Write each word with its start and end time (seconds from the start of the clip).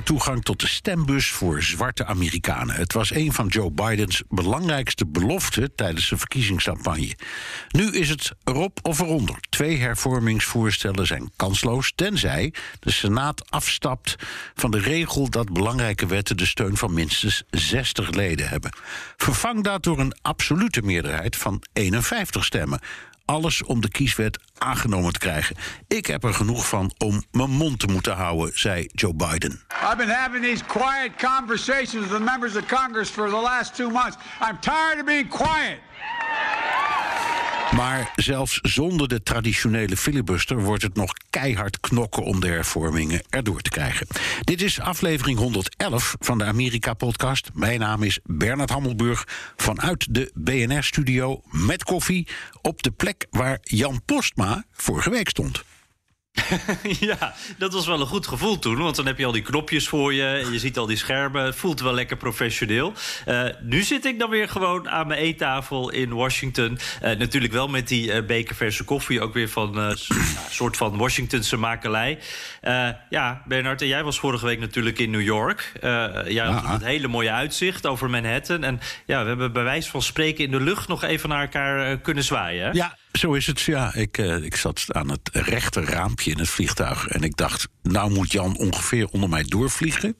Toegang 0.00 0.42
tot 0.42 0.60
de 0.60 0.66
stembus 0.66 1.30
voor 1.30 1.62
zwarte 1.62 2.04
Amerikanen. 2.04 2.74
Het 2.74 2.92
was 2.92 3.14
een 3.14 3.32
van 3.32 3.46
Joe 3.46 3.70
Bidens 3.70 4.22
belangrijkste 4.28 5.06
beloften 5.06 5.74
tijdens 5.74 6.06
zijn 6.06 6.20
verkiezingscampagne. 6.20 7.16
Nu 7.68 7.90
is 7.90 8.08
het 8.08 8.32
erop 8.44 8.78
of 8.82 9.00
eronder. 9.00 9.36
Twee 9.50 9.78
hervormingsvoorstellen 9.78 11.06
zijn 11.06 11.30
kansloos, 11.36 11.92
tenzij 11.94 12.54
de 12.80 12.90
Senaat 12.90 13.50
afstapt 13.50 14.16
van 14.54 14.70
de 14.70 14.78
regel 14.78 15.30
dat 15.30 15.52
belangrijke 15.52 16.06
wetten 16.06 16.36
de 16.36 16.46
steun 16.46 16.76
van 16.76 16.92
minstens 16.92 17.42
60 17.50 18.10
leden 18.10 18.48
hebben. 18.48 18.72
Vervang 19.16 19.64
dat 19.64 19.82
door 19.82 19.98
een 19.98 20.14
absolute 20.22 20.82
meerderheid 20.82 21.36
van 21.36 21.62
51 21.72 22.44
stemmen 22.44 22.80
alles 23.24 23.62
om 23.62 23.80
de 23.80 23.88
kieswet 23.88 24.38
aangenomen 24.58 25.12
te 25.12 25.18
krijgen. 25.18 25.56
Ik 25.88 26.06
heb 26.06 26.24
er 26.24 26.34
genoeg 26.34 26.68
van 26.68 26.92
om 26.98 27.22
mijn 27.30 27.50
mond 27.50 27.78
te 27.78 27.86
moeten 27.86 28.14
houden, 28.14 28.50
zei 28.54 28.86
Joe 28.92 29.14
Biden. 29.14 29.60
I've 29.82 29.96
been 29.96 30.10
having 30.10 30.44
these 30.44 30.64
quiet 30.64 31.12
conversations 31.16 31.94
with 31.94 32.10
the 32.10 32.20
members 32.20 32.56
of 32.56 32.66
Congress 32.66 33.10
for 33.10 33.28
the 33.28 33.40
last 33.40 33.74
two 33.74 33.90
months. 33.90 34.16
I'm 34.40 34.58
tired 34.60 34.98
of 34.98 35.04
being 35.04 35.28
quiet. 35.28 35.78
Maar 37.76 38.12
zelfs 38.16 38.58
zonder 38.62 39.08
de 39.08 39.22
traditionele 39.22 39.96
filibuster 39.96 40.62
wordt 40.62 40.82
het 40.82 40.94
nog 40.94 41.12
keihard 41.30 41.80
knokken 41.80 42.22
om 42.22 42.40
de 42.40 42.46
hervormingen 42.46 43.22
erdoor 43.30 43.60
te 43.60 43.70
krijgen. 43.70 44.06
Dit 44.40 44.62
is 44.62 44.80
aflevering 44.80 45.38
111 45.38 46.16
van 46.18 46.38
de 46.38 46.44
Amerika-podcast. 46.44 47.50
Mijn 47.54 47.80
naam 47.80 48.02
is 48.02 48.18
Bernard 48.24 48.70
Hammelburg 48.70 49.26
vanuit 49.56 50.14
de 50.14 50.30
BNR-studio 50.34 51.42
met 51.50 51.84
koffie 51.84 52.28
op 52.62 52.82
de 52.82 52.90
plek 52.90 53.26
waar 53.30 53.58
Jan 53.62 54.02
Postma 54.04 54.64
vorige 54.72 55.10
week 55.10 55.28
stond. 55.28 55.64
ja, 57.10 57.34
dat 57.58 57.72
was 57.72 57.86
wel 57.86 58.00
een 58.00 58.06
goed 58.06 58.26
gevoel 58.26 58.58
toen. 58.58 58.76
Want 58.76 58.96
dan 58.96 59.06
heb 59.06 59.18
je 59.18 59.26
al 59.26 59.32
die 59.32 59.42
knopjes 59.42 59.88
voor 59.88 60.14
je. 60.14 60.48
Je 60.50 60.58
ziet 60.58 60.78
al 60.78 60.86
die 60.86 60.96
schermen. 60.96 61.44
Het 61.44 61.56
voelt 61.56 61.80
wel 61.80 61.94
lekker 61.94 62.16
professioneel. 62.16 62.92
Uh, 63.28 63.44
nu 63.60 63.82
zit 63.82 64.04
ik 64.04 64.18
dan 64.18 64.30
weer 64.30 64.48
gewoon 64.48 64.88
aan 64.90 65.06
mijn 65.06 65.20
eettafel 65.20 65.90
in 65.90 66.14
Washington. 66.14 66.78
Uh, 67.02 67.10
natuurlijk 67.16 67.52
wel 67.52 67.68
met 67.68 67.88
die 67.88 68.12
uh, 68.12 68.26
bekerverse 68.26 68.84
koffie. 68.84 69.20
Ook 69.20 69.34
weer 69.34 69.48
van 69.48 69.76
een 69.78 69.96
soort 70.50 70.76
van 70.76 70.96
Washingtonse 70.96 71.56
makelij. 71.56 72.18
ja, 73.08 73.42
Bernard, 73.46 73.80
en 73.80 73.88
jij 73.88 74.04
was 74.04 74.18
vorige 74.18 74.46
week 74.46 74.60
natuurlijk 74.60 74.98
in 74.98 75.10
New 75.10 75.22
York. 75.22 75.72
jij 76.28 76.46
had 76.46 76.80
een 76.80 76.86
hele 76.86 77.08
mooie 77.08 77.30
uitzicht 77.30 77.86
over 77.86 78.10
Manhattan. 78.10 78.64
En 78.64 78.80
ja, 79.06 79.22
we 79.22 79.28
hebben 79.28 79.52
bij 79.52 79.64
wijze 79.64 79.90
van 79.90 80.02
spreken 80.02 80.44
in 80.44 80.50
de 80.50 80.60
lucht 80.60 80.88
nog 80.88 81.02
even 81.02 81.28
naar 81.28 81.42
elkaar 81.42 81.98
kunnen 81.98 82.24
zwaaien. 82.24 82.64
Hè? 82.64 82.70
Ja, 82.70 82.96
zo 83.12 83.32
is 83.32 83.46
het, 83.46 83.60
ja. 83.60 83.94
Ik, 83.94 84.18
uh, 84.18 84.42
ik 84.42 84.56
zat 84.56 84.84
aan 84.88 85.10
het 85.10 85.30
rechter 85.32 85.84
raampje 85.84 86.30
in 86.30 86.38
het 86.38 86.48
vliegtuig 86.48 87.06
en 87.06 87.22
ik 87.22 87.36
dacht, 87.36 87.68
nou 87.82 88.10
moet 88.12 88.32
Jan 88.32 88.56
ongeveer 88.56 89.08
onder 89.08 89.28
mij 89.28 89.42
doorvliegen. 89.42 90.16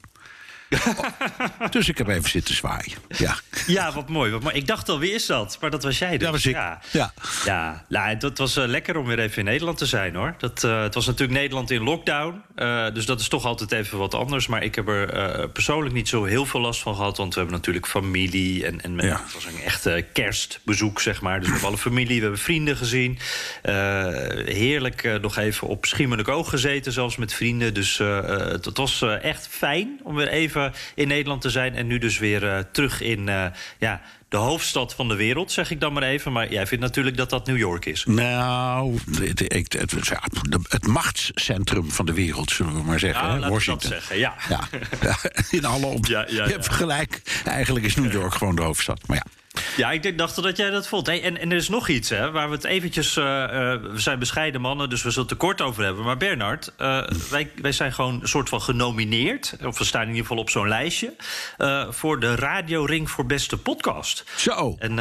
Dus 1.70 1.88
ik 1.88 1.98
heb 1.98 2.08
even 2.08 2.30
zitten 2.30 2.54
zwaaien. 2.54 2.98
Ja, 3.08 3.36
ja 3.66 3.92
wat 3.92 4.08
mooi. 4.08 4.30
Wat 4.30 4.42
mooi. 4.42 4.54
Ik 4.54 4.66
dacht 4.66 4.88
al, 4.88 4.98
wie 4.98 5.12
is 5.12 5.26
dat? 5.26 5.58
Maar 5.60 5.70
dat 5.70 5.82
was 5.82 5.98
jij 5.98 6.10
dus. 6.10 6.20
Dat 6.20 6.30
was 6.30 6.46
ik. 6.46 6.54
Ja, 6.54 6.80
ja. 6.90 7.12
ja 7.44 7.84
nou, 7.88 8.16
dat 8.16 8.38
was 8.38 8.56
uh, 8.56 8.66
lekker 8.66 8.96
om 8.96 9.06
weer 9.06 9.18
even 9.18 9.38
in 9.38 9.44
Nederland 9.44 9.78
te 9.78 9.86
zijn, 9.86 10.14
hoor. 10.14 10.34
Dat, 10.38 10.62
uh, 10.64 10.82
het 10.82 10.94
was 10.94 11.06
natuurlijk 11.06 11.38
Nederland 11.38 11.70
in 11.70 11.82
lockdown. 11.82 12.42
Uh, 12.56 12.86
dus 12.92 13.06
dat 13.06 13.20
is 13.20 13.28
toch 13.28 13.44
altijd 13.44 13.72
even 13.72 13.98
wat 13.98 14.14
anders. 14.14 14.46
Maar 14.46 14.62
ik 14.62 14.74
heb 14.74 14.88
er 14.88 15.48
persoonlijk 15.48 15.94
niet 15.94 16.08
zo 16.08 16.24
heel 16.24 16.46
veel 16.46 16.60
last 16.60 16.80
van 16.80 16.94
gehad. 16.94 17.16
Want 17.16 17.34
we 17.34 17.40
hebben 17.40 17.56
natuurlijk 17.56 17.86
familie. 17.86 18.66
En, 18.66 18.80
en 18.80 18.96
ja. 18.96 19.20
het 19.24 19.34
was 19.34 19.44
een 19.44 19.62
echte 19.64 20.06
kerstbezoek, 20.12 21.00
zeg 21.00 21.20
maar. 21.20 21.36
Dus 21.38 21.46
we 21.46 21.52
hebben 21.52 21.68
alle 21.68 21.78
familie, 21.78 22.16
we 22.16 22.22
hebben 22.22 22.40
vrienden 22.40 22.76
gezien. 22.76 23.18
heerlijk 24.44 25.18
nog 25.20 25.36
even 25.36 25.68
op 25.68 25.84
Schiermonnikoog 25.84 26.48
gezeten, 26.48 26.92
zelfs 26.92 27.16
met 27.16 27.34
vrienden. 27.34 27.74
Dus 27.74 27.98
het, 27.98 28.64
het 28.64 28.76
was 28.76 29.02
echt 29.02 29.48
fijn 29.50 30.00
om 30.02 30.14
weer 30.14 30.28
even 30.28 30.61
in 30.94 31.08
Nederland 31.08 31.40
te 31.40 31.50
zijn. 31.50 31.74
En 31.74 31.86
nu 31.86 31.98
dus 31.98 32.18
weer 32.18 32.42
uh, 32.42 32.58
terug 32.72 33.00
in 33.00 33.26
uh, 33.28 33.46
ja, 33.78 34.00
de 34.28 34.36
hoofdstad 34.36 34.94
van 34.94 35.08
de 35.08 35.14
wereld, 35.14 35.52
zeg 35.52 35.70
ik 35.70 35.80
dan 35.80 35.92
maar 35.92 36.02
even. 36.02 36.32
Maar 36.32 36.52
jij 36.52 36.66
vindt 36.66 36.84
natuurlijk 36.84 37.16
dat 37.16 37.30
dat 37.30 37.46
New 37.46 37.58
York 37.58 37.86
is. 37.86 38.04
Nou, 38.04 38.98
het, 39.10 39.38
het, 39.38 39.72
het, 39.72 39.94
het 40.68 40.86
machtscentrum 40.86 41.90
van 41.90 42.06
de 42.06 42.12
wereld, 42.12 42.50
zullen 42.50 42.74
we 42.74 42.82
maar 42.82 42.98
zeggen. 42.98 43.26
Ja, 43.26 43.40
hè? 43.40 43.48
Washington. 43.48 43.90
Dat 43.90 43.98
zeggen, 43.98 44.18
ja. 44.18 44.34
ja. 45.02 45.16
In 45.50 45.64
alle 45.64 45.86
op. 45.86 46.06
Ja, 46.06 46.26
ja, 46.28 46.44
Je 46.44 46.50
hebt 46.50 46.68
gelijk. 46.68 47.22
Eigenlijk 47.44 47.84
is 47.84 47.94
New 47.94 48.12
York 48.12 48.34
gewoon 48.34 48.56
de 48.56 48.62
hoofdstad. 48.62 49.06
Maar 49.06 49.16
ja. 49.16 49.41
Ja, 49.76 49.90
ik 49.90 50.18
dacht 50.18 50.42
dat 50.42 50.56
jij 50.56 50.70
dat 50.70 50.88
vond. 50.88 51.06
Hey, 51.06 51.22
en, 51.22 51.38
en 51.38 51.50
er 51.50 51.56
is 51.56 51.68
nog 51.68 51.88
iets, 51.88 52.08
hè, 52.08 52.30
waar 52.30 52.48
we 52.48 52.54
het 52.54 52.64
eventjes... 52.64 53.16
Uh, 53.16 53.24
uh, 53.24 53.48
we 53.82 54.00
zijn 54.00 54.18
bescheiden 54.18 54.60
mannen, 54.60 54.90
dus 54.90 55.02
we 55.02 55.10
zullen 55.10 55.28
het 55.28 55.30
er 55.30 55.46
kort 55.46 55.60
over 55.60 55.84
hebben. 55.84 56.04
Maar 56.04 56.16
Bernard, 56.16 56.72
uh, 56.78 57.02
wij, 57.30 57.50
wij 57.56 57.72
zijn 57.72 57.92
gewoon 57.92 58.20
een 58.20 58.28
soort 58.28 58.48
van 58.48 58.62
genomineerd... 58.62 59.56
of 59.64 59.78
we 59.78 59.84
staan 59.84 60.02
in 60.02 60.08
ieder 60.08 60.22
geval 60.22 60.38
op 60.38 60.50
zo'n 60.50 60.68
lijstje... 60.68 61.14
voor 61.90 62.20
de 62.20 62.34
Radio 62.34 62.84
Ring 62.84 63.10
voor 63.10 63.26
Beste 63.26 63.58
Podcast. 63.58 64.24
Zo. 64.36 64.76
En 64.78 64.98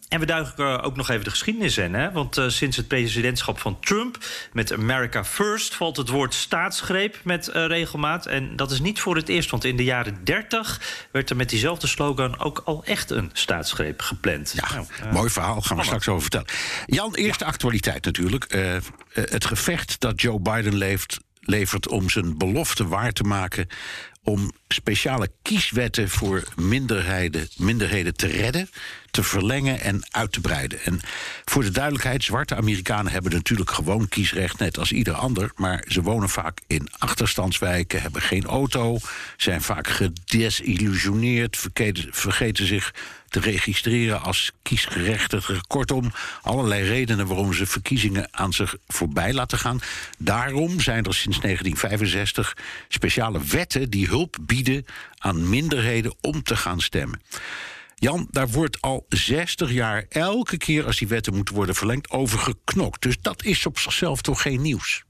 En 0.08 0.20
we 0.20 0.26
duiken 0.26 0.82
ook 0.82 0.96
nog 0.96 1.10
even 1.10 1.24
de 1.24 1.30
geschiedenis 1.30 1.78
in. 1.78 1.94
Hè? 1.94 2.12
Want 2.12 2.38
uh, 2.38 2.48
sinds 2.48 2.76
het 2.76 2.88
presidentschap 2.88 3.58
van 3.58 3.80
Trump 3.80 4.18
met 4.52 4.72
America 4.72 5.24
First 5.24 5.74
valt 5.74 5.96
het 5.96 6.08
woord 6.08 6.34
staatsgreep 6.34 7.20
met 7.22 7.48
uh, 7.48 7.66
regelmaat. 7.66 8.26
En 8.26 8.56
dat 8.56 8.70
is 8.70 8.80
niet 8.80 9.00
voor 9.00 9.16
het 9.16 9.28
eerst, 9.28 9.50
want 9.50 9.64
in 9.64 9.76
de 9.76 9.84
jaren 9.84 10.24
30 10.24 11.06
werd 11.12 11.30
er 11.30 11.36
met 11.36 11.48
diezelfde 11.48 11.86
slogan 11.86 12.38
ook 12.38 12.62
al 12.64 12.84
echt 12.84 13.10
een 13.10 13.30
staatsgreep 13.32 14.00
gepland. 14.00 14.52
Ja, 14.56 14.74
nou, 14.74 14.86
uh, 15.02 15.12
mooi 15.12 15.30
verhaal, 15.30 15.62
gaan 15.62 15.76
we 15.76 15.84
straks 15.84 16.08
over 16.08 16.22
vertellen. 16.22 16.48
Jan, 16.86 17.14
eerste 17.14 17.44
ja. 17.44 17.50
actualiteit 17.50 18.04
natuurlijk. 18.04 18.46
het 19.12 19.44
gevecht 19.44 20.00
dat 20.00 20.20
Joe 20.20 20.40
Biden 20.40 20.76
leeft, 20.76 21.18
levert 21.40 21.88
om 21.88 22.10
zijn 22.10 22.38
belofte 22.38 22.88
waar 22.88 23.12
te 23.12 23.22
maken 23.22 23.68
om 24.24 24.52
speciale 24.68 25.30
kieswetten 25.42 26.10
voor 26.10 26.44
minderheden, 26.56 27.48
minderheden 27.56 28.14
te 28.16 28.26
redden. 28.26 28.68
te 29.10 29.22
verlengen 29.22 29.80
en 29.80 30.02
uit 30.10 30.32
te 30.32 30.40
breiden. 30.40 30.80
En 30.84 31.00
voor 31.44 31.62
de 31.62 31.70
duidelijkheid, 31.70 32.24
zwarte 32.24 32.54
Amerikanen 32.54 33.12
hebben 33.12 33.32
natuurlijk 33.32 33.70
gewoon 33.70 34.08
kiesrecht, 34.08 34.58
net 34.58 34.78
als 34.78 34.92
ieder 34.92 35.14
ander. 35.14 35.52
Maar 35.56 35.84
ze 35.88 36.02
wonen 36.02 36.28
vaak 36.28 36.60
in 36.66 36.88
achterstandswijken, 36.98 38.02
hebben 38.02 38.22
geen 38.22 38.44
auto, 38.44 38.98
zijn 39.36 39.62
vaak 39.62 39.88
gedesillusioneerd, 39.88 41.56
vergeten, 41.56 42.08
vergeten 42.10 42.66
zich 42.66 42.94
te 43.34 43.40
registreren 43.40 44.22
als 44.22 44.52
kiesgerechtigde. 44.62 45.60
Kortom, 45.66 46.12
allerlei 46.42 46.82
redenen 46.82 47.26
waarom 47.26 47.52
ze 47.52 47.66
verkiezingen 47.66 48.28
aan 48.30 48.52
zich 48.52 48.76
voorbij 48.86 49.32
laten 49.32 49.58
gaan. 49.58 49.80
Daarom 50.18 50.80
zijn 50.80 51.04
er 51.04 51.14
sinds 51.14 51.40
1965 51.40 52.56
speciale 52.88 53.40
wetten 53.44 53.90
die 53.90 54.06
hulp 54.06 54.36
bieden 54.40 54.84
aan 55.18 55.48
minderheden 55.48 56.14
om 56.20 56.42
te 56.42 56.56
gaan 56.56 56.80
stemmen. 56.80 57.20
Jan, 57.94 58.28
daar 58.30 58.48
wordt 58.48 58.80
al 58.80 59.06
60 59.08 59.70
jaar 59.70 60.06
elke 60.08 60.56
keer 60.56 60.86
als 60.86 60.98
die 60.98 61.08
wetten 61.08 61.34
moeten 61.34 61.54
worden 61.54 61.74
verlengd 61.74 62.10
over 62.10 62.38
geknokt. 62.38 63.02
Dus 63.02 63.16
dat 63.20 63.44
is 63.44 63.66
op 63.66 63.78
zichzelf 63.78 64.22
toch 64.22 64.42
geen 64.42 64.62
nieuws. 64.62 65.04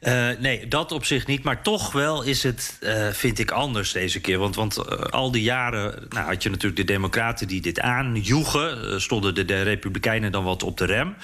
Uh, 0.00 0.30
nee, 0.38 0.68
dat 0.68 0.92
op 0.92 1.04
zich 1.04 1.26
niet. 1.26 1.42
Maar 1.42 1.62
toch 1.62 1.92
wel 1.92 2.22
is 2.22 2.42
het, 2.42 2.78
uh, 2.80 3.08
vind 3.08 3.38
ik, 3.38 3.50
anders 3.50 3.92
deze 3.92 4.20
keer. 4.20 4.38
Want, 4.38 4.54
want 4.54 4.78
uh, 4.78 4.84
al 4.98 5.30
die 5.30 5.42
jaren 5.42 6.06
nou, 6.08 6.26
had 6.26 6.42
je 6.42 6.50
natuurlijk 6.50 6.76
de 6.76 6.92
Democraten 6.92 7.48
die 7.48 7.60
dit 7.60 7.80
aanjoegen. 7.80 9.00
stonden 9.00 9.34
de, 9.34 9.44
de, 9.44 9.62
Republikeinen 9.62 10.32
dan 10.32 10.44
wat 10.44 10.62
op 10.62 10.78
de 10.78 10.84
rem. 10.84 11.16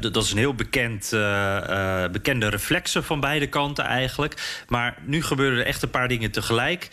dat 0.00 0.16
is 0.16 0.30
een 0.30 0.38
heel 0.38 0.54
bekend, 0.54 1.10
bekende 2.12 2.48
reflexen 2.48 3.04
van 3.04 3.20
beide 3.20 3.46
kanten 3.46 3.84
eigenlijk. 3.84 4.64
Maar 4.68 4.96
nu 5.04 5.22
gebeuren 5.22 5.58
er 5.58 5.66
echt 5.66 5.82
een 5.82 5.90
paar 5.90 6.08
dingen 6.08 6.30
tegelijk 6.30 6.88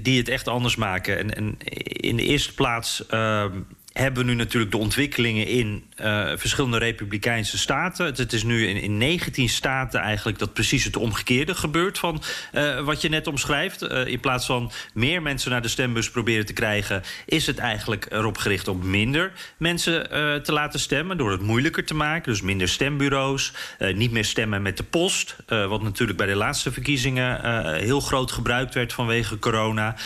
die 0.00 0.18
het 0.18 0.28
echt 0.28 0.48
anders 0.48 0.76
maken. 0.76 1.18
En, 1.18 1.34
en 1.34 1.56
in 1.84 2.16
de 2.16 2.22
eerste 2.24 2.54
plaats 2.54 3.06
ehm, 3.06 3.60
hebben 3.92 4.24
we 4.24 4.30
nu 4.30 4.36
natuurlijk 4.36 4.72
de 4.72 4.78
ontwikkelingen 4.78 5.46
in 5.46 5.84
uh, 6.00 6.32
verschillende 6.36 6.78
republikeinse 6.78 7.58
staten. 7.58 8.06
Het, 8.06 8.32
is 8.32 8.42
nu 8.42 8.66
in, 8.66 8.76
in 8.76 8.98
19 8.98 9.48
staten 9.48 10.00
eigenlijk 10.00 10.38
dat 10.38 10.52
precies 10.52 10.84
het 10.84 10.96
omgekeerde 10.96 11.54
gebeurt 11.54 11.98
van 11.98 12.22
uh, 12.52 12.80
wat 12.80 13.00
je 13.00 13.08
net 13.08 13.26
omschrijft. 13.26 13.82
Uh, 13.82 14.06
in 14.06 14.20
plaats 14.20 14.46
van 14.46 14.70
meer 14.94 15.22
mensen 15.22 15.50
naar 15.50 15.62
de 15.62 15.68
stembus 15.68 16.10
proberen 16.10 16.46
te 16.46 16.52
krijgen, 16.52 17.02
is 17.26 17.46
het 17.46 17.58
eigenlijk 17.58 18.06
erop 18.10 18.38
gericht 18.38 18.68
om 18.68 18.90
minder 18.90 19.32
mensen 19.56 20.10
te 20.42 20.52
laten 20.52 20.80
stemmen. 20.80 21.16
Door 21.16 21.30
het 21.30 21.40
moeilijker 21.40 21.84
te 21.84 21.94
maken. 21.94 22.32
Dus 22.32 22.42
minder 22.42 22.68
stembureaus, 22.68 23.52
niet 23.94 24.10
meer 24.10 24.24
stemmen 24.24 24.62
met 24.62 24.76
de 24.76 24.82
post. 24.82 25.36
wat 25.46 25.82
natuurlijk 25.82 26.18
bij 26.18 26.26
de 26.26 26.34
laatste 26.34 26.72
verkiezingen 26.72 27.74
heel 27.76 28.00
groot 28.00 28.32
gebruikt 28.32 28.74
werd 28.74 28.92
vanwege 28.92 29.38
corona. 29.38 29.96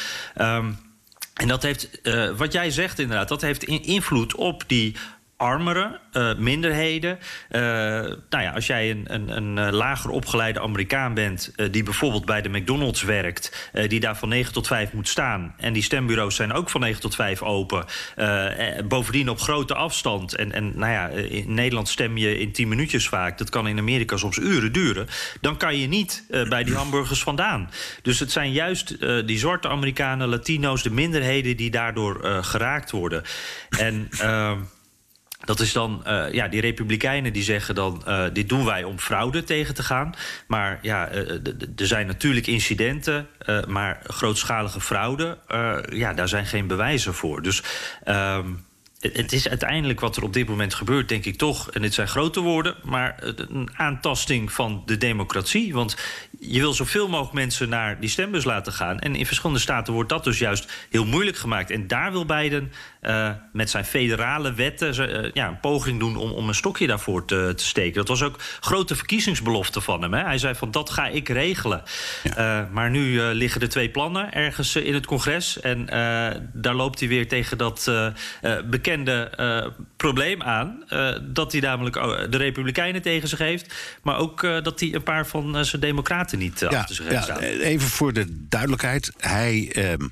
Um, 0.41 0.79
en 1.37 1.49
dat 1.49 1.63
heeft, 1.63 1.89
uh, 2.03 2.31
wat 2.31 2.53
jij 2.53 2.71
zegt 2.71 2.99
inderdaad, 2.99 3.29
dat 3.29 3.41
heeft 3.41 3.65
invloed 3.65 4.35
op 4.35 4.65
die 4.67 4.97
armere 5.37 6.01
uh, 6.13 6.35
minderheden. 6.37 7.19
Uh, 7.51 7.61
nou 8.31 8.43
ja, 8.43 8.51
als 8.55 8.67
jij 8.67 8.91
een, 8.91 9.05
een, 9.07 9.37
een 9.37 9.59
eh, 9.59 9.73
lager 9.73 10.11
opgeleide 10.11 10.61
Amerikaan 10.61 11.15
bent... 11.15 11.53
Die 11.71 11.83
bijvoorbeeld 11.83 12.25
bij 12.25 12.43
de 12.43 12.49
McDonald's 12.49 13.03
werkt... 13.03 13.71
die 13.89 14.01
daar 14.01 14.17
van 14.17 14.29
9 14.29 14.53
tot 14.53 14.67
5 14.67 14.93
moet 14.93 15.09
staan... 15.09 15.55
en 15.57 15.73
die 15.73 15.83
stembureaus 15.83 16.35
zijn 16.35 16.53
ook 16.53 16.71
van 16.71 16.81
9 16.81 17.01
tot 17.01 17.15
5 17.15 17.43
open... 17.43 17.85
bovendien 18.89 19.29
op 19.29 19.41
grote 19.41 19.75
afstand... 19.75 20.35
En, 20.35 20.53
en 20.53 20.73
nou 20.79 20.93
ja, 20.93 21.09
in 21.09 21.55
Nederland 21.55 21.89
stem 21.89 22.17
je 22.17 22.39
in 22.39 22.53
10 22.53 22.69
minuutjes 22.69 23.09
vaak... 23.09 23.39
dat 23.39 23.51
kan 23.51 23.69
in 23.69 23.79
Amerika 23.79 24.17
soms 24.17 24.37
uren 24.37 24.73
duren... 24.73 25.07
dan 25.41 25.57
kan 25.57 25.77
je 25.77 25.87
niet 25.87 26.25
bij 26.49 26.65
die 26.65 26.75
hamburgers 26.75 27.23
vandaan. 27.23 27.71
Dus 28.03 28.19
het 28.19 28.33
zijn 28.33 28.53
juist 28.53 28.99
die 29.27 29.39
zwarte 29.39 29.69
Amerikanen, 29.69 30.29
Latino's... 30.29 30.83
de 30.83 30.91
minderheden 30.91 31.57
die 31.57 31.71
daardoor 31.71 32.43
geraakt 32.43 32.91
worden. 32.91 33.23
En... 33.79 34.09
Dat 35.47 35.61
is 35.61 35.73
dan, 35.73 36.03
uh, 36.07 36.33
ja, 36.33 36.49
die 36.49 36.61
republikeinen 36.61 37.33
die 37.33 37.43
zeggen 37.43 37.75
dan... 37.75 38.03
Uh, 38.09 38.25
dit 38.33 38.49
doen 38.49 38.65
wij 38.65 38.85
om 38.85 38.99
fraude 38.99 39.45
tegen 39.45 39.75
te 39.75 39.83
gaan. 39.83 40.15
Maar 40.47 40.79
ja, 40.83 41.13
uh, 41.13 41.31
er 41.77 41.87
zijn 41.87 42.07
natuurlijk 42.07 42.47
incidenten... 42.47 43.27
maar 43.67 44.01
grootschalige 44.03 44.81
fraude, 44.81 45.39
ja, 45.89 46.13
daar 46.13 46.29
zijn 46.29 46.47
geen 46.47 46.67
bewijzen 46.67 47.15
voor. 47.15 47.43
Dus... 47.43 47.63
Ehm, 48.05 48.47
het 49.01 49.33
is 49.33 49.49
uiteindelijk 49.49 50.01
wat 50.01 50.17
er 50.17 50.23
op 50.23 50.33
dit 50.33 50.49
moment 50.49 50.75
gebeurt, 50.75 51.09
denk 51.09 51.25
ik 51.25 51.37
toch... 51.37 51.71
en 51.71 51.83
dit 51.83 51.95
zijn 51.95 52.09
grote 52.09 52.41
woorden, 52.41 52.75
maar 52.85 53.17
een 53.37 53.71
aantasting 53.73 54.53
van 54.53 54.83
de 54.87 54.97
democratie. 54.97 55.73
Want 55.73 55.97
je 56.41 56.61
wil 56.61 56.73
zoveel 56.73 57.09
mogelijk 57.09 57.35
mensen 57.35 57.69
naar 57.69 58.01
die 58.01 58.09
stembus 58.09 58.45
laten 58.45 58.73
gaan. 58.73 58.99
En 58.99 59.17
in 59.17 59.27
verschillende 59.27 59.61
staten 59.61 59.93
wordt 59.93 60.09
dat 60.09 60.25
dus 60.25 60.39
juist 60.39 60.73
heel 60.91 61.07
moeilijk 61.07 61.37
gemaakt. 61.37 61.71
En 61.71 61.87
daar 61.87 62.13
wil 62.13 62.27
Biden 62.27 62.73
uh, 63.03 63.31
met 63.53 63.71
zijn 63.71 63.85
federale 63.85 64.53
wetten 64.53 65.25
uh, 65.25 65.31
ja, 65.33 65.49
een 65.49 65.61
poging 65.61 65.99
doen 65.99 66.17
om, 66.17 66.31
om 66.31 66.49
een 66.49 66.55
stokje 66.55 66.87
daarvoor 66.87 67.25
te, 67.25 67.53
te, 67.57 67.65
steken. 67.65 67.95
Dat 67.95 68.09
was 68.09 68.23
ook 68.23 68.37
grote 68.61 68.97
verkiezingsbelofte 68.97 69.81
van 69.81 70.03
hem. 70.03 70.15
Hè? 70.15 70.23
Hij 70.23 70.39
zei 70.39 70.55
van 70.55 70.71
dat 70.71 70.91
ga 70.91 71.07
ik 71.07 71.29
regelen. 71.29 71.83
Ja. 72.23 72.61
Uh, 72.63 72.73
maar 72.73 72.91
nu 72.91 73.21
liggen 73.21 73.61
er 73.61 73.69
twee 73.69 73.91
plannen 73.91 74.33
ergens 74.33 74.77
in 74.77 74.95
het 74.95 75.07
congres. 75.07 75.61
En 75.61 75.87
daar 76.53 76.75
loopt 76.75 77.01
hij 77.01 77.09
weer 77.09 77.29
tegen 77.29 77.59
dat 77.59 77.91
bekende 78.65 79.31
probleem 79.97 80.43
aan. 80.43 80.85
dat 81.23 81.53
hij 81.53 81.61
namelijk 81.61 81.95
de 82.31 82.37
Republikeinen 82.37 83.03
tegen 83.03 83.29
zich 83.29 83.39
heeft. 83.39 83.75
Maar 84.03 84.19
ook 84.19 84.43
dat 84.63 84.81
hij 84.81 84.95
een 84.95 85.03
paar 85.03 85.27
van 85.27 85.65
zijn 85.65 85.81
democraten 85.81 86.39
niet 86.39 86.61
ja, 86.61 86.69
achter 86.69 86.95
zich 86.95 87.09
heeft 87.09 87.23
staan. 87.23 87.39
Even 87.41 87.89
voor 87.89 88.13
de 88.13 88.47
duidelijkheid. 88.49 89.13
Hij 89.19 89.71
ehm, 89.73 90.09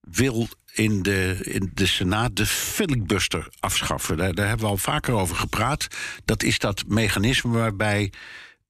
wil 0.00 0.48
in 0.72 1.02
de, 1.02 1.38
in 1.42 1.70
de 1.74 1.86
Senaat 1.86 2.36
de 2.36 2.46
filibuster 2.46 3.48
afschaffen. 3.60 4.16
Daar, 4.16 4.34
daar, 4.34 4.48
hebben 4.48 4.66
we 4.66 4.72
al 4.72 4.78
vaker 4.78 5.14
over 5.14 5.36
gepraat. 5.36 5.86
Dat 6.24 6.42
is 6.42 6.58
dat 6.58 6.84
mechanisme 6.86 7.50
waarbij 7.50 8.12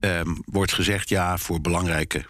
um, 0.00 0.42
wordt 0.44 0.72
gezegd: 0.72 1.08
ja, 1.08 1.38
voor 1.38 1.60
belangrijke 1.60 2.24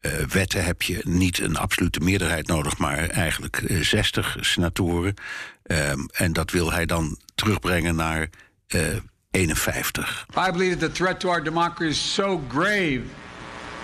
uh, 0.00 0.12
wetten 0.12 0.64
heb 0.64 0.82
je 0.82 1.00
niet 1.02 1.38
een 1.38 1.56
absolute 1.56 2.00
meerderheid 2.00 2.46
nodig, 2.46 2.78
maar 2.78 3.08
eigenlijk 3.08 3.60
uh, 3.60 3.82
60 3.82 4.36
senatoren. 4.40 5.14
Um, 5.62 6.08
en 6.12 6.32
dat 6.32 6.50
wil 6.50 6.72
hij 6.72 6.86
dan 6.86 7.18
terugbrengen 7.34 7.94
naar 7.94 8.28
uh, 8.74 8.82
51. 9.30 10.26
I 10.48 10.50
believe 10.50 10.76
that 10.76 10.94
the 10.94 11.02
threat 11.02 11.20
to 11.20 11.28
our 11.28 11.44
democracy 11.44 11.90
is 11.90 12.14
so 12.14 12.40
grave 12.48 13.02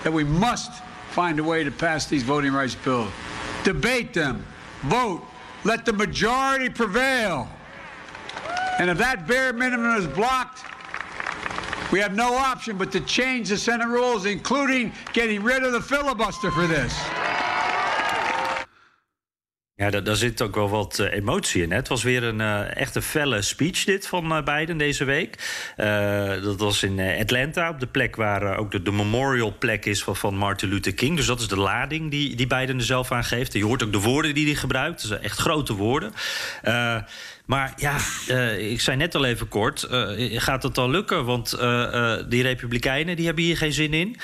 that 0.01 0.13
we 0.13 0.23
must 0.23 0.69
find 1.09 1.39
a 1.39 1.43
way 1.43 1.63
to 1.63 1.71
pass 1.71 2.07
these 2.07 2.25
voting 2.25 2.53
rights 2.53 2.77
bills. 2.83 3.09
Debate 3.63 4.09
them. 4.11 4.45
Vote. 4.89 5.25
Let 5.63 5.85
the 5.85 5.93
majority 5.93 6.69
prevail. 6.69 7.49
And 8.79 8.89
if 8.89 8.97
that 8.97 9.27
bare 9.27 9.53
minimum 9.53 9.95
is 9.97 10.07
blocked, 10.07 10.63
we 11.91 11.99
have 11.99 12.15
no 12.15 12.33
option 12.33 12.77
but 12.77 12.91
to 12.91 12.99
change 12.99 13.49
the 13.49 13.57
Senate 13.57 13.87
rules, 13.87 14.25
including 14.25 14.91
getting 15.13 15.43
rid 15.43 15.63
of 15.63 15.71
the 15.71 15.81
filibuster 15.81 16.51
for 16.51 16.67
this. 16.67 16.93
Ja, 19.77 19.89
daar, 19.89 20.03
daar, 20.03 20.15
zit 20.15 20.41
ook 20.41 20.55
wel 20.55 20.69
wat 20.69 20.99
uh, 20.99 21.13
emotie 21.13 21.61
in. 21.61 21.69
Hè? 21.69 21.75
Het 21.75 21.87
was 21.87 22.03
weer 22.03 22.23
een 22.23 22.39
uh, 22.39 22.75
echt 22.75 22.95
een 22.95 23.01
felle 23.01 23.41
speech 23.41 23.83
dit 23.83 24.07
van 24.07 24.37
uh, 24.37 24.43
Biden 24.43 24.77
deze 24.77 25.05
week. 25.05 25.37
dat 26.43 26.59
was 26.59 26.83
in 26.83 26.99
Atlanta, 26.99 27.69
op 27.69 27.79
de 27.79 27.87
plek 27.87 28.15
waar 28.15 28.57
ook 28.57 28.85
de, 28.85 28.91
memorial 28.91 29.55
plek 29.59 29.85
is 29.85 30.03
van, 30.03 30.15
van, 30.15 30.35
Martin 30.35 30.69
Luther 30.69 30.93
King. 30.93 31.15
Dus 31.15 31.25
dat 31.25 31.39
is 31.39 31.47
de 31.47 31.59
lading 31.59 32.11
die, 32.11 32.35
die 32.35 32.47
Biden 32.47 32.77
er 32.77 32.83
zelf 32.83 33.11
aan 33.11 33.23
geeft. 33.23 33.53
Je 33.53 33.65
hoort 33.65 33.83
ook 33.83 33.91
de 33.91 33.99
woorden 33.99 34.33
die 34.33 34.45
hij 34.45 34.55
gebruikt. 34.55 35.01
Dat 35.01 35.09
zijn 35.09 35.23
echt 35.23 35.39
grote 35.39 35.73
woorden. 35.73 36.13
Maar 37.45 37.73
ja, 37.77 37.97
uh, 38.29 38.71
ik 38.71 38.81
zei 38.81 38.97
net 38.97 39.15
al 39.15 39.25
even 39.25 39.47
kort, 39.47 39.87
uh, 39.91 40.41
gaat 40.41 40.63
het 40.63 40.77
al 40.77 40.89
lukken? 40.89 41.25
Want 41.25 41.55
uh, 41.61 42.15
die 42.29 42.43
republikeinen 42.43 43.15
die 43.15 43.25
hebben 43.25 43.43
hier 43.43 43.57
geen 43.57 43.73
zin 43.73 43.93
in. 43.93 44.17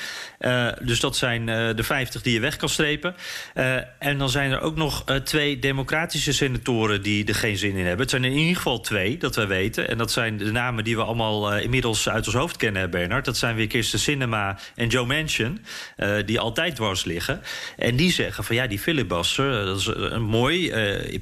dus 0.82 1.00
dat 1.00 1.16
zijn 1.16 1.46
de 1.76 1.84
50 1.84 2.22
die 2.22 2.34
je 2.34 2.40
weg 2.40 2.56
kan 2.56 2.70
strepen. 2.70 3.16
en 4.00 4.18
dan 4.18 4.30
zijn 4.30 4.52
er 4.52 4.62
ook 4.62 4.76
nog 4.76 5.04
twee 5.24 5.60
democratische 5.60 6.34
senatoren 6.34 7.02
die 7.02 7.26
er 7.26 7.36
geen 7.36 7.58
zin 7.58 7.76
in 7.76 7.86
hebben. 7.86 8.00
Het 8.00 8.10
zijn 8.10 8.24
in 8.24 8.32
ieder 8.32 8.56
geval 8.56 8.80
twee, 8.80 9.18
dat 9.18 9.36
wij 9.36 9.48
weten. 9.48 9.88
En 9.88 9.98
dat 9.98 10.12
zijn 10.12 10.38
de 10.38 10.52
namen 10.52 10.84
die 10.84 10.96
we 10.96 11.04
allemaal 11.04 11.58
inmiddels 11.58 12.10
uit 12.10 12.26
ons 12.26 12.36
hoofd 12.36 12.58
kennen, 12.58 12.90
Bernard. 12.90 13.26
Dat 13.26 13.38
zijn 13.38 13.56
weer 13.56 13.68
Kirsten 13.68 14.00
Sinema 14.00 14.60
en 14.76 14.88
Joe 14.88 15.06
Manchin, 15.06 15.66
die 16.26 16.40
altijd 16.40 16.76
dwars 16.76 17.04
liggen. 17.04 17.42
En 17.78 17.96
die 17.96 18.12
zeggen 18.12 18.44
van 18.44 18.56
ja, 18.56 18.68
die 18.68 18.80
filibuster, 18.80 19.66
dat 19.66 19.80
is 19.80 19.86
een 19.86 20.24
mooi, 20.24 20.72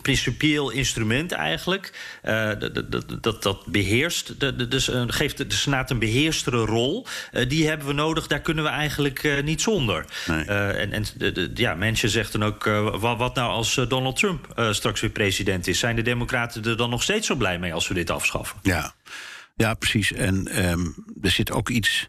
principieel 0.01 0.70
instrument 0.70 1.32
eigenlijk. 1.32 1.88
Uh, 2.24 2.51
dat, 2.60 3.24
dat, 3.24 3.43
dat 3.43 3.65
beheerst. 3.65 4.39
Dus 4.69 4.89
uh, 4.89 5.03
geeft 5.08 5.38
de 5.38 5.55
Senaat 5.55 5.89
een 5.89 6.00
beheerstere 6.00 6.65
rol. 6.65 7.08
Uh, 7.31 7.50
die 7.50 7.67
hebben 7.67 7.88
we 7.88 7.93
nodig, 7.93 8.27
daar 8.27 8.41
kunnen 8.41 8.63
we 8.63 8.69
eigenlijk 8.69 9.41
niet 9.43 9.62
zonder. 9.62 10.05
Nee. 10.27 10.46
en 10.46 10.91
en 10.91 11.05
ja, 11.53 11.75
mensen 11.75 12.10
zeggen 12.10 12.39
dan 12.39 12.50
ook: 12.50 12.63
wat, 13.00 13.17
wat, 13.17 13.36
nou 13.36 13.51
als 13.51 13.74
Donald 13.88 14.17
Trump 14.17 14.62
straks 14.72 15.01
weer 15.01 15.10
president 15.10 15.67
is? 15.67 15.79
Zijn 15.79 15.96
de 15.96 16.01
Democraten 16.01 16.65
er 16.65 16.77
dan 16.77 16.89
nog 16.89 17.03
steeds 17.03 17.27
zo 17.27 17.36
blij 17.36 17.60
mee 17.60 17.74
als 17.74 17.88
we 17.88 17.93
dit 17.93 18.10
afschaffen? 18.10 18.60
Ja, 18.62 18.93
ja 19.55 19.74
precies. 19.74 20.13
En 20.13 20.65
um, 20.69 20.96
er 21.22 21.31
zit 21.31 21.51
ook 21.51 21.69
iets. 21.69 22.08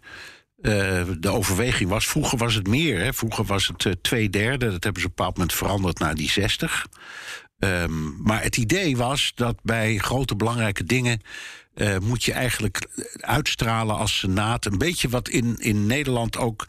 Uh, 0.63 1.03
de 1.19 1.29
overweging 1.29 1.91
was, 1.91 2.07
vroeger 2.07 2.39
was 2.39 2.55
het 2.55 2.67
meer. 2.67 2.99
Hè? 2.99 3.13
Vroeger 3.13 3.45
was 3.45 3.67
het 3.67 3.85
uh, 3.85 3.93
twee 4.03 4.31
derde. 4.31 4.71
Dat 4.71 4.85
hebben 4.85 5.03
ze 5.03 5.09
op 5.09 5.13
een 5.13 5.17
bepaald 5.17 5.37
moment 5.37 5.55
veranderd 5.55 5.99
naar 5.99 6.15
die 6.15 6.31
60. 6.31 6.87
Ehm, 7.61 8.23
maar 8.23 8.43
het 8.43 8.57
idee 8.57 8.97
was 8.97 9.33
dat 9.35 9.57
bij 9.63 9.99
grote 9.99 10.37
belangrijke 10.37 10.85
dingen. 10.85 11.21
Uh, 11.75 11.99
moet 11.99 12.25
je 12.25 12.33
eigenlijk 12.33 12.89
uitstralen 13.21 13.97
als 13.97 14.19
Senaat. 14.19 14.67
Een 14.67 14.79
beetje 14.79 15.09
wat 15.09 15.29
in, 15.29 15.57
in 15.59 15.87
Nederland 15.87 16.37
ook 16.37 16.69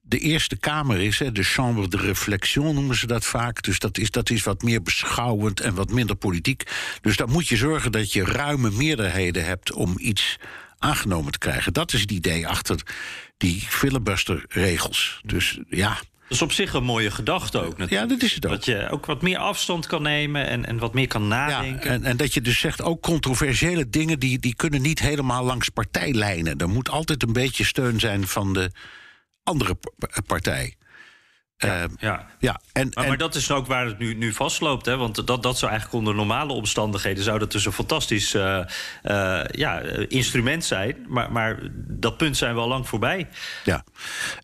de 0.00 0.18
Eerste 0.18 0.56
Kamer 0.56 1.00
is. 1.00 1.18
Hè, 1.18 1.32
de 1.32 1.42
Chambre 1.42 1.88
de 1.88 1.96
Réflexion 1.96 2.74
noemen 2.74 2.96
ze 2.96 3.06
dat 3.06 3.24
vaak. 3.24 3.62
Dus 3.62 3.78
dat 3.78 3.98
is, 3.98 4.10
dat 4.10 4.30
is 4.30 4.42
wat 4.42 4.62
meer 4.62 4.82
beschouwend 4.82 5.60
en 5.60 5.74
wat 5.74 5.90
minder 5.90 6.16
politiek. 6.16 6.70
Dus 7.00 7.16
dan 7.16 7.30
moet 7.30 7.48
je 7.48 7.56
zorgen 7.56 7.92
dat 7.92 8.12
je 8.12 8.24
ruime 8.24 8.70
meerderheden 8.70 9.44
hebt 9.44 9.72
om 9.72 9.94
iets 9.98 10.38
aangenomen 10.78 11.32
te 11.32 11.38
krijgen. 11.38 11.72
Dat 11.72 11.92
is 11.92 12.00
het 12.00 12.10
idee 12.10 12.48
achter 12.48 12.82
die 13.36 13.60
filibuster-regels. 13.60 15.20
Dus 15.24 15.58
ja. 15.68 15.98
Dat 16.32 16.40
is 16.40 16.46
op 16.46 16.52
zich 16.52 16.72
een 16.72 16.84
mooie 16.84 17.10
gedachte 17.10 17.58
ook 17.58 17.78
natuurlijk. 17.78 17.90
Ja, 17.90 18.06
dat 18.06 18.22
is 18.22 18.34
het 18.34 18.46
ook. 18.46 18.52
Dat 18.52 18.64
je 18.64 18.88
ook 18.90 19.06
wat 19.06 19.22
meer 19.22 19.38
afstand 19.38 19.86
kan 19.86 20.02
nemen 20.02 20.46
en, 20.46 20.66
en 20.66 20.78
wat 20.78 20.94
meer 20.94 21.06
kan 21.06 21.28
nadenken. 21.28 21.90
Ja, 21.90 21.96
en, 21.96 22.04
en 22.04 22.16
dat 22.16 22.34
je 22.34 22.40
dus 22.40 22.58
zegt, 22.58 22.82
ook 22.82 23.02
controversiële 23.02 23.88
dingen... 23.88 24.18
Die, 24.18 24.38
die 24.38 24.54
kunnen 24.54 24.82
niet 24.82 24.98
helemaal 24.98 25.44
langs 25.44 25.68
partijlijnen. 25.68 26.58
Er 26.58 26.68
moet 26.68 26.90
altijd 26.90 27.22
een 27.22 27.32
beetje 27.32 27.64
steun 27.64 28.00
zijn 28.00 28.26
van 28.26 28.52
de 28.52 28.70
andere 29.42 29.76
partij. 30.26 30.76
Ja, 31.62 31.82
uh, 31.82 31.88
ja. 31.98 32.26
ja 32.38 32.60
en, 32.72 32.88
maar, 32.94 33.04
en, 33.04 33.08
maar, 33.08 33.18
dat 33.18 33.34
is 33.34 33.50
ook 33.50 33.66
waar 33.66 33.86
het 33.86 33.98
nu, 33.98 34.14
nu 34.14 34.32
vastloopt. 34.32 34.86
Hè? 34.86 34.96
Want 34.96 35.26
dat, 35.26 35.42
dat 35.42 35.58
zou 35.58 35.70
eigenlijk 35.70 35.92
onder 35.98 36.14
normale 36.14 36.52
omstandigheden... 36.52 37.24
zou 37.24 37.38
dat 37.38 37.52
dus 37.52 37.64
een 37.64 37.72
fantastisch 37.72 38.34
uh, 38.34 38.58
uh, 39.04 39.44
ja, 39.50 39.80
instrument 40.08 40.64
zijn. 40.64 40.96
Maar, 41.08 41.32
maar 41.32 41.58
dat 41.74 42.16
punt 42.16 42.36
zijn 42.36 42.54
we 42.54 42.60
al 42.60 42.68
lang 42.68 42.88
voorbij. 42.88 43.28
Ja, 43.64 43.84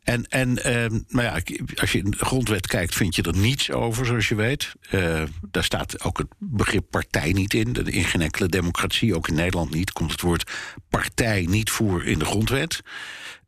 en, 0.02 0.26
en 0.28 0.64
ehm, 0.64 1.00
maar 1.08 1.24
ja, 1.24 1.40
als 1.74 1.92
je 1.92 1.98
in 1.98 2.10
de 2.10 2.24
grondwet 2.24 2.66
kijkt... 2.66 2.94
vind 2.94 3.14
je 3.14 3.22
er 3.22 3.36
niets 3.36 3.70
over, 3.70 4.06
zoals 4.06 4.28
je 4.28 4.34
weet. 4.34 4.72
daar 5.50 5.64
staat 5.64 6.04
ook 6.04 6.18
het 6.18 6.28
begrip 6.38 6.84
partij 6.90 7.32
niet 7.32 7.54
in. 7.54 7.74
In 7.74 8.04
geen 8.04 8.22
enkele 8.22 8.48
democratie, 8.48 9.16
ook 9.16 9.28
in 9.28 9.34
Nederland 9.34 9.74
niet... 9.74 9.92
komt 9.92 10.10
het 10.10 10.20
woord 10.20 10.50
partij 10.90 11.46
niet 11.48 11.70
voor 11.70 12.04
in 12.04 12.18
de 12.18 12.24
grondwet... 12.24 12.82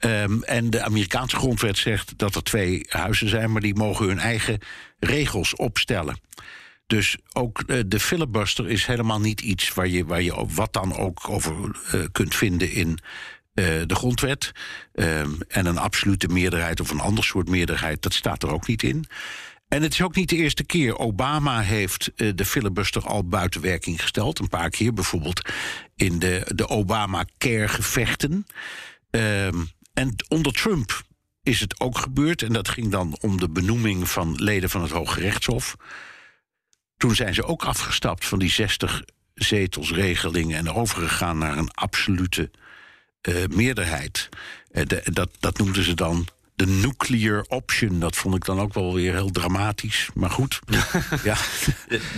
Um, 0.05 0.43
en 0.43 0.71
de 0.71 0.83
Amerikaanse 0.83 1.37
grondwet 1.37 1.79
zegt 1.79 2.19
dat 2.19 2.35
er 2.35 2.43
twee 2.43 2.87
huizen 2.89 3.29
zijn, 3.29 3.53
maar 3.53 3.61
die 3.61 3.75
mogen 3.75 4.07
hun 4.07 4.19
eigen 4.19 4.59
regels 4.99 5.55
opstellen. 5.55 6.21
Dus 6.87 7.17
ook 7.33 7.63
uh, 7.67 7.81
de 7.87 8.01
filibuster 8.01 8.69
is 8.69 8.87
helemaal 8.87 9.21
niet 9.21 9.41
iets 9.41 9.75
waar 9.75 9.89
je, 9.89 10.05
waar 10.05 10.23
je 10.23 10.47
wat 10.49 10.73
dan 10.73 10.97
ook 10.97 11.29
over 11.29 11.53
uh, 11.95 12.05
kunt 12.13 12.35
vinden 12.35 12.73
in 12.73 12.89
uh, 12.89 13.67
de 13.87 13.95
grondwet. 13.95 14.53
Um, 14.95 15.39
en 15.49 15.67
een 15.67 15.79
absolute 15.79 16.29
meerderheid 16.29 16.81
of 16.81 16.91
een 16.91 17.01
ander 17.01 17.25
soort 17.25 17.49
meerderheid, 17.49 18.03
dat 18.03 18.15
staat 18.15 18.43
er 18.43 18.53
ook 18.53 18.67
niet 18.67 18.83
in. 18.83 19.05
En 19.69 19.83
het 19.83 19.93
is 19.93 20.03
ook 20.03 20.15
niet 20.15 20.29
de 20.29 20.37
eerste 20.37 20.65
keer. 20.65 20.99
Obama 20.99 21.61
heeft 21.61 22.11
de 22.15 22.45
filibuster 22.45 23.03
al 23.03 23.29
buiten 23.29 23.61
werking 23.61 24.01
gesteld. 24.01 24.39
Een 24.39 24.49
paar 24.49 24.71
keer, 24.71 24.95
bijvoorbeeld 24.95 25.51
in 25.97 26.19
de, 26.19 26.43
de 26.55 26.69
Obama-care-gevechten. 26.69 28.47
Um, 29.11 29.71
en 29.93 30.15
onder 30.29 30.53
Trump 30.53 31.03
is 31.43 31.61
het 31.61 31.81
ook 31.81 31.99
gebeurd. 31.99 32.43
En 32.43 32.53
dat 32.53 32.69
ging 32.69 32.91
dan 32.91 33.19
om 33.21 33.39
de 33.39 33.49
benoeming 33.49 34.09
van 34.09 34.35
leden 34.35 34.71
van 34.71 34.83
het 34.83 34.91
Hoge 34.91 35.21
Rechtshof. 35.21 35.77
Toen 36.97 37.15
zijn 37.15 37.35
ze 37.35 37.45
ook 37.45 37.65
afgestapt 37.65 38.27
van 38.27 38.39
die 38.39 38.51
60 38.51 39.03
zetelsregeling 39.35 40.55
en 40.55 40.73
overgegaan 40.73 41.39
naar 41.39 41.59
een 41.59 41.71
absolute 41.71 42.51
uh, 43.29 43.47
meerderheid. 43.47 44.29
De, 44.71 45.03
dat, 45.05 45.31
dat 45.39 45.59
noemden 45.59 45.85
ze 45.85 45.95
dan 45.95 46.27
de 46.61 46.67
nuclear 46.67 47.45
option. 47.49 48.01
Dat 48.01 48.17
vond 48.17 48.35
ik 48.35 48.45
dan 48.45 48.61
ook 48.61 48.75
wel 48.75 48.95
weer 48.95 49.13
heel 49.13 49.31
dramatisch. 49.31 50.09
Maar 50.15 50.31
goed. 50.31 50.61
ja. 51.25 51.37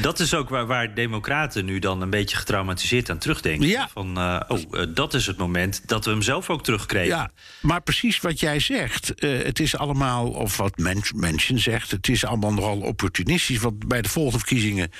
Dat 0.00 0.20
is 0.20 0.34
ook 0.34 0.48
waar, 0.48 0.66
waar 0.66 0.94
democraten 0.94 1.64
nu 1.64 1.78
dan 1.78 2.00
een 2.00 2.10
beetje 2.10 2.36
getraumatiseerd 2.36 3.10
aan 3.10 3.18
terugdenken. 3.18 3.68
Ja. 3.68 3.88
Van, 3.92 4.18
uh, 4.18 4.40
oh, 4.48 4.60
uh, 4.70 4.86
dat 4.88 5.14
is 5.14 5.26
het 5.26 5.36
moment 5.36 5.88
dat 5.88 6.04
we 6.04 6.10
hem 6.10 6.22
zelf 6.22 6.50
ook 6.50 6.62
terugkregen. 6.62 7.08
Ja, 7.08 7.30
maar 7.60 7.82
precies 7.82 8.20
wat 8.20 8.40
jij 8.40 8.60
zegt. 8.60 9.24
Uh, 9.24 9.42
het 9.42 9.60
is 9.60 9.76
allemaal, 9.76 10.28
of 10.28 10.56
wat 10.56 10.78
mensen 11.14 11.58
zegt... 11.58 11.90
het 11.90 12.08
is 12.08 12.24
allemaal 12.24 12.52
nogal 12.52 12.80
opportunistisch. 12.80 13.58
Want 13.58 13.88
bij 13.88 14.02
de 14.02 14.08
volgende 14.08 14.38
verkiezingen 14.38 14.90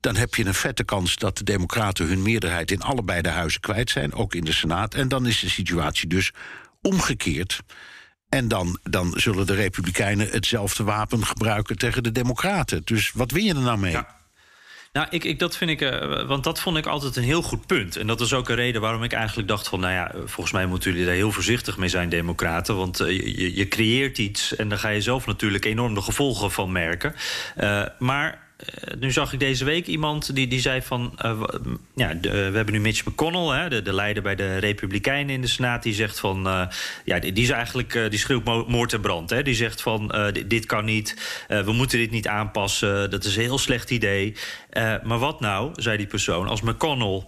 dan 0.00 0.16
heb 0.16 0.34
je 0.34 0.44
een 0.44 0.54
vette 0.54 0.84
kans 0.84 1.16
dat 1.16 1.38
de 1.38 1.44
Democraten 1.44 2.06
hun 2.06 2.22
meerderheid 2.22 2.70
in 2.70 2.82
allebei 2.82 3.22
de 3.22 3.28
huizen 3.28 3.60
kwijt 3.60 3.90
zijn, 3.90 4.12
ook 4.12 4.34
in 4.34 4.44
de 4.44 4.52
Senaat. 4.52 4.94
En 4.94 5.08
dan 5.08 5.26
is 5.26 5.40
de 5.40 5.48
situatie 5.48 6.08
dus 6.08 6.32
omgekeerd. 6.82 7.60
En 8.28 8.48
dan, 8.48 8.78
dan 8.82 9.12
zullen 9.16 9.46
de 9.46 9.54
Republikeinen 9.54 10.28
hetzelfde 10.28 10.84
wapen 10.84 11.24
gebruiken 11.24 11.78
tegen 11.78 12.02
de 12.02 12.12
Democraten. 12.12 12.82
Dus 12.84 13.12
wat 13.12 13.30
win 13.30 13.44
je 13.44 13.54
er 13.54 13.60
nou 13.60 13.78
mee? 13.78 13.92
Ja. 13.92 14.16
Nou, 14.92 15.06
ik, 15.10 15.24
ik, 15.24 15.38
dat 15.38 15.56
vind 15.56 15.70
ik, 15.70 15.80
uh, 15.80 16.26
want 16.26 16.44
dat 16.44 16.60
vond 16.60 16.76
ik 16.76 16.86
altijd 16.86 17.16
een 17.16 17.22
heel 17.22 17.42
goed 17.42 17.66
punt. 17.66 17.96
En 17.96 18.06
dat 18.06 18.20
is 18.20 18.32
ook 18.32 18.48
een 18.48 18.54
reden 18.56 18.80
waarom 18.80 19.02
ik 19.02 19.12
eigenlijk 19.12 19.48
dacht 19.48 19.68
van... 19.68 19.80
nou 19.80 19.92
ja, 19.92 20.12
volgens 20.14 20.52
mij 20.52 20.66
moeten 20.66 20.90
jullie 20.90 21.06
daar 21.06 21.14
heel 21.14 21.32
voorzichtig 21.32 21.76
mee 21.76 21.88
zijn, 21.88 22.08
democraten. 22.08 22.76
Want 22.76 23.00
uh, 23.00 23.08
je, 23.08 23.56
je, 23.56 23.68
creëert 23.68 24.18
iets 24.18 24.56
en 24.56 24.68
daar 24.68 24.78
ga 24.78 24.88
je 24.88 25.00
zelf 25.00 25.26
natuurlijk 25.26 25.64
enorm 25.64 25.94
de 25.94 26.02
gevolgen 26.02 26.50
van 26.50 26.72
merken. 26.72 27.14
Maar 27.98 28.47
nu 28.98 29.12
zag 29.12 29.32
ik 29.32 29.40
deze 29.40 29.64
week 29.64 29.86
iemand 29.86 30.34
die, 30.34 30.46
die 30.46 30.60
zei 30.60 30.82
van... 30.82 31.18
Uh, 31.24 31.42
ja, 31.94 32.18
we 32.20 32.28
hebben 32.28 32.72
nu 32.72 32.80
Mitch 32.80 33.04
McConnell, 33.04 33.60
hè, 33.60 33.68
de, 33.68 33.82
de, 33.82 33.92
leider 33.92 34.22
bij 34.22 34.34
de 34.34 34.56
Republikeinen 34.56 35.34
in 35.34 35.40
de 35.40 35.46
Senaat... 35.46 35.82
die 35.82 35.94
zegt 35.94 36.20
van... 36.20 36.46
Uh, 36.46 36.66
ja, 37.04 37.18
die, 37.18 37.32
is 37.32 37.50
eigenlijk, 37.50 38.06
die 38.10 38.18
schreeuwt 38.18 38.68
moord 38.68 38.92
en 38.92 39.00
brand. 39.00 39.30
Hè. 39.30 39.42
Die 39.42 39.54
zegt 39.54 39.82
van, 39.82 40.14
dit, 40.46 40.66
kan 40.66 40.84
niet, 40.84 41.16
we 41.48 41.72
moeten 41.72 41.98
dit 41.98 42.10
niet 42.10 42.28
aanpassen... 42.28 43.10
dat 43.10 43.24
is 43.24 43.36
een 43.36 43.42
heel 43.42 43.58
slecht 43.58 43.90
idee. 43.90 44.34
Maar 45.02 45.18
wat 45.18 45.40
nou, 45.40 45.70
zei 45.74 45.96
die 45.96 46.06
persoon, 46.06 46.48
als 46.48 46.60
McConnell 46.60 47.24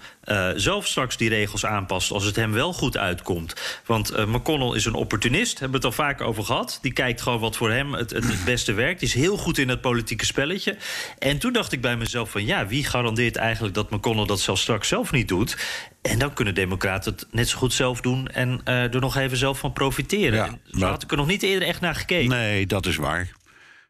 zelf 0.56 0.87
straks 0.87 1.16
die 1.16 1.28
regels 1.28 1.66
aanpast... 1.66 2.11
als 2.11 2.25
het 2.25 2.37
hem 2.37 2.52
wel 2.52 2.73
goed 2.73 2.97
uitkomt. 2.97 3.80
Want 3.87 4.26
McConnell 4.26 4.76
is 4.76 4.85
een 4.85 4.94
opportunist, 4.94 5.59
hebben 5.59 5.80
we 5.80 5.87
het 5.87 5.97
al 5.97 6.04
vaak 6.04 6.20
over 6.20 6.44
gehad. 6.44 6.78
Die 6.82 6.92
kijkt 6.92 7.20
gewoon 7.20 7.40
wat 7.40 7.56
voor 7.56 7.70
hem 7.70 7.92
het, 7.92 8.11
het, 8.11 8.44
beste 8.44 8.73
werkt. 8.73 9.00
Die 9.00 9.09
is 9.09 9.14
heel 9.14 9.37
goed 9.37 9.59
in 9.59 9.68
het 9.68 9.80
politieke 9.80 10.25
spelletje... 10.25 10.76
En 11.18 11.38
toen 11.38 11.52
dacht 11.52 11.73
ik 11.73 11.80
bij 11.80 11.97
mezelf 11.97 12.30
van 12.30 12.44
ja, 12.44 12.66
wie 12.66 12.85
garandeert 12.85 13.37
eigenlijk 13.37 13.75
dat 13.75 13.90
McConnell 13.90 14.26
dat 14.26 14.40
zelfs 14.40 14.62
straks 14.62 14.88
zelf 14.88 15.12
niet 15.12 15.28
doet? 15.28 15.56
En 16.02 16.18
dan 16.18 16.32
kunnen 16.32 16.54
democraten 16.54 17.12
het 17.12 17.26
net 17.30 17.49
zo 17.49 17.59
goed 17.59 17.73
zelf 17.73 18.00
doen 18.00 18.28
en 18.28 18.61
er 18.64 19.00
nog 19.00 19.16
even 19.16 19.37
zelf 19.37 19.59
van 19.59 19.73
profiteren. 19.73 20.59
Ja, 20.64 20.78
Zo 20.78 20.87
had 20.87 21.02
ik 21.02 21.11
er 21.11 21.16
nog 21.16 21.26
niet 21.26 21.42
eerder 21.42 21.68
echt 21.68 21.80
naar 21.80 21.94
gekeken. 21.94 22.28
Nee, 22.28 22.66
dat 22.66 22.87
is 22.87 22.97
waar. 22.97 23.28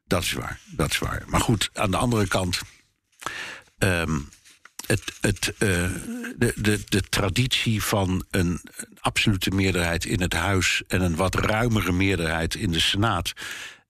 Dat 0.06 0.22
is 0.22 0.32
waar. 0.32 0.58
Dat 0.66 0.90
is 0.90 0.98
waar. 0.98 1.22
Maar 1.26 1.40
goed, 1.40 1.70
aan 1.72 1.90
de 1.90 1.96
andere 1.96 2.28
kant. 2.28 2.60
Um, 3.82 4.28
het, 4.86 5.02
het, 5.20 5.52
uh, 5.58 5.58
de, 6.36 6.52
de, 6.56 6.80
de 6.88 7.00
traditie 7.00 7.82
van 7.82 8.24
een 8.30 8.60
absolute 9.00 9.50
meerderheid 9.50 10.04
in 10.04 10.20
het 10.20 10.32
huis 10.32 10.82
en 10.88 11.00
een 11.00 11.16
wat 11.16 11.34
ruimere 11.34 11.92
meerderheid 11.92 12.54
in 12.54 12.70
de 12.70 12.80
Senaat 12.80 13.32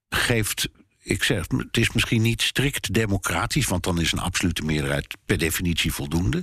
geeft 0.08 0.68
ik 1.02 1.24
zeg, 1.24 1.44
het 1.56 1.76
is 1.76 1.92
misschien 1.92 2.22
niet 2.22 2.42
strikt 2.42 2.94
democratisch, 2.94 3.66
want 3.66 3.84
dan 3.84 4.00
is 4.00 4.12
een 4.12 4.18
absolute 4.18 4.62
meerderheid 4.62 5.16
per 5.26 5.38
definitie 5.38 5.92
voldoende. 5.92 6.42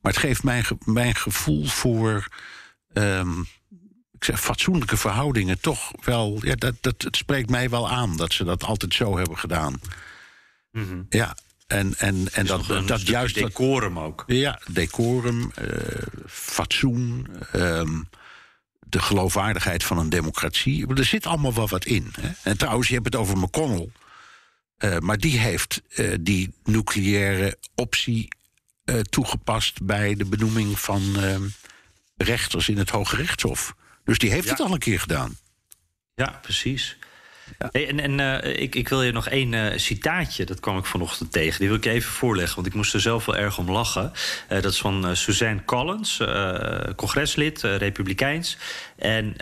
Maar 0.00 0.12
het 0.12 0.20
geeft 0.20 0.42
mijn, 0.42 0.64
mijn 0.84 1.14
gevoel 1.14 1.66
voor. 1.66 2.28
Um, 2.92 3.46
ik 4.12 4.24
zeg, 4.24 4.40
fatsoenlijke 4.40 4.96
verhoudingen 4.96 5.60
toch 5.60 5.92
wel. 6.04 6.38
Ja, 6.40 6.54
dat, 6.54 6.74
dat, 6.80 7.02
het 7.02 7.16
spreekt 7.16 7.50
mij 7.50 7.70
wel 7.70 7.90
aan 7.90 8.16
dat 8.16 8.32
ze 8.32 8.44
dat 8.44 8.64
altijd 8.64 8.94
zo 8.94 9.16
hebben 9.16 9.38
gedaan. 9.38 9.80
Mm 10.70 10.88
-hmm. 10.88 11.06
Ja, 11.08 11.36
en, 11.72 11.94
en, 11.98 12.32
en 12.32 12.46
dat, 12.46 12.86
dat 12.86 13.06
juist. 13.06 13.34
Decorum 13.34 13.98
ook. 13.98 14.24
Ja, 14.26 14.60
decorum, 14.70 15.52
uh, 15.62 15.68
fatsoen. 16.26 17.26
Um, 17.54 18.08
de 18.92 19.00
geloofwaardigheid 19.00 19.84
van 19.84 19.98
een 19.98 20.08
democratie. 20.08 20.94
Er 20.94 21.04
zit 21.04 21.26
allemaal 21.26 21.54
wel 21.54 21.68
wat 21.68 21.84
in. 21.84 22.12
Hè? 22.20 22.30
En 22.42 22.56
trouwens, 22.56 22.88
je 22.88 22.94
hebt 22.94 23.06
het 23.06 23.16
over 23.16 23.38
McConnell. 23.38 23.88
Uh, 24.78 24.98
maar 24.98 25.18
die 25.18 25.38
heeft 25.38 25.82
uh, 25.96 26.14
die 26.20 26.54
nucleaire 26.64 27.56
optie 27.74 28.28
uh, 28.84 29.00
toegepast 29.00 29.82
bij 29.82 30.14
de 30.14 30.24
benoeming 30.24 30.80
van 30.80 31.02
rechters 32.16 32.68
in 32.68 32.78
het 32.78 32.90
Hoge 32.90 33.16
Rechtshof. 33.16 33.74
Dus 34.04 34.18
die 34.18 34.30
heeft 34.30 34.44
ja. 34.44 34.50
het 34.50 34.60
al 34.60 34.72
een 34.72 34.78
keer 34.78 35.00
gedaan. 35.00 35.36
Ja, 36.14 36.38
precies. 36.42 36.98
En 37.58 38.00
en 38.00 38.44
uh, 38.44 38.62
ik, 38.62 38.74
ik, 38.74 38.88
wil 38.88 39.02
je 39.02 39.12
nog 39.12 39.28
één 39.28 39.52
uh, 39.52 39.66
citaatje, 39.76 40.44
dat 40.44 40.60
kwam 40.60 40.78
ik 40.78 40.84
vanochtend 40.84 41.32
tegen. 41.32 41.58
Die 41.58 41.68
wil 41.68 41.76
ik 41.76 41.84
even 41.84 42.10
voorleggen, 42.10 42.54
want 42.54 42.66
ik 42.66 42.74
moest 42.74 42.94
er 42.94 43.00
zelf 43.00 43.24
wel 43.24 43.36
erg 43.36 43.58
om 43.58 43.70
lachen. 43.70 44.12
Uh, 44.12 44.62
dat 44.62 44.72
is 44.72 44.78
van 44.78 45.16
Suzanne 45.16 45.64
Collins, 45.64 46.20
congreslid, 46.96 47.62
republikeins. 47.62 48.56
En 48.96 49.36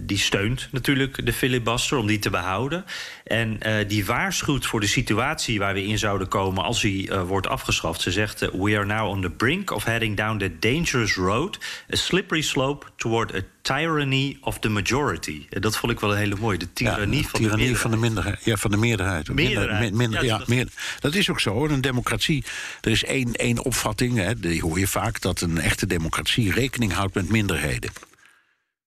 die 0.00 0.18
steunt 0.18 0.68
natuurlijk 0.70 1.26
de 1.26 1.32
filibuster 1.32 1.98
om 1.98 2.06
die 2.06 2.18
te 2.18 2.30
behouden. 2.30 2.84
En 3.24 3.58
die 3.86 4.04
waarschuwt 4.04 4.66
voor 4.66 4.80
de 4.80 4.86
situatie 4.86 5.58
waar 5.58 5.74
we 5.74 5.84
in 5.84 5.98
zouden 5.98 6.28
komen 6.28 6.64
als 6.64 6.82
hij 6.82 7.24
wordt 7.26 7.46
afgeschaft. 7.46 8.00
Ze 8.00 8.10
zegt: 8.10 8.40
We 8.40 8.76
are 8.76 8.84
now 8.84 9.08
on 9.08 9.20
the 9.20 9.30
brink 9.30 9.70
of 9.70 9.84
heading 9.84 10.16
down 10.16 10.38
the 10.38 10.58
dangerous 10.58 11.14
road, 11.14 11.58
a 11.92 11.96
slippery 11.96 12.42
slope 12.42 12.86
toward 12.96 13.34
a 13.34 13.40
tyranny 13.64 14.36
of 14.40 14.58
the 14.58 14.68
majority. 14.68 15.46
Dat 15.48 15.76
vond 15.76 15.92
ik 15.92 16.00
wel 16.00 16.12
een 16.12 16.18
hele 16.18 16.36
mooie. 16.36 16.58
De 16.58 16.72
tirannie, 16.72 17.22
ja, 17.22 17.28
van, 17.28 17.40
de 17.58 17.76
van 17.76 17.90
de 17.90 17.96
minderheid. 17.96 18.44
Ja, 18.44 18.56
van 18.56 18.70
de 18.70 18.76
meerderheid. 18.76 19.28
Meerderheid. 19.28 19.94
Minder, 19.94 20.20
Ja, 20.24 20.26
ja, 20.32 20.38
dat- 20.38 20.48
meer, 20.48 20.68
dat 21.00 21.14
is 21.14 21.30
ook 21.30 21.40
zo. 21.40 21.64
Een 21.66 21.80
democratie. 21.80 22.44
Er 22.80 22.90
is 22.90 23.04
één, 23.04 23.32
één 23.32 23.64
opvatting, 23.64 24.16
hè, 24.16 24.38
die 24.40 24.60
hoor 24.60 24.78
je 24.78 24.86
vaak, 24.86 25.20
dat 25.20 25.40
een 25.40 25.58
echte 25.60 25.86
democratie 25.86 26.52
rekening 26.52 26.92
houdt 26.92 27.14
met 27.14 27.28
minderheden. 27.28 27.90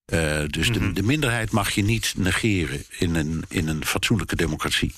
Eh, 0.04 0.42
dus 0.46 0.70
Mhm. 0.70 0.78
de, 0.78 0.92
de 0.92 1.02
minderheid 1.02 1.50
mag 1.50 1.70
je 1.70 1.82
niet 1.84 2.14
negeren 2.16 2.84
in 2.98 3.14
een, 3.14 3.44
in 3.48 3.68
een 3.68 3.84
fatsoenlijke 3.84 4.36
democratie. 4.36 4.94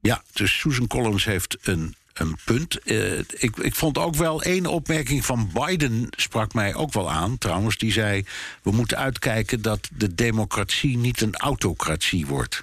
Ja, 0.00 0.22
dus 0.32 0.58
Susan 0.58 0.86
Collins 0.86 1.24
heeft 1.24 1.56
een, 1.62 1.94
een 2.18 2.36
punt. 2.44 2.78
Eh, 2.82 3.18
ik, 3.18 3.56
ik 3.56 3.74
vond 3.74 3.98
ook 3.98 4.14
wel 4.14 4.42
één 4.42 4.66
opmerking 4.66 5.24
van 5.24 5.50
Biden 5.52 6.06
sprak 6.10 6.54
mij 6.54 6.74
ook 6.74 6.92
wel 6.92 7.10
aan. 7.10 7.38
Trouwens, 7.38 7.76
die 7.76 7.92
zei: 7.92 8.24
we 8.62 8.70
moeten 8.70 8.96
uitkijken 8.98 9.62
dat 9.62 9.88
de 9.92 10.14
democratie 10.14 10.96
niet 10.96 11.20
een 11.20 11.36
autocratie 11.36 12.26
wordt. 12.26 12.62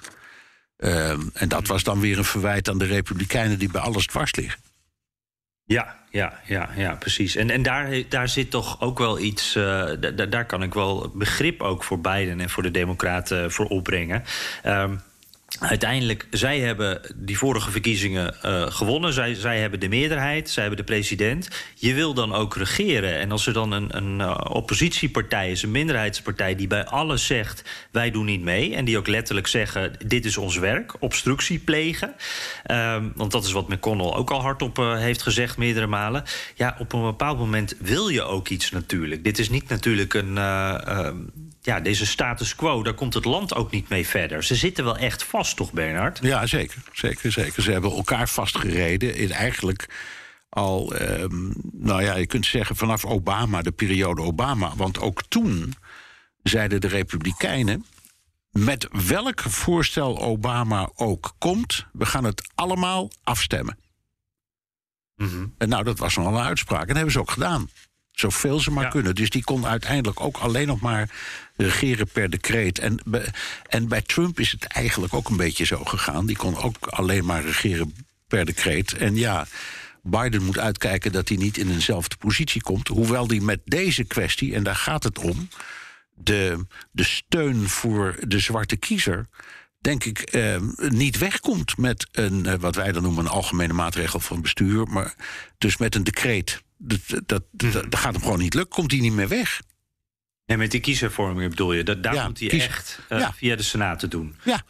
Ehm, 0.76 1.20
en 1.32 1.48
dat 1.48 1.66
was 1.66 1.82
dan 1.82 2.00
weer 2.00 2.18
een 2.18 2.24
verwijt 2.24 2.68
aan 2.68 2.78
de 2.78 2.84
Republikeinen 2.84 3.58
die 3.58 3.70
bij 3.70 3.80
alles 3.80 4.06
dwars 4.06 4.34
liggen. 4.34 4.60
Ja, 5.66 6.02
ja, 6.10 6.40
ja, 6.46 6.70
ja, 6.76 6.94
precies. 6.94 7.36
En, 7.36 7.50
en 7.50 7.62
daar, 7.62 8.02
daar 8.08 8.28
zit 8.28 8.50
toch 8.50 8.80
ook 8.80 8.98
wel 8.98 9.18
iets. 9.18 9.54
eh, 9.54 9.62
da- 10.00 10.10
da- 10.10 10.26
daar 10.26 10.46
kan 10.46 10.62
ik 10.62 10.74
wel 10.74 11.12
begrip 11.14 11.62
ook 11.62 11.84
voor 11.84 12.00
Biden 12.00 12.40
en 12.40 12.50
voor 12.50 12.62
de 12.62 12.70
Democraten 12.70 13.52
voor 13.52 13.66
opbrengen. 13.66 14.24
Ehm, 14.62 14.96
Uiteindelijk, 15.60 16.26
zij 16.30 16.60
hebben 16.60 17.00
die 17.14 17.38
vorige 17.38 17.70
verkiezingen 17.70 18.42
eh, 18.42 18.66
gewonnen. 18.70 19.12
Zij, 19.12 19.34
zij 19.34 19.60
hebben 19.60 19.80
de 19.80 19.88
meerderheid, 19.88 20.50
zij 20.50 20.62
hebben 20.62 20.86
de 20.86 20.92
president. 20.92 21.48
Je 21.74 21.94
wil 21.94 22.14
dan 22.14 22.34
ook 22.34 22.56
regeren. 22.56 23.18
En 23.18 23.30
als 23.30 23.46
er 23.46 23.52
dan 23.52 23.72
een, 23.72 23.96
een 23.96 24.20
eh, 24.20 24.40
oppositiepartij 24.48 25.50
is, 25.50 25.62
een 25.62 25.70
minderheidspartij... 25.70 26.54
die 26.54 26.66
bij 26.66 26.84
alles 26.84 27.26
zegt, 27.26 27.64
wij 27.90 28.10
doen 28.10 28.24
niet 28.24 28.42
mee... 28.42 28.74
en 28.74 28.84
die 28.84 28.98
ook 28.98 29.06
letterlijk 29.06 29.46
zeggen, 29.46 29.92
dit 30.06 30.24
is 30.24 30.36
ons 30.36 30.56
werk, 30.56 31.02
obstructie 31.02 31.58
plegen... 31.58 32.14
Ehm, 32.64 33.08
want 33.14 33.30
dat 33.32 33.44
is 33.44 33.52
wat 33.52 33.68
McConnell 33.68 34.12
ook 34.12 34.30
al 34.30 34.40
hardop 34.40 34.78
eh, 34.78 34.96
heeft 34.96 35.22
gezegd 35.22 35.56
meerdere 35.56 35.86
malen... 35.86 36.24
ja, 36.54 36.76
op 36.78 36.92
een 36.92 37.02
bepaald 37.02 37.38
moment 37.38 37.74
wil 37.78 38.08
je 38.08 38.22
ook 38.22 38.48
iets 38.48 38.70
natuurlijk. 38.70 39.24
Dit 39.24 39.38
is 39.38 39.48
niet 39.48 39.68
natuurlijk 39.68 40.14
een... 40.14 40.38
eh, 40.38 40.86
ehm, 40.86 41.16
ja, 41.64 41.80
deze 41.80 42.06
status 42.06 42.54
quo, 42.54 42.82
daar 42.82 42.94
komt 42.94 43.14
het 43.14 43.24
land 43.24 43.54
ook 43.54 43.70
niet 43.70 43.88
mee 43.88 44.06
verder. 44.06 44.44
Ze 44.44 44.54
zitten 44.54 44.84
wel 44.84 44.96
echt 44.96 45.22
vast, 45.22 45.43
toch, 45.52 45.72
Bernard? 45.72 46.18
Ja, 46.22 46.46
zeker. 46.46 46.82
Zeker, 46.92 47.32
zeker. 47.32 47.62
Ze 47.62 47.72
hebben 47.72 47.90
elkaar 47.90 48.28
vastgereden 48.28 49.14
in 49.14 49.30
eigenlijk 49.30 49.88
al, 50.48 50.94
ehm, 50.94 51.50
nou 51.72 52.02
ja, 52.02 52.14
je 52.16 52.26
kunt 52.26 52.46
zeggen 52.46 52.76
vanaf 52.76 53.04
Obama, 53.04 53.62
de 53.62 53.72
periode 53.72 54.22
Obama. 54.22 54.76
Want 54.76 55.00
ook 55.00 55.22
toen 55.28 55.74
zeiden 56.42 56.80
de 56.80 56.88
Republikeinen. 56.88 57.86
Met 58.50 58.88
welk 59.06 59.40
voorstel 59.40 60.20
Obama 60.20 60.90
ook 60.94 61.34
komt, 61.38 61.86
we 61.92 62.06
gaan 62.06 62.24
het 62.24 62.50
allemaal 62.54 63.10
afstemmen. 63.22 63.78
En 65.58 65.68
nou, 65.68 65.84
dat 65.84 65.98
was 65.98 66.16
nogal 66.16 66.38
een 66.38 66.44
uitspraak. 66.44 66.80
En 66.80 66.86
dat 66.86 66.96
hebben 66.96 67.12
ze 67.12 67.20
ook 67.20 67.30
gedaan. 67.30 67.68
Zoveel 68.14 68.60
ze 68.60 68.70
maar 68.70 68.84
Ja. 68.84 68.90
kunnen. 68.90 69.14
Dus 69.14 69.30
die 69.30 69.44
kon 69.44 69.66
uiteindelijk 69.66 70.20
ook 70.20 70.36
alleen 70.36 70.66
nog 70.66 70.80
maar 70.80 71.10
regeren 71.56 72.08
per 72.08 72.30
decreet. 72.30 72.78
En, 72.78 72.98
en 73.68 73.88
bij 73.88 74.02
Trump 74.02 74.40
is 74.40 74.52
het 74.52 74.64
eigenlijk 74.64 75.14
ook 75.14 75.28
een 75.28 75.36
beetje 75.36 75.64
zo 75.64 75.84
gegaan. 75.84 76.26
Die 76.26 76.36
kon 76.36 76.56
ook 76.56 76.86
alleen 76.86 77.24
maar 77.24 77.44
regeren 77.44 77.94
per 78.28 78.44
decreet. 78.44 78.92
En 78.92 79.16
ja, 79.16 79.46
Biden 80.02 80.42
moet 80.42 80.58
uitkijken 80.58 81.12
dat 81.12 81.28
hij 81.28 81.36
niet 81.36 81.58
in 81.58 81.70
eenzelfde 81.70 82.16
positie 82.16 82.62
komt. 82.62 82.88
Hoewel 82.88 83.26
die 83.26 83.42
met 83.42 83.60
deze 83.64 84.04
kwestie, 84.04 84.54
en 84.54 84.62
daar 84.62 84.76
gaat 84.76 85.02
het 85.02 85.18
om... 85.18 85.48
de, 86.14 86.66
de 86.90 87.04
steun 87.04 87.68
voor 87.68 88.16
de 88.26 88.38
zwarte 88.38 88.76
kiezer 88.76 89.28
denk 89.84 90.04
ik, 90.04 90.18
eh, 90.20 90.60
niet 90.88 91.18
wegkomt 91.18 91.76
met 91.76 92.06
een, 92.12 92.46
eh, 92.46 92.54
wat 92.54 92.74
wij 92.74 92.92
dan 92.92 93.02
noemen, 93.02 93.24
een 93.24 93.30
algemene 93.30 93.72
maatregel 93.72 94.20
van 94.20 94.42
bestuur. 94.42 94.86
Maar 94.86 95.14
dus 95.58 95.76
met 95.76 95.94
een 95.94 96.04
decreet. 96.04 96.62
Dat, 96.78 97.00
dat, 97.26 97.42
dat, 97.50 97.72
dat 97.72 97.96
gaat 97.96 98.12
hem 98.14 98.22
gewoon 98.22 98.38
niet 98.38 98.54
lukken, 98.54 98.74
komt 98.76 98.90
hij 98.90 99.00
niet 99.00 99.12
meer 99.12 99.28
weg. 99.28 99.60
En 100.44 100.58
met 100.58 100.70
die 100.70 100.80
kieshervorming 100.80 101.50
bedoel 101.50 101.72
je, 101.72 101.82
dat, 101.82 102.02
daar 102.02 102.14
Ja, 102.14 102.26
moet 102.26 102.38
hij 102.40 102.48
kies- 102.48 102.66
echt 102.66 103.00
eh, 103.08 103.18
ja. 103.18 103.32
via 103.32 103.56
de 103.56 103.62
Senaat 103.62 104.10
doen. 104.10 104.36
Ja, 104.44 104.62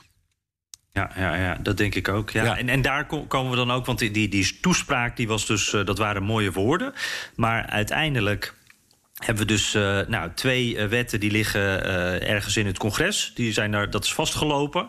Ja, 0.92 1.10
ja, 1.16 1.34
ja, 1.36 1.54
dat 1.62 1.76
denk 1.76 1.94
ik 1.94 2.08
ook. 2.08 2.30
Ja. 2.30 2.44
Ja. 2.44 2.56
En, 2.58 2.68
en 2.68 2.82
daar 2.82 3.06
ko- 3.06 3.26
komen 3.26 3.50
we 3.50 3.56
dan 3.56 3.70
ook, 3.70 3.86
want 3.86 3.98
die, 3.98 4.10
die, 4.10 4.28
die 4.28 4.58
toespraak, 4.60 5.16
die 5.16 5.28
was 5.28 5.46
dus, 5.46 5.72
eh, 5.72 5.84
dat 5.84 5.98
waren 5.98 6.22
mooie 6.22 6.52
woorden. 6.52 6.92
Maar 7.36 7.66
uiteindelijk 7.66 8.54
hebben 9.24 9.46
we 9.46 9.52
dus 9.52 9.74
eh, 9.74 10.00
nou, 10.06 10.30
twee 10.34 10.76
eh, 10.76 10.86
wetten 10.86 11.20
die 11.20 11.30
liggen 11.30 11.84
eh, 11.84 12.30
ergens 12.30 12.56
in 12.56 12.66
het 12.66 12.78
congres. 12.78 13.32
Die 13.34 13.52
zijn 13.52 13.70
daar, 13.70 13.90
dat 13.90 14.04
is 14.04 14.14
vastgelopen. 14.14 14.88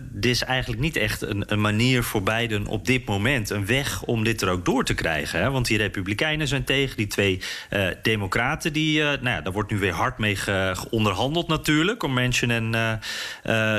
Dit 0.00 0.30
is 0.32 0.42
eigenlijk 0.44 0.80
niet 0.80 0.96
echt 0.96 1.22
een, 1.22 1.44
een 1.46 1.60
manier 1.60 2.02
voor 2.02 2.22
Biden 2.22 2.66
op 2.66 2.86
dit 2.86 3.04
moment... 3.04 3.50
een 3.50 3.66
weg 3.66 4.02
om 4.02 4.24
dit 4.24 4.42
er 4.42 4.48
ook 4.48 4.64
door 4.64 4.84
te 4.84 4.94
krijgen. 4.94 5.40
Hè? 5.40 5.50
Want 5.50 5.66
die 5.66 5.78
republikeinen 5.78 6.48
zijn 6.48 6.64
tegen. 6.64 6.96
Die 6.96 7.06
twee 7.06 7.40
democraten, 8.02 8.72
die, 8.72 9.02
nou 9.02 9.28
ja, 9.28 9.40
daar 9.40 9.52
wordt 9.52 9.70
nu 9.70 9.78
weer 9.78 9.92
hard 9.92 10.18
mee 10.18 10.36
ge- 10.36 10.86
onderhandeld 10.90 11.48
natuurlijk... 11.48 12.02
om 12.02 12.12
Manchin 12.14 12.50
en 12.50 13.00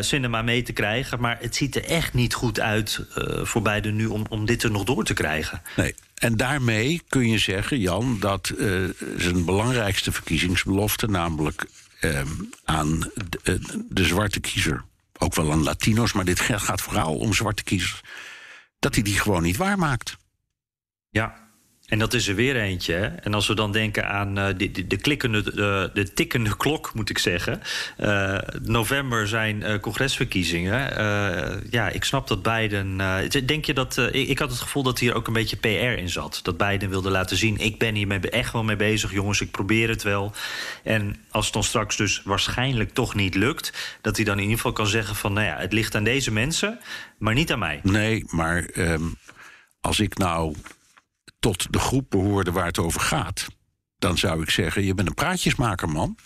Sinema 0.03 0.41
mee 0.41 0.61
te 0.61 0.73
krijgen. 0.73 1.19
Maar 1.19 1.37
het 1.41 1.55
ziet 1.55 1.75
er 1.75 1.83
echt 1.85 2.13
niet 2.13 2.33
goed 2.33 2.59
uit 2.59 3.05
voor 3.41 3.61
Biden 3.61 3.95
nu... 3.95 4.05
Om, 4.05 4.25
om 4.29 4.45
dit 4.45 4.63
er 4.63 4.71
nog 4.71 4.83
door 4.83 5.03
te 5.03 5.13
krijgen. 5.13 5.61
nee. 5.75 5.95
En 6.19 6.37
daarmee 6.37 7.01
kun 7.07 7.29
je 7.29 7.37
zeggen, 7.37 7.79
Jan, 7.79 8.17
dat 8.19 8.49
eh, 8.49 8.83
zijn 9.17 9.45
belangrijkste 9.45 10.11
verkiezingsbelofte, 10.11 11.07
namelijk 11.07 11.65
eh, 11.99 12.21
aan 12.63 12.99
de, 12.99 13.39
eh, 13.43 13.55
de 13.89 14.03
zwarte 14.03 14.39
kiezer, 14.39 14.83
ook 15.17 15.35
wel 15.35 15.51
aan 15.51 15.63
Latino's, 15.63 16.13
maar 16.13 16.25
dit 16.25 16.39
gaat 16.39 16.81
vooral 16.81 17.17
om 17.17 17.33
zwarte 17.33 17.63
kiezers, 17.63 18.01
dat 18.79 18.93
hij 18.93 19.03
die 19.03 19.19
gewoon 19.19 19.43
niet 19.43 19.57
waarmaakt. 19.57 20.17
Ja, 21.09 21.48
en 21.89 21.99
dat 21.99 22.13
is 22.13 22.27
er 22.27 22.35
weer 22.35 22.55
eentje. 22.55 22.93
Hè? 22.93 23.05
En 23.07 23.33
als 23.33 23.47
we 23.47 23.53
dan 23.55 23.71
denken 23.71 24.07
aan 24.09 24.37
eh, 24.37 24.47
de, 24.57 24.71
de, 24.71 24.87
de 24.87 24.97
klikkende, 24.97 25.43
de, 25.43 25.89
de 25.93 26.13
tikkende 26.13 26.57
klok, 26.57 26.93
moet 26.93 27.09
ik 27.09 27.17
zeggen. 27.17 27.61
Eh, 27.97 28.37
november 28.61 29.27
zijn 29.27 29.63
eh, 29.63 29.79
congresverkiezingen. 29.79 30.97
Eh, 30.97 31.57
ja, 31.69 31.89
ik 31.89 32.03
snap 32.03 32.27
dat 32.27 32.41
Biden. 32.43 32.99
eh, 33.01 33.45
denk 33.45 33.65
je 33.65 33.73
dat. 33.73 33.97
eh, 33.97 34.05
ik, 34.05 34.27
ik 34.27 34.39
had 34.39 34.49
het 34.49 34.59
gevoel 34.59 34.83
dat 34.83 34.99
hier 34.99 35.13
ook 35.15 35.27
een 35.27 35.33
beetje 35.33 35.57
PR 35.57 35.67
in 35.67 36.09
zat. 36.09 36.39
Dat 36.43 36.57
Biden 36.57 36.89
wilde 36.89 37.09
laten 37.09 37.37
zien: 37.37 37.57
ik 37.57 37.77
ben 37.79 37.95
hier 37.95 38.07
echt 38.29 38.53
wel 38.53 38.63
mee 38.63 38.75
bezig, 38.75 39.11
jongens. 39.11 39.41
Ik 39.41 39.51
probeer 39.51 39.89
het 39.89 40.03
wel. 40.03 40.33
En 40.83 41.15
als 41.31 41.45
het 41.45 41.53
dan 41.53 41.63
straks 41.63 41.97
dus 41.97 42.21
waarschijnlijk 42.23 42.93
toch 42.93 43.15
niet 43.15 43.35
lukt, 43.35 43.97
dat 44.01 44.15
hij 44.15 44.25
dan 44.25 44.35
in 44.35 44.41
ieder 44.41 44.55
geval 44.57 44.71
kan 44.73 44.87
zeggen: 44.87 45.15
van 45.15 45.33
nou 45.33 45.45
ja, 45.45 45.57
het 45.57 45.73
ligt 45.73 45.95
aan 45.95 46.03
deze 46.03 46.31
mensen, 46.31 46.79
maar 47.17 47.33
niet 47.33 47.51
aan 47.51 47.59
mij. 47.59 47.79
Nee, 47.83 48.23
maar 48.27 48.63
ehm, 48.65 49.03
als 49.81 49.99
ik 49.99 50.17
nou 50.17 50.55
tot 51.39 51.73
de 51.73 51.79
groep 51.79 52.09
behoorde 52.09 52.51
waar 52.51 52.65
het 52.65 52.79
over 52.79 53.01
gaat, 53.01 53.47
dan 53.97 54.17
zou 54.17 54.41
ik 54.41 54.49
zeggen: 54.49 54.83
je 54.83 54.93
bent 54.93 55.07
een 55.07 55.13
praatjesmaker, 55.13 55.89
man. 55.89 56.17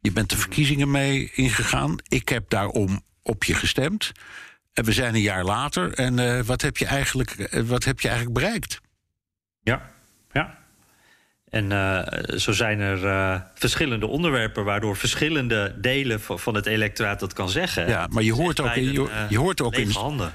Je 0.00 0.12
bent 0.12 0.30
de 0.30 0.36
verkiezingen 0.36 0.90
mee 0.90 1.30
ingegaan. 1.34 1.96
Ik 2.08 2.28
heb 2.28 2.50
daarom 2.50 3.02
op 3.22 3.44
je 3.44 3.54
gestemd. 3.54 4.12
En 4.72 4.84
we 4.84 4.92
zijn 4.92 5.14
een 5.14 5.20
jaar 5.20 5.44
later. 5.44 5.92
En 5.92 6.18
eh, 6.18 6.40
wat, 6.40 6.62
heb 6.62 6.76
je 6.76 6.86
eigenlijk, 6.86 7.30
eh, 7.30 7.62
wat 7.62 7.84
heb 7.84 8.00
je 8.00 8.08
eigenlijk 8.08 8.38
bereikt? 8.38 8.80
Ja, 9.62 9.90
ja. 10.32 10.58
En 11.48 11.72
eh, 11.72 12.38
zo 12.38 12.52
zijn 12.52 12.80
er 12.80 13.42
verschillende 13.54 14.06
onderwerpen 14.06 14.64
waardoor 14.64 14.96
verschillende 14.96 15.74
delen 15.80 16.20
van, 16.20 16.54
het 16.54 16.66
electoraat 16.66 17.20
dat 17.20 17.32
kan 17.32 17.48
zeggen. 17.48 17.88
Ja, 17.88 18.06
maar 18.10 18.22
je 18.22 18.32
hoort 18.32 18.60
ook, 18.60 18.74
in, 18.74 18.92
je, 18.92 19.26
je 19.28 19.38
hoort 19.38 19.60
ook 19.60 19.74
in, 19.74 19.88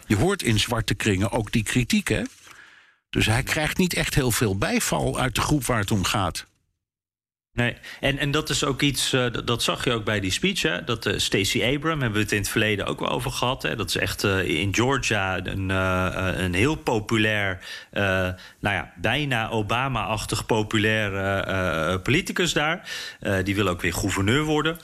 je 0.05 0.15
hoort 0.15 0.43
in 0.43 0.59
zwarte 0.59 0.95
kringen 0.95 1.31
ook 1.31 1.51
die 1.51 1.63
kritiek, 1.63 2.07
hè? 2.07 2.21
Dus 3.13 3.25
hij 3.25 3.43
krijgt 3.43 3.77
niet 3.77 3.93
echt 3.93 4.15
heel 4.15 4.31
veel 4.31 4.57
bijval 4.57 5.19
uit 5.19 5.35
de 5.35 5.41
groep 5.41 5.65
waar 5.65 5.79
het 5.79 5.91
om 5.91 6.03
gaat. 6.03 6.45
Nee, 7.53 7.75
en, 7.99 8.17
en 8.17 8.31
dat 8.31 8.49
is 8.49 8.63
ook 8.63 8.81
iets, 8.81 9.13
eh, 9.13 9.25
dat, 9.45 9.63
zag 9.63 9.83
je 9.83 9.91
ook 9.91 10.03
bij 10.03 10.19
die 10.19 10.31
speech. 10.31 10.61
Hè? 10.61 10.83
Dat 10.83 11.05
eh, 11.05 11.17
Stacey 11.17 11.75
Abram, 11.75 11.99
hebben 11.99 12.17
we 12.17 12.23
het 12.23 12.31
in 12.31 12.37
het 12.37 12.49
verleden 12.49 12.85
ook 12.85 12.99
wel 12.99 13.09
over 13.09 13.31
gehad. 13.31 13.63
Hè? 13.63 13.75
Dat 13.75 13.89
is 13.89 13.97
echt 13.97 14.23
eh, 14.23 14.47
in 14.47 14.75
Georgia 14.75 15.45
een, 15.45 15.69
een 15.69 16.53
heel 16.53 16.75
populair, 16.75 17.59
nou 17.91 18.35
ja, 18.59 18.93
bijna 18.95 19.49
Obama-achtig 19.49 20.45
populair 20.45 21.99
politicus 21.99 22.53
daar. 22.53 22.89
Die 23.43 23.55
wil 23.55 23.67
ook 23.67 23.81
weer 23.81 23.93
gouverneur 23.93 24.43
worden. 24.43 24.77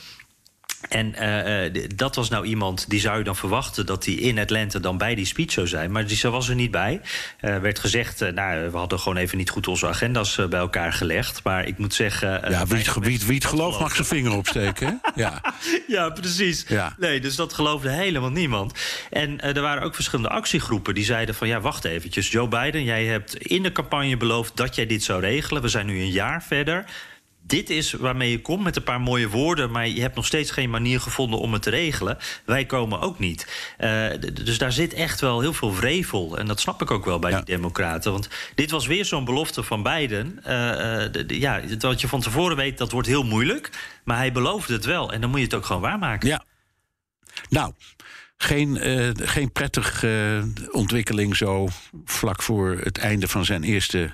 En 0.87 1.15
uh, 1.19 1.83
dat 1.95 2.15
was 2.15 2.29
nou 2.29 2.45
iemand 2.45 2.89
die 2.89 2.99
zou 2.99 3.17
je 3.17 3.23
dan 3.23 3.35
verwachten 3.35 3.85
dat 3.85 4.05
hij 4.05 4.13
in 4.13 4.39
Atlanta 4.39 4.79
dan 4.79 4.97
bij 4.97 5.15
die 5.15 5.25
speech 5.25 5.51
zou 5.51 5.67
zijn. 5.67 5.91
Maar 5.91 6.07
die 6.07 6.21
was 6.21 6.49
er 6.49 6.55
niet 6.55 6.71
bij. 6.71 7.01
Uh, 7.41 7.57
werd 7.57 7.79
gezegd, 7.79 8.21
uh, 8.21 8.29
nou, 8.29 8.71
we 8.71 8.77
hadden 8.77 8.99
gewoon 8.99 9.17
even 9.17 9.37
niet 9.37 9.49
goed 9.49 9.67
onze 9.67 9.87
agenda's 9.87 10.35
bij 10.49 10.59
elkaar 10.59 10.93
gelegd. 10.93 11.43
Maar 11.43 11.67
ik 11.67 11.77
moet 11.77 11.93
zeggen. 11.93 12.51
ja, 12.51 12.65
wie 12.65 12.77
het, 12.77 12.99
wie, 12.99 13.19
wie 13.25 13.35
het 13.35 13.45
gelooft 13.45 13.79
mag 13.79 13.95
zijn 13.95 14.07
vinger 14.07 14.31
opsteken. 14.31 15.01
ja. 15.15 15.41
ja, 15.87 16.09
precies. 16.09 16.65
Ja. 16.67 16.95
Nee, 16.97 17.19
dus 17.19 17.35
dat 17.35 17.53
geloofde 17.53 17.89
helemaal 17.89 18.31
niemand. 18.31 18.73
En 19.09 19.41
er 19.41 19.61
waren 19.61 19.83
ook 19.83 19.95
verschillende 19.95 20.29
actiegroepen 20.29 20.93
die 20.93 21.05
zeiden 21.05 21.35
van 21.35 21.47
ja, 21.47 21.61
wacht 21.61 21.85
eventjes. 21.85 22.31
Joe 22.31 22.47
Biden, 22.47 22.83
jij 22.83 23.05
hebt 23.05 23.35
in 23.35 23.63
de 23.63 23.71
campagne 23.71 24.17
beloofd 24.17 24.57
dat 24.57 24.75
jij 24.75 24.85
dit 24.85 25.03
zou 25.03 25.21
regelen. 25.21 25.61
We 25.61 25.67
zijn 25.67 25.85
nu 25.85 25.99
een 25.99 26.11
jaar 26.11 26.43
verder 26.43 26.85
dit 27.49 27.69
is 27.69 27.91
waarmee 27.91 28.31
je 28.31 28.41
komt 28.41 28.63
met 28.63 28.75
een 28.75 28.83
paar 28.83 29.01
mooie 29.01 29.29
woorden, 29.29 29.71
maar 29.71 29.87
je 29.87 30.01
hebt 30.01 30.15
nog 30.15 30.25
steeds 30.25 30.51
geen 30.51 30.69
manier 30.69 30.99
gevonden 30.99 31.39
om 31.39 31.53
het 31.53 31.61
te 31.61 31.69
regelen. 31.69 32.17
Wij 32.45 32.65
komen 32.65 32.99
ook 33.01 33.19
niet. 33.19 33.73
Uh, 33.79 34.07
dus 34.43 34.57
daar 34.57 34.71
zit 34.71 34.93
echt 34.93 35.21
wel 35.21 35.41
heel 35.41 35.53
veel 35.53 35.73
vrevel. 35.73 36.37
En 36.37 36.47
dat 36.47 36.59
snap 36.59 36.81
ik 36.81 36.91
ook 36.91 37.05
wel 37.05 37.19
bij 37.19 37.31
ja. 37.31 37.35
die 37.35 37.45
Democraten. 37.45 38.11
Want 38.11 38.29
dit 38.55 38.71
was 38.71 38.87
weer 38.87 39.05
zo'n 39.05 39.25
belofte 39.25 39.63
van 39.63 39.83
Biden. 39.83 40.37
Uh, 40.37 40.43
de, 41.11 41.25
de, 41.25 41.39
ja, 41.39 41.61
wat 41.79 42.01
je 42.01 42.07
van 42.07 42.21
tevoren 42.21 42.55
weet, 42.55 42.77
dat 42.77 42.91
wordt 42.91 43.07
heel 43.07 43.23
moeilijk. 43.23 43.69
Maar 44.03 44.17
hij 44.17 44.31
beloofde 44.31 44.73
het 44.73 44.85
wel. 44.85 45.13
En 45.13 45.21
dan 45.21 45.29
moet 45.29 45.39
je 45.39 45.45
het 45.45 45.53
ook 45.53 45.65
gewoon 45.65 45.81
waarmaken. 45.81 46.29
Ja. 46.29 46.43
Nou. 47.49 47.73
Geen, 48.41 48.87
uh, 48.87 49.09
geen 49.15 49.51
prettige 49.51 50.43
ontwikkeling 50.71 51.35
zo 51.35 51.67
vlak 52.05 52.41
voor 52.41 52.79
het 52.83 52.97
einde 52.97 53.27
van 53.27 53.45
zijn 53.45 53.63
eerste 53.63 54.11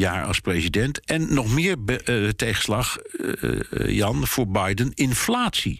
jaar 0.00 0.24
als 0.24 0.40
president. 0.40 1.04
En 1.04 1.34
nog 1.34 1.54
meer 1.54 1.76
uh, 1.86 2.28
tegenslag, 2.28 2.98
uh, 3.12 3.60
Jan, 3.96 4.26
voor 4.26 4.48
Biden, 4.48 4.90
inflatie. 4.94 5.78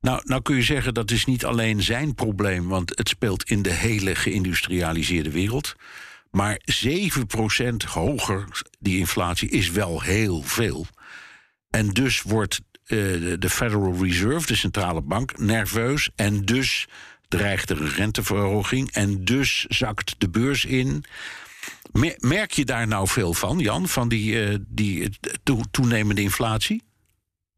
Nou, 0.00 0.20
nou 0.24 0.42
kun 0.42 0.56
je 0.56 0.62
zeggen 0.62 0.94
dat 0.94 1.10
is 1.10 1.24
niet 1.24 1.44
alleen 1.44 1.82
zijn 1.82 2.14
probleem, 2.14 2.68
want 2.68 2.98
het 2.98 3.08
speelt 3.08 3.42
in 3.42 3.62
de 3.62 3.72
hele 3.72 4.14
geïndustrialiseerde 4.14 5.30
wereld. 5.30 5.74
Maar 6.30 6.60
7% 6.84 7.76
hoger, 7.88 8.62
die 8.78 8.98
inflatie, 8.98 9.48
is 9.48 9.70
wel 9.70 10.02
heel 10.02 10.42
veel. 10.42 10.86
En 11.70 11.88
dus 11.88 12.22
wordt 12.22 12.60
de 13.38 13.50
Federal 13.50 13.96
Reserve, 14.02 14.46
de 14.46 14.54
centrale 14.54 15.02
bank, 15.02 15.38
nerveus. 15.38 16.10
En 16.16 16.44
dus 16.44 16.86
dreigt 17.28 17.70
er 17.70 17.80
een 17.80 17.90
renteverhoging. 17.90 18.90
En 18.90 19.24
dus 19.24 19.64
zakt 19.68 20.14
de 20.18 20.28
beurs 20.28 20.64
in. 20.64 21.04
Merk 22.18 22.52
je 22.52 22.64
daar 22.64 22.86
nou 22.86 23.08
veel 23.08 23.34
van, 23.34 23.58
Jan, 23.58 23.88
van 23.88 24.08
die, 24.08 24.50
uh, 24.50 24.56
die 24.68 25.08
toenemende 25.70 26.22
inflatie? 26.22 26.82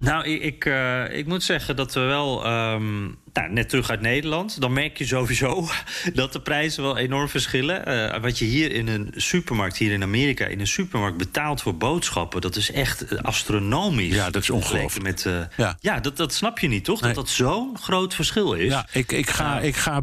Nou, 0.02 0.28
ik, 0.28 0.64
uh, 0.64 1.18
ik 1.18 1.26
moet 1.26 1.42
zeggen 1.42 1.76
dat 1.76 1.94
we 1.94 2.00
wel. 2.00 2.46
Um, 2.46 3.18
nou, 3.32 3.52
net 3.52 3.68
terug 3.68 3.90
uit 3.90 4.00
Nederland. 4.00 4.60
Dan 4.60 4.72
merk 4.72 4.98
je 4.98 5.06
sowieso 5.06 5.68
dat 6.14 6.32
de 6.32 6.40
prijzen 6.40 6.82
wel 6.82 6.96
enorm 6.96 7.28
verschillen. 7.28 7.88
Uh, 7.88 8.20
wat 8.20 8.38
je 8.38 8.44
hier 8.44 8.72
in 8.72 8.88
een 8.88 9.12
supermarkt, 9.16 9.76
hier 9.76 9.92
in 9.92 10.02
Amerika, 10.02 10.46
in 10.46 10.60
een 10.60 10.66
supermarkt 10.66 11.16
betaalt 11.16 11.62
voor 11.62 11.76
boodschappen. 11.76 12.40
dat 12.40 12.56
is 12.56 12.70
echt 12.70 13.22
astronomisch. 13.22 14.14
Ja, 14.14 14.30
dat 14.30 14.42
is 14.42 14.50
ongelooflijk. 14.50 15.04
Met, 15.04 15.24
uh, 15.24 15.40
ja. 15.56 15.76
ja, 15.80 16.00
dat, 16.00 16.16
dat 16.16 16.34
snap 16.34 16.58
je 16.58 16.68
niet, 16.68 16.84
toch? 16.84 17.00
Nee. 17.00 17.12
Dat 17.12 17.24
dat 17.24 17.34
zo'n 17.34 17.78
groot 17.78 18.14
verschil 18.14 18.52
is. 18.52 18.70
Ja, 18.70 18.86
ik, 18.92 19.12
ik, 19.12 19.30
ga, 19.30 19.60
ik 19.60 19.76
ga 19.76 20.00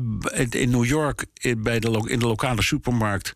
in 0.50 0.70
New 0.70 0.86
York 0.86 1.26
bij 1.58 1.80
de, 1.80 2.04
in 2.06 2.20
de 2.20 2.28
lokale 2.28 2.62
supermarkt 2.62 3.34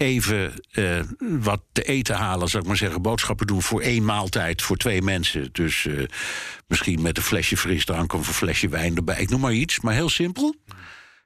even 0.00 0.52
uh, 0.72 1.00
wat 1.18 1.62
te 1.72 1.82
eten 1.82 2.16
halen, 2.16 2.48
zou 2.48 2.62
ik 2.62 2.68
maar 2.68 2.78
zeggen. 2.78 3.02
Boodschappen 3.02 3.46
doen 3.46 3.62
voor 3.62 3.80
één 3.80 4.04
maaltijd 4.04 4.62
voor 4.62 4.76
twee 4.76 5.02
mensen. 5.02 5.48
Dus 5.52 5.84
uh, 5.84 6.06
misschien 6.66 7.02
met 7.02 7.16
een 7.16 7.22
flesje 7.22 7.56
frisdrank 7.56 8.12
of 8.12 8.28
een 8.28 8.34
flesje 8.34 8.68
wijn 8.68 8.96
erbij. 8.96 9.20
Ik 9.20 9.30
noem 9.30 9.40
maar 9.40 9.52
iets, 9.52 9.80
maar 9.80 9.94
heel 9.94 10.08
simpel. 10.08 10.54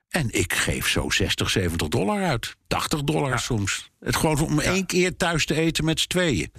En 0.09 0.29
ik 0.31 0.53
geef 0.53 0.89
zo 0.89 1.11
60, 1.11 1.51
70 1.51 1.89
dollar 1.89 2.25
uit. 2.25 2.57
80 2.67 3.03
dollar 3.03 3.31
ja. 3.31 3.37
soms. 3.37 3.91
Het 4.01 4.17
gewoon 4.17 4.41
om 4.41 4.61
ja. 4.61 4.67
één 4.67 4.87
keer 4.87 5.17
thuis 5.17 5.47
te 5.47 5.55
eten 5.55 5.85
met 5.85 6.01
z'n 6.01 6.09
tweeën. 6.09 6.53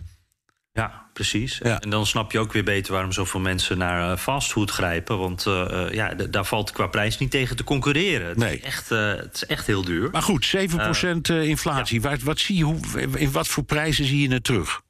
Ja, 0.75 1.05
precies. 1.13 1.59
Ja. 1.63 1.79
En 1.81 1.89
dan 1.89 2.05
snap 2.05 2.31
je 2.31 2.39
ook 2.39 2.53
weer 2.53 2.63
beter 2.63 2.93
waarom 2.93 3.11
zoveel 3.11 3.39
mensen 3.39 3.77
naar 3.77 4.11
uh, 4.11 4.17
fastfood 4.17 4.71
grijpen. 4.71 5.17
Want 5.17 5.45
uh, 5.47 5.85
ja, 5.91 6.13
daar 6.13 6.45
valt 6.45 6.71
qua 6.71 6.87
prijs 6.87 7.17
niet 7.17 7.31
tegen 7.31 7.55
te 7.55 7.63
concurreren. 7.63 8.27
Het, 8.27 8.37
nee. 8.37 8.57
is, 8.57 8.63
echt, 8.63 8.91
uh, 8.91 9.15
het 9.15 9.35
is 9.35 9.45
echt 9.45 9.67
heel 9.67 9.83
duur. 9.83 10.09
Maar 10.11 10.21
goed, 10.21 10.55
7% 10.55 10.59
inflatie. 11.25 12.01
Ja. 12.01 12.09
Wat, 12.09 12.21
wat 12.21 12.39
zie 12.39 12.57
je, 12.57 12.63
hoe, 12.63 12.79
in 13.15 13.31
wat 13.31 13.47
voor 13.47 13.63
prijzen 13.63 14.05
zie 14.05 14.27
je 14.27 14.33
het 14.33 14.43
terug? 14.43 14.81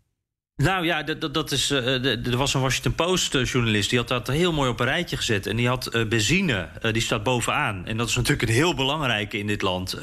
Nou 0.55 0.85
ja, 0.85 1.03
dat, 1.03 1.33
dat 1.33 1.51
is, 1.51 1.69
er 1.69 2.37
was 2.37 2.53
een 2.53 2.61
Washington 2.61 2.95
Post-journalist... 2.95 3.89
die 3.89 3.99
had 3.99 4.07
dat 4.07 4.27
heel 4.27 4.53
mooi 4.53 4.69
op 4.69 4.79
een 4.79 4.85
rijtje 4.85 5.17
gezet. 5.17 5.47
En 5.47 5.55
die 5.55 5.67
had 5.67 6.05
benzine, 6.09 6.69
die 6.91 7.01
staat 7.01 7.23
bovenaan. 7.23 7.85
En 7.85 7.97
dat 7.97 8.09
is 8.09 8.15
natuurlijk 8.15 8.49
een 8.49 8.55
heel 8.55 8.75
belangrijke 8.75 9.37
in 9.37 9.47
dit 9.47 9.61
land. 9.61 9.97
49,6% 9.97 10.01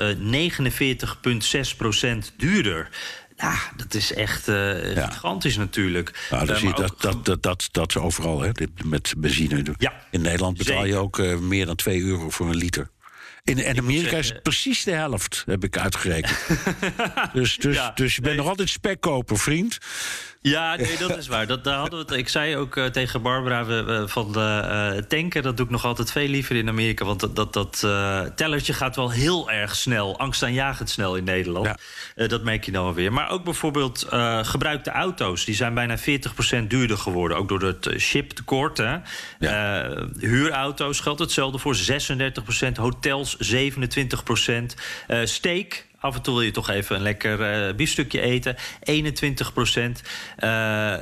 duurder. 2.36 2.88
Ja, 3.36 3.58
dat 3.76 3.94
is 3.94 4.12
echt 4.12 4.48
uh, 4.48 4.94
ja. 4.94 5.06
gigantisch 5.06 5.56
natuurlijk. 5.56 6.26
Nou, 6.30 6.46
dat, 6.46 6.60
uh, 6.60 6.76
dat, 6.76 7.00
dat, 7.00 7.24
dat, 7.24 7.42
dat, 7.42 7.68
dat 7.70 7.88
is 7.88 7.96
overal, 7.96 8.40
hè, 8.40 8.50
met 8.84 9.14
benzine. 9.16 9.74
Ja. 9.78 9.92
In 10.10 10.20
Nederland 10.20 10.58
betaal 10.58 10.80
Zeker. 10.80 10.94
je 10.94 10.96
ook 10.96 11.18
uh, 11.18 11.38
meer 11.38 11.66
dan 11.66 11.76
2 11.76 12.02
euro 12.02 12.30
voor 12.30 12.48
een 12.48 12.56
liter. 12.56 12.90
In, 13.44 13.78
Amerika 13.78 14.16
is 14.16 14.28
het 14.28 14.42
precies 14.42 14.84
de 14.84 14.90
helft, 14.90 15.42
heb 15.46 15.64
ik 15.64 15.78
uitgerekend. 15.78 16.38
dus, 17.32 17.56
dus, 17.56 17.76
ja, 17.76 17.92
dus 17.94 18.14
je 18.14 18.20
bent 18.20 18.34
nee. 18.34 18.42
nog 18.42 18.50
altijd 18.50 18.68
spekkoper, 18.68 19.38
vriend. 19.38 19.78
Ja, 20.42 20.76
nee, 20.76 20.98
dat 20.98 21.16
is 21.16 21.26
waar. 21.26 21.46
Dat, 21.46 21.64
daar 21.64 21.78
hadden 21.78 21.98
we 21.98 22.04
het, 22.04 22.20
ik 22.20 22.28
zei 22.28 22.56
ook 22.56 22.76
uh, 22.76 22.86
tegen 22.86 23.22
Barbara 23.22 23.64
we, 23.64 23.82
we, 23.82 24.08
van 24.08 24.32
de 24.32 24.62
uh, 24.96 25.02
tanken... 25.02 25.42
dat 25.42 25.56
doe 25.56 25.66
ik 25.66 25.72
nog 25.72 25.84
altijd 25.84 26.12
veel 26.12 26.28
liever 26.28 26.56
in 26.56 26.68
Amerika. 26.68 27.04
Want 27.04 27.20
dat, 27.20 27.36
dat, 27.36 27.52
dat 27.52 27.82
uh, 27.84 28.20
tellertje 28.20 28.72
gaat 28.72 28.96
wel 28.96 29.10
heel 29.10 29.50
erg 29.50 29.76
snel. 29.76 30.18
Angstaanjagend 30.18 30.90
snel 30.90 31.16
in 31.16 31.24
Nederland. 31.24 31.78
Ja. 32.14 32.26
dat 32.26 32.42
merk 32.42 32.64
je 32.64 32.72
dan 32.72 32.84
wel 32.84 32.94
weer. 32.94 33.12
Maar 33.12 33.30
ook 33.30 33.44
bijvoorbeeld 33.44 34.06
gebruikte 34.42 34.90
auto's. 34.90 35.44
Die 35.44 35.54
zijn 35.54 35.74
bijna 35.74 35.98
40% 35.98 36.02
duurder 36.66 36.98
geworden. 36.98 37.36
Ook 37.36 37.48
door 37.48 37.62
het 37.62 37.88
chiptekort. 37.96 38.78
Hè. 38.78 38.96
Ja. 39.38 39.88
huurauto's 40.18 41.00
geldt 41.00 41.20
hetzelfde 41.20 41.58
voor 41.58 41.76
36%. 41.76 42.72
Hotels 42.74 43.36
27%. 43.36 44.74
steak 45.24 45.86
Af 46.02 46.14
en 46.14 46.22
toe 46.22 46.34
wil 46.34 46.42
je 46.42 46.50
toch 46.50 46.70
even 46.70 46.96
een 46.96 47.02
lekker 47.02 47.66
uh, 47.68 47.74
biefstukje 47.74 48.20
eten. 48.20 48.56
21 48.82 49.52
procent. 49.52 50.02
Uh, 50.38 50.94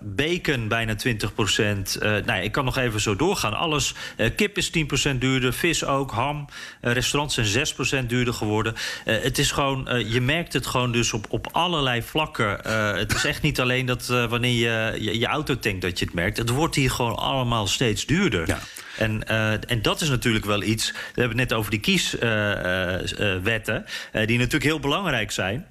bacon 0.00 0.68
bijna 0.68 0.94
20 0.94 1.34
procent. 1.34 1.98
Uh, 2.02 2.16
nou, 2.24 2.42
ik 2.42 2.52
kan 2.52 2.64
nog 2.64 2.76
even 2.76 3.00
zo 3.00 3.16
doorgaan. 3.16 3.54
Alles. 3.54 3.94
kip 4.36 4.56
is 4.56 4.70
10 4.70 4.86
procent 4.86 5.20
duurder. 5.20 5.52
Vis 5.52 5.84
ook. 5.84 6.10
Ham. 6.10 6.48
restaurants 6.80 7.34
zijn 7.34 7.46
6 7.46 7.74
procent 7.74 8.08
duurder 8.08 8.34
geworden. 8.34 8.74
het 9.04 9.38
is 9.38 9.50
gewoon... 9.50 10.04
je 10.06 10.20
merkt 10.20 10.52
het 10.52 10.66
gewoon 10.66 10.92
dus 10.92 11.12
op, 11.12 11.26
op 11.28 11.48
allerlei 11.52 12.02
vlakken. 12.02 12.58
het 12.98 13.14
is 13.14 13.24
echt 13.24 13.42
niet 13.42 13.60
alleen 13.60 13.86
dat 13.86 14.06
wanneer 14.06 14.52
je, 14.52 15.02
je, 15.02 15.18
je 15.18 15.26
auto 15.26 15.58
tankt 15.58 15.82
dat 15.82 15.98
je 15.98 16.04
het 16.04 16.14
merkt. 16.14 16.36
Het 16.36 16.50
wordt 16.50 16.74
hier 16.74 16.90
gewoon 16.90 17.16
allemaal 17.16 17.66
steeds 17.66 18.06
duurder. 18.06 18.46
Ja. 18.46 18.58
En, 18.98 19.22
uh, 19.30 19.70
en 19.70 19.82
dat 19.82 20.00
is 20.00 20.08
natuurlijk 20.08 20.44
wel 20.44 20.62
iets. 20.62 20.90
We 20.90 21.20
hebben 21.20 21.38
het 21.38 21.48
net 21.48 21.58
over 21.58 21.70
die 21.70 21.80
kieswetten, 21.80 23.84
uh, 24.12 24.22
uh, 24.22 24.26
die 24.26 24.38
natuurlijk 24.38 24.64
heel 24.64 24.80
belangrijk 24.80 25.30
zijn. 25.30 25.66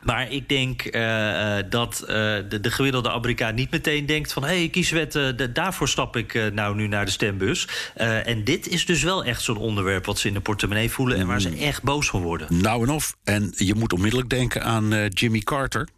Maar 0.00 0.30
ik 0.30 0.48
denk 0.48 0.84
uh, 0.84 1.56
dat 1.68 2.00
uh, 2.02 2.08
de, 2.08 2.58
de, 2.60 2.70
gemiddelde 2.70 3.10
Amerikaan 3.10 3.54
niet 3.54 3.70
meteen 3.70 4.06
denkt 4.06 4.32
van... 4.32 4.44
hé, 4.44 4.58
hey, 4.58 4.68
kieswetten, 4.68 5.36
de, 5.36 5.52
daarvoor 5.52 5.88
stap 5.88 6.16
ik 6.16 6.50
nou 6.52 6.74
nu 6.74 6.86
naar 6.86 7.04
de 7.04 7.10
stembus. 7.10 7.68
en 7.94 8.44
dit 8.44 8.68
is 8.68 8.86
dus 8.86 9.02
wel 9.02 9.24
echt 9.24 9.42
zo'n 9.42 9.56
onderwerp 9.56 10.06
wat 10.06 10.18
ze 10.18 10.28
in 10.28 10.34
de 10.34 10.40
portemonnee 10.40 10.90
voelen... 10.90 11.18
en 11.18 11.26
waar 11.26 11.40
ze 11.40 11.56
echt 11.56 11.82
boos 11.82 12.08
van 12.08 12.22
worden. 12.22 12.46
Nou 12.50 12.82
en 12.82 12.90
of. 12.90 13.16
En 13.24 13.52
je 13.56 13.74
moet 13.74 13.92
onmiddellijk 13.92 14.30
denken 14.30 14.62
aan 14.62 15.08
Jimmy 15.08 15.40
Carter... 15.40 15.88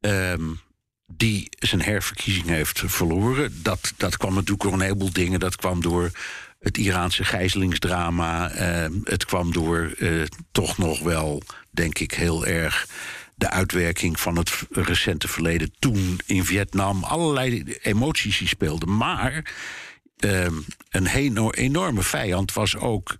Um, 0.00 0.60
die 1.12 1.48
zijn 1.58 1.82
herverkiezing 1.82 2.46
heeft 2.46 2.82
verloren. 2.86 3.62
Dat, 3.62 3.92
dat 3.96 4.16
kwam 4.16 4.34
natuurlijk 4.34 4.62
door 4.62 4.72
een 4.72 4.80
heleboel 4.80 5.12
dingen. 5.12 5.40
Dat 5.40 5.56
kwam 5.56 5.82
door 5.82 6.10
het 6.58 6.78
Iraanse 6.78 7.24
gijzelingsdrama. 7.24 8.52
Uh, 8.52 8.86
het 9.04 9.24
kwam 9.24 9.52
door 9.52 9.94
uh, 9.98 10.24
toch 10.52 10.78
nog 10.78 11.00
wel, 11.00 11.42
denk 11.70 11.98
ik, 11.98 12.12
heel 12.12 12.46
erg 12.46 12.88
de 13.34 13.50
uitwerking 13.50 14.20
van 14.20 14.36
het 14.36 14.50
recente 14.70 15.28
verleden 15.28 15.72
toen 15.78 16.20
in 16.26 16.44
Vietnam. 16.44 17.04
Allerlei 17.04 17.76
emoties 17.82 18.38
die 18.38 18.48
speelden. 18.48 18.96
Maar 18.96 19.52
uh, 20.24 20.46
een 20.90 21.50
enorme 21.50 22.02
vijand 22.02 22.52
was 22.52 22.76
ook 22.76 23.16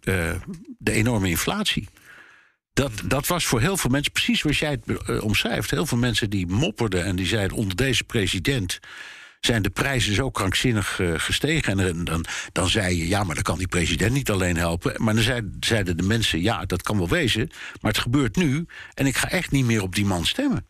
de 0.78 0.92
enorme 0.92 1.28
inflatie. 1.28 1.88
Dat, 2.78 2.92
dat 3.04 3.26
was 3.26 3.44
voor 3.44 3.60
heel 3.60 3.76
veel 3.76 3.90
mensen, 3.90 4.12
precies 4.12 4.40
zoals 4.40 4.58
jij 4.58 4.70
het 4.70 5.08
uh, 5.08 5.22
omschrijft... 5.22 5.70
heel 5.70 5.86
veel 5.86 5.98
mensen 5.98 6.30
die 6.30 6.46
mopperden 6.46 7.04
en 7.04 7.16
die 7.16 7.26
zeiden... 7.26 7.56
onder 7.56 7.76
deze 7.76 8.04
president 8.04 8.78
zijn 9.40 9.62
de 9.62 9.70
prijzen 9.70 10.14
zo 10.14 10.30
krankzinnig 10.30 10.98
uh, 10.98 11.12
gestegen. 11.16 11.78
En 11.80 12.04
dan, 12.04 12.24
dan 12.52 12.68
zei 12.68 12.96
je, 12.96 13.08
ja, 13.08 13.24
maar 13.24 13.34
dan 13.34 13.44
kan 13.44 13.58
die 13.58 13.68
president 13.68 14.12
niet 14.12 14.30
alleen 14.30 14.56
helpen. 14.56 15.02
Maar 15.02 15.14
dan 15.14 15.52
zeiden 15.60 15.96
de 15.96 16.02
mensen, 16.02 16.42
ja, 16.42 16.64
dat 16.64 16.82
kan 16.82 16.98
wel 16.98 17.08
wezen... 17.08 17.50
maar 17.80 17.92
het 17.92 18.00
gebeurt 18.00 18.36
nu 18.36 18.66
en 18.94 19.06
ik 19.06 19.16
ga 19.16 19.30
echt 19.30 19.50
niet 19.50 19.64
meer 19.64 19.82
op 19.82 19.94
die 19.94 20.06
man 20.06 20.26
stemmen. 20.26 20.66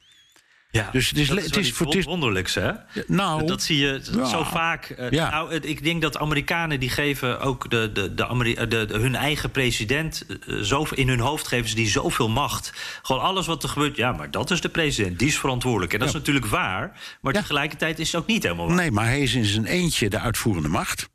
Ja, 0.70 0.88
dus 0.92 1.08
het 1.08 1.18
is, 1.18 1.28
het 1.28 1.56
is, 1.56 1.72
voor 1.72 1.86
het 1.86 2.04
wonderlijks, 2.04 2.54
hè? 2.54 2.72
Nou, 3.06 3.46
dat 3.46 3.62
zie 3.62 3.78
je 3.78 4.00
zo 4.30 4.44
vaak. 4.44 4.94
Uh, 4.98 5.10
ja. 5.10 5.30
Nou, 5.30 5.54
ik 5.54 5.84
denk 5.84 6.02
dat 6.02 6.18
Amerikanen 6.18 6.80
die 6.80 6.90
geven 6.90 7.40
ook 7.40 7.70
de, 7.70 7.90
de, 7.92 8.14
de, 8.14 8.66
de, 8.68 8.84
de 8.86 8.98
hun 8.98 9.14
eigen 9.14 9.50
president 9.50 10.26
uh, 10.46 10.60
zo 10.62 10.86
in 10.94 11.08
hun 11.08 11.20
hoofd 11.20 11.48
geven 11.48 11.68
ze 11.68 11.74
die 11.74 11.88
zoveel 11.88 12.28
macht. 12.28 12.72
Gewoon 13.02 13.22
alles 13.22 13.46
wat 13.46 13.62
er 13.62 13.68
gebeurt, 13.68 13.96
ja, 13.96 14.12
maar 14.12 14.30
dat 14.30 14.50
is 14.50 14.60
de 14.60 14.68
president, 14.68 15.18
die 15.18 15.28
is 15.28 15.38
verantwoordelijk. 15.38 15.92
En 15.92 15.98
dat 15.98 16.08
is 16.08 16.14
natuurlijk 16.14 16.46
waar, 16.46 17.00
maar 17.20 17.32
tegelijkertijd 17.32 17.98
is 17.98 18.12
het 18.12 18.20
ook 18.20 18.26
niet 18.26 18.42
helemaal 18.42 18.66
waar. 18.66 18.76
Nee, 18.76 18.90
maar 18.90 19.06
hij 19.06 19.20
is 19.20 19.34
in 19.34 19.44
zijn 19.44 19.66
eentje 19.66 20.08
de 20.08 20.18
uitvoerende 20.18 20.68
macht. 20.68 21.08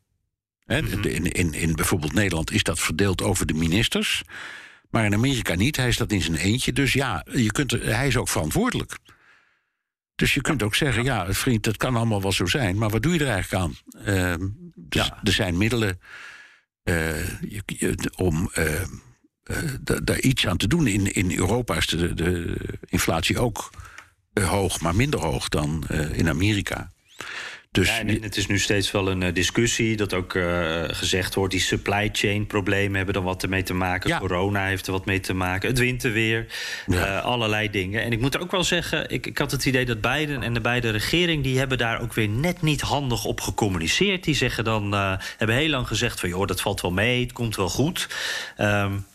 Mhm. 0.65 1.07
in, 1.07 1.31
in, 1.31 1.53
in 1.53 1.75
bijvoorbeeld 1.75 2.13
Nederland 2.13 2.51
is 2.51 2.63
dat 2.63 2.79
verdeeld 2.79 3.21
over 3.21 3.45
de 3.45 3.53
ministers. 3.53 4.23
Maar 4.89 5.05
in 5.05 5.13
Amerika 5.13 5.55
niet. 5.55 5.75
Hij 5.75 5.87
is 5.87 5.97
dat 5.97 6.11
in 6.11 6.21
zijn 6.21 6.35
eentje. 6.35 6.73
Dus 6.73 6.93
ja, 6.93 7.25
je 7.31 7.51
kunt, 7.51 7.71
hij 7.71 8.07
is 8.07 8.17
ook 8.17 8.29
verantwoordelijk. 8.29 8.97
Dus 10.23 10.33
je 10.33 10.41
kunt 10.41 10.63
ook 10.63 10.75
zeggen, 10.75 11.03
ja, 11.03 11.33
vriend, 11.33 11.63
dat 11.63 11.77
kan 11.77 11.95
allemaal 11.95 12.21
wel 12.21 12.31
zo 12.31 12.45
zijn, 12.45 12.77
maar 12.77 12.89
wat 12.89 13.01
doe 13.01 13.13
je 13.13 13.19
er 13.19 13.31
eigenlijk 13.31 13.63
aan? 13.63 13.75
Uh, 14.07 14.47
dus 14.75 15.05
ja. 15.05 15.19
Er 15.23 15.31
zijn 15.31 15.57
middelen 15.57 15.99
je, 16.83 18.09
om 18.15 18.51
uh, 18.57 18.81
daar 20.03 20.19
iets 20.19 20.47
aan 20.47 20.57
te 20.57 20.67
doen. 20.67 20.87
In, 20.87 21.13
in 21.13 21.37
Europa 21.37 21.75
is 21.75 21.87
de, 21.87 22.13
de 22.13 22.55
inflatie 22.85 23.39
ook 23.39 23.69
hoog, 24.33 24.81
maar 24.81 24.95
minder 24.95 25.19
hoog 25.19 25.49
dan 25.49 25.87
in 26.11 26.29
Amerika. 26.29 26.91
Dus 27.73 27.87
ja, 27.87 27.99
en 27.99 28.21
het 28.21 28.37
is 28.37 28.47
nu 28.47 28.59
steeds 28.59 28.91
wel 28.91 29.09
een 29.09 29.21
uh, 29.21 29.33
discussie 29.33 29.95
dat 29.95 30.13
ook 30.13 30.33
uh, 30.33 30.83
gezegd 30.87 31.35
wordt... 31.35 31.51
die 31.51 31.61
supply 31.61 32.09
chain 32.11 32.47
problemen 32.47 32.95
hebben 32.95 33.15
er 33.15 33.21
wat 33.21 33.47
mee 33.47 33.63
te 33.63 33.73
maken. 33.73 34.09
Ja. 34.09 34.19
Corona 34.19 34.65
heeft 34.65 34.85
er 34.85 34.91
wat 34.91 35.05
mee 35.05 35.19
te 35.19 35.33
maken. 35.33 35.69
Het 35.69 35.79
winterweer, 35.79 36.45
ja. 36.87 37.17
uh, 37.17 37.23
allerlei 37.23 37.69
dingen. 37.69 38.03
En 38.03 38.11
ik 38.11 38.19
moet 38.19 38.39
ook 38.39 38.51
wel 38.51 38.63
zeggen, 38.63 39.09
ik, 39.09 39.25
ik 39.25 39.37
had 39.37 39.51
het 39.51 39.65
idee 39.65 39.85
dat 39.85 40.01
Biden 40.01 40.43
en 40.43 40.53
de 40.53 40.61
beide 40.61 40.89
regering... 40.89 41.43
die 41.43 41.57
hebben 41.57 41.77
daar 41.77 42.01
ook 42.01 42.13
weer 42.13 42.29
net 42.29 42.61
niet 42.61 42.81
handig 42.81 43.25
op 43.25 43.41
gecommuniceerd. 43.41 44.23
Die 44.23 44.35
zeggen 44.35 44.63
dan, 44.63 44.93
hebben 45.37 45.55
heel 45.55 45.69
lang 45.69 45.87
gezegd 45.87 46.19
van... 46.19 46.29
joh, 46.29 46.47
dat 46.47 46.61
valt 46.61 46.81
wel 46.81 46.91
mee, 46.91 47.21
het 47.21 47.33
komt 47.33 47.55
wel 47.55 47.69
goed. 47.69 48.07
Um, 48.57 49.05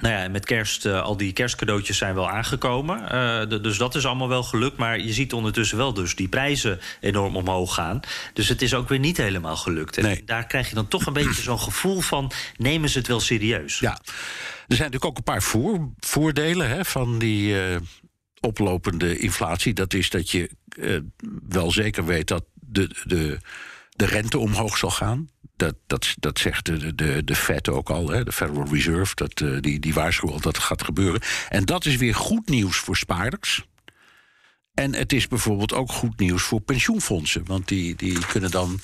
nou 0.00 0.14
ja, 0.14 0.28
met 0.28 0.44
kerst, 0.44 0.86
uh, 0.86 1.02
al 1.02 1.16
die 1.16 1.32
kerstcadeautjes 1.32 1.98
zijn 1.98 2.14
wel 2.14 2.30
aangekomen. 2.30 3.02
Uh, 3.12 3.62
dus 3.62 3.78
dat 3.78 3.94
is 3.94 4.06
allemaal 4.06 4.28
wel 4.28 4.42
gelukt. 4.42 4.76
Maar 4.76 5.00
je 5.00 5.12
ziet 5.12 5.32
ondertussen 5.32 5.76
wel 5.76 5.94
dus 5.94 6.16
die 6.16 6.28
prijzen 6.28 6.80
enorm 7.00 7.36
omhoog 7.36 7.74
gaan. 7.74 8.00
Dus 8.32 8.48
het 8.48 8.62
is 8.62 8.74
ook 8.74 8.88
weer 8.88 8.98
niet 8.98 9.16
helemaal 9.16 9.56
gelukt. 9.56 9.96
En 9.96 10.04
nee. 10.04 10.22
daar 10.24 10.46
krijg 10.46 10.68
je 10.68 10.74
dan 10.74 10.88
toch 10.88 11.06
een 11.06 11.12
beetje 11.12 11.42
zo'n 11.42 11.60
gevoel 11.60 12.00
van... 12.00 12.32
nemen 12.56 12.88
ze 12.88 12.98
het 12.98 13.06
wel 13.06 13.20
serieus? 13.20 13.78
Ja, 13.78 13.92
er 13.92 14.76
zijn 14.76 14.90
natuurlijk 14.90 15.04
ook 15.04 15.16
een 15.16 15.22
paar 15.22 15.42
voor, 15.42 15.88
voordelen 15.98 16.68
hè, 16.68 16.84
van 16.84 17.18
die... 17.18 17.70
Uh, 17.70 17.76
oplopende 18.42 19.18
inflatie, 19.18 19.74
dat 19.74 19.94
is 19.94 20.10
dat 20.10 20.30
je 20.30 20.50
wel 21.48 21.70
zeker 21.70 22.04
weet 22.04 22.28
dat 22.28 22.44
de, 22.54 22.90
de, 23.04 23.38
de 23.90 24.04
rente 24.06 24.38
omhoog 24.38 24.76
zal 24.76 24.90
gaan 24.90 25.28
dat, 25.60 25.74
dat, 25.86 26.14
dat 26.18 26.38
zegt 26.38 26.66
de, 26.66 26.94
de, 26.94 27.24
de 27.24 27.36
Fed 27.36 27.68
ook 27.68 27.90
al, 27.90 28.08
hè, 28.08 28.24
de 28.24 28.32
Federal 28.32 28.68
Reserve. 28.70 29.14
Dat, 29.14 29.40
uh, 29.40 29.60
die, 29.60 29.80
die 29.80 29.94
waarschuwt 29.94 30.32
al 30.32 30.40
dat 30.40 30.56
het 30.56 30.64
gaat 30.64 30.82
gebeuren. 30.82 31.20
En 31.48 31.64
dat 31.64 31.84
is 31.84 31.96
weer 31.96 32.14
goed 32.14 32.48
nieuws 32.48 32.76
voor 32.76 32.96
spaarders. 32.96 33.64
En 34.74 34.94
het 34.94 35.12
is 35.12 35.28
bijvoorbeeld 35.28 35.72
ook 35.72 35.92
goed 35.92 36.18
nieuws 36.18 36.42
voor 36.42 36.60
pensioenfondsen. 36.60 37.44
Want 37.46 37.68
die, 37.68 37.96
die 37.96 38.26
kunnen 38.26 38.50
dan 38.50 38.80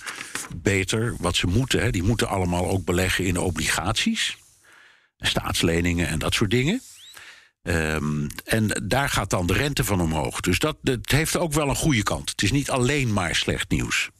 beter 0.57 1.15
wat 1.19 1.37
ze 1.37 1.47
moeten. 1.47 1.81
Hè, 1.81 1.91
die 1.91 2.03
moeten 2.03 2.29
allemaal 2.29 2.69
ook 2.69 2.85
beleggen 2.85 3.25
in 3.25 3.39
obligaties, 3.39 4.37
staatsleningen 5.19 6.09
en 6.09 6.19
dat 6.19 6.35
soort 6.35 6.51
dingen. 6.51 6.81
Um, 7.63 8.27
en 8.45 8.83
daar 8.83 9.09
gaat 9.09 9.31
dan 9.31 9.47
de 9.47 9.53
rente 9.53 9.85
van 9.85 10.01
omhoog. 10.01 10.41
Dus 10.41 10.59
dat, 10.59 10.77
dat 10.81 11.11
heeft 11.11 11.37
ook 11.37 11.53
wel 11.53 11.69
een 11.69 11.77
goede 11.77 12.03
kant. 12.03 12.31
Het 12.31 12.43
is 12.43 12.53
niet 12.53 12.71
alleen 12.71 13.13
maar 13.13 13.35
slecht 13.35 13.71
nieuws 13.71 14.11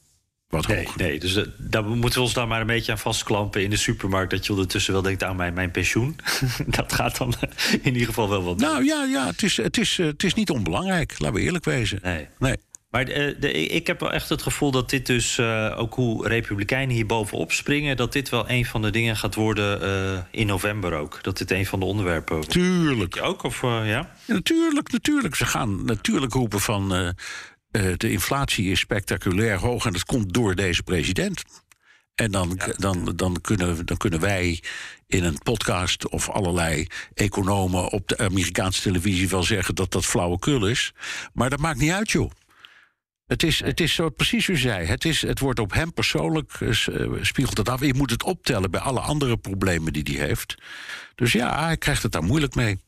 nee, 0.49 0.89
Nee, 0.97 1.19
dus 1.19 1.37
uh, 1.37 1.45
daar 1.57 1.85
moeten 1.85 2.19
we 2.19 2.25
ons 2.25 2.35
dan 2.35 2.49
maar 2.49 2.61
een 2.61 2.67
beetje 2.67 2.93
aan 2.93 2.99
vastklampen 2.99 3.63
in 3.63 3.71
de 3.71 3.77
supermarkt. 3.77 4.31
Dat 4.31 4.47
je 4.47 4.53
ondertussen 4.53 4.93
wel 4.93 5.03
denkt 5.03 5.23
aan 5.23 5.37
mijn, 5.37 5.55
mijn 5.55 5.71
pensioen. 5.71 6.17
dat 6.67 6.93
gaat 6.93 7.17
dan 7.17 7.35
in 7.83 7.93
ieder 7.93 8.07
geval 8.07 8.29
wel 8.29 8.43
wat. 8.43 8.59
Nou 8.59 8.85
ja, 8.85 9.05
ja 9.05 9.27
het, 9.27 9.43
is, 9.43 9.57
het, 9.57 9.79
is, 9.79 9.97
het 9.97 10.23
is 10.23 10.35
niet 10.35 10.51
onbelangrijk, 10.51 11.15
laten 11.19 11.37
we 11.37 11.43
eerlijk 11.43 11.65
wezen. 11.65 11.99
Nee. 12.03 12.29
nee. 12.39 12.57
Maar 12.91 13.05
de, 13.05 13.37
de, 13.41 13.53
ik 13.53 13.87
heb 13.87 14.01
wel 14.01 14.13
echt 14.13 14.29
het 14.29 14.43
gevoel 14.43 14.71
dat 14.71 14.91
dit 14.91 15.07
dus, 15.07 15.39
uh, 15.39 15.75
ook 15.77 15.95
hoe 15.95 16.29
Republikeinen 16.29 16.95
hier 16.95 17.07
bovenop 17.07 17.53
springen, 17.53 17.97
dat 17.97 18.13
dit 18.13 18.29
wel 18.29 18.51
een 18.51 18.67
van 18.67 18.83
de 18.83 18.91
dingen 18.91 19.17
gaat 19.17 19.35
worden 19.35 19.83
uh, 19.83 20.19
in 20.31 20.47
november 20.47 20.93
ook. 20.93 21.19
Dat 21.23 21.39
dit 21.39 21.51
een 21.51 21.67
van 21.67 21.81
de 21.81 21.87
onderwerpen 21.87 22.35
wordt. 22.35 22.51
Tuurlijk. 22.51 23.19
Ook, 23.23 23.43
of 23.43 23.63
ja? 23.63 23.85
ja? 23.85 24.11
Natuurlijk, 24.27 24.93
natuurlijk. 24.93 25.35
Ze 25.35 25.47
gaan 25.47 25.85
natuurlijk 25.85 26.33
roepen 26.33 26.61
van 26.61 27.15
de 27.97 28.11
inflatie 28.11 28.71
is 28.71 28.81
spectaculair 28.81 29.59
hoog 29.59 29.87
en 29.87 29.93
dat 29.93 30.05
komt 30.05 30.33
door 30.35 30.55
deze 30.55 30.83
president. 30.83 31.43
En 32.15 32.31
dan, 32.31 32.61
dan, 32.77 33.13
dan, 33.17 33.41
kunnen, 33.41 33.87
dan 33.87 33.97
kunnen 33.97 34.21
wij 34.21 34.63
in 35.07 35.25
een 35.25 35.39
podcast 35.39 36.09
of 36.09 36.29
allerlei 36.29 36.87
economen 37.15 37.91
op 37.91 38.09
de 38.09 38.19
Amerikaanse 38.19 38.83
televisie 38.83 39.29
wel 39.29 39.43
zeggen 39.43 39.75
dat 39.75 39.93
dat 39.93 40.05
flauwekul 40.05 40.67
is. 40.67 40.93
Maar 41.33 41.51
dat 41.51 41.59
maakt 41.59 41.79
niet 41.79 41.91
uit, 41.91 42.11
joh. 42.11 42.31
Het 43.27 43.43
is, 43.43 43.61
het 43.61 43.81
is 43.81 43.95
zo 43.95 44.09
precies 44.09 44.45
zoals 44.45 44.61
u 44.61 44.63
zei. 44.63 44.87
Het, 44.87 45.05
is, 45.05 45.23
het 45.23 45.39
wordt 45.39 45.59
op 45.59 45.73
hem 45.73 45.93
persoonlijk, 45.93 46.61
uh, 46.61 46.73
spiegelt 47.21 47.59
het 47.59 47.69
af. 47.69 47.81
Je 47.81 47.95
moet 47.95 48.11
het 48.11 48.23
optellen 48.23 48.71
bij 48.71 48.81
alle 48.81 49.01
andere 49.01 49.37
problemen 49.37 49.93
die 49.93 50.17
hij 50.17 50.27
heeft. 50.27 50.55
Dus 51.15 51.33
ja, 51.33 51.65
hij 51.65 51.77
krijgt 51.77 52.03
het 52.03 52.13
daar 52.13 52.25
moeilijk 52.25 52.55
mee. 52.55 52.79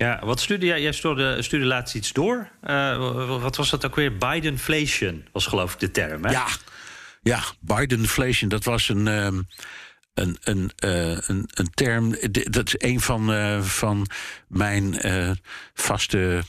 Ja, 0.00 0.20
wat 0.24 0.40
stuurde 0.40 0.66
jij? 0.66 0.82
Jij 0.82 0.92
stuurde, 0.92 1.42
stuurde 1.42 1.66
laatst 1.66 1.94
iets 1.94 2.12
door. 2.12 2.50
Uh, 2.64 3.40
wat 3.40 3.56
was 3.56 3.70
dat 3.70 3.86
ook 3.86 3.94
weer? 3.94 4.16
Bidenflation 4.16 5.24
was 5.32 5.46
geloof 5.46 5.72
ik 5.72 5.78
de 5.78 5.90
term. 5.90 6.24
Hè? 6.24 6.30
Ja, 6.30 6.46
ja 7.22 7.42
Bidenflation. 7.60 8.48
Dat 8.48 8.64
was 8.64 8.88
een, 8.88 9.06
um, 9.06 9.46
een, 10.14 10.36
een, 10.40 10.70
uh, 10.84 11.18
een, 11.20 11.48
een 11.54 11.70
term. 11.74 12.14
Dat 12.30 12.66
is 12.66 12.74
een 12.78 13.00
van, 13.00 13.30
uh, 13.30 13.62
van 13.62 14.06
mijn 14.48 15.00
vaste 15.74 16.42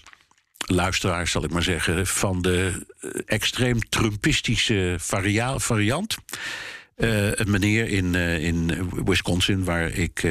luisteraars, 0.58 1.32
zal 1.32 1.44
ik 1.44 1.52
maar 1.52 1.64
zeggen. 1.64 2.08
Van 2.08 2.42
de 2.42 2.86
extreem 3.26 3.90
Trumpistische 3.90 4.96
varia 5.00 5.60
variant. 5.60 6.18
een 6.96 7.52
meneer 7.52 7.88
in, 7.88 8.16
in 8.16 8.90
Wisconsin, 9.06 9.64
waar 9.64 9.88
ik 9.88 10.24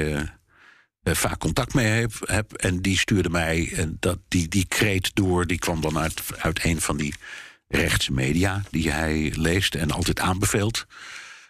uh, 1.03 1.15
vaak 1.15 1.39
contact 1.39 1.75
mee 1.75 1.87
heb, 1.87 2.13
heb. 2.21 2.53
En 2.53 2.81
die 2.81 2.99
stuurde 2.99 3.31
mij 3.31 3.59
uh, 3.59 3.85
dat, 4.01 4.19
die, 4.29 4.49
die 4.49 4.67
kreet 4.67 5.11
door. 5.15 5.47
Die 5.47 5.59
kwam 5.59 5.81
dan 5.81 5.99
uit, 5.99 6.23
uit 6.39 6.65
een 6.65 6.81
van 6.81 6.97
die 6.97 7.15
rechtse 7.69 8.13
media 8.13 8.63
die 8.71 8.91
hij 8.91 9.33
leest 9.37 9.75
en 9.75 9.91
altijd 9.91 10.21
aanbeveelt. 10.21 10.87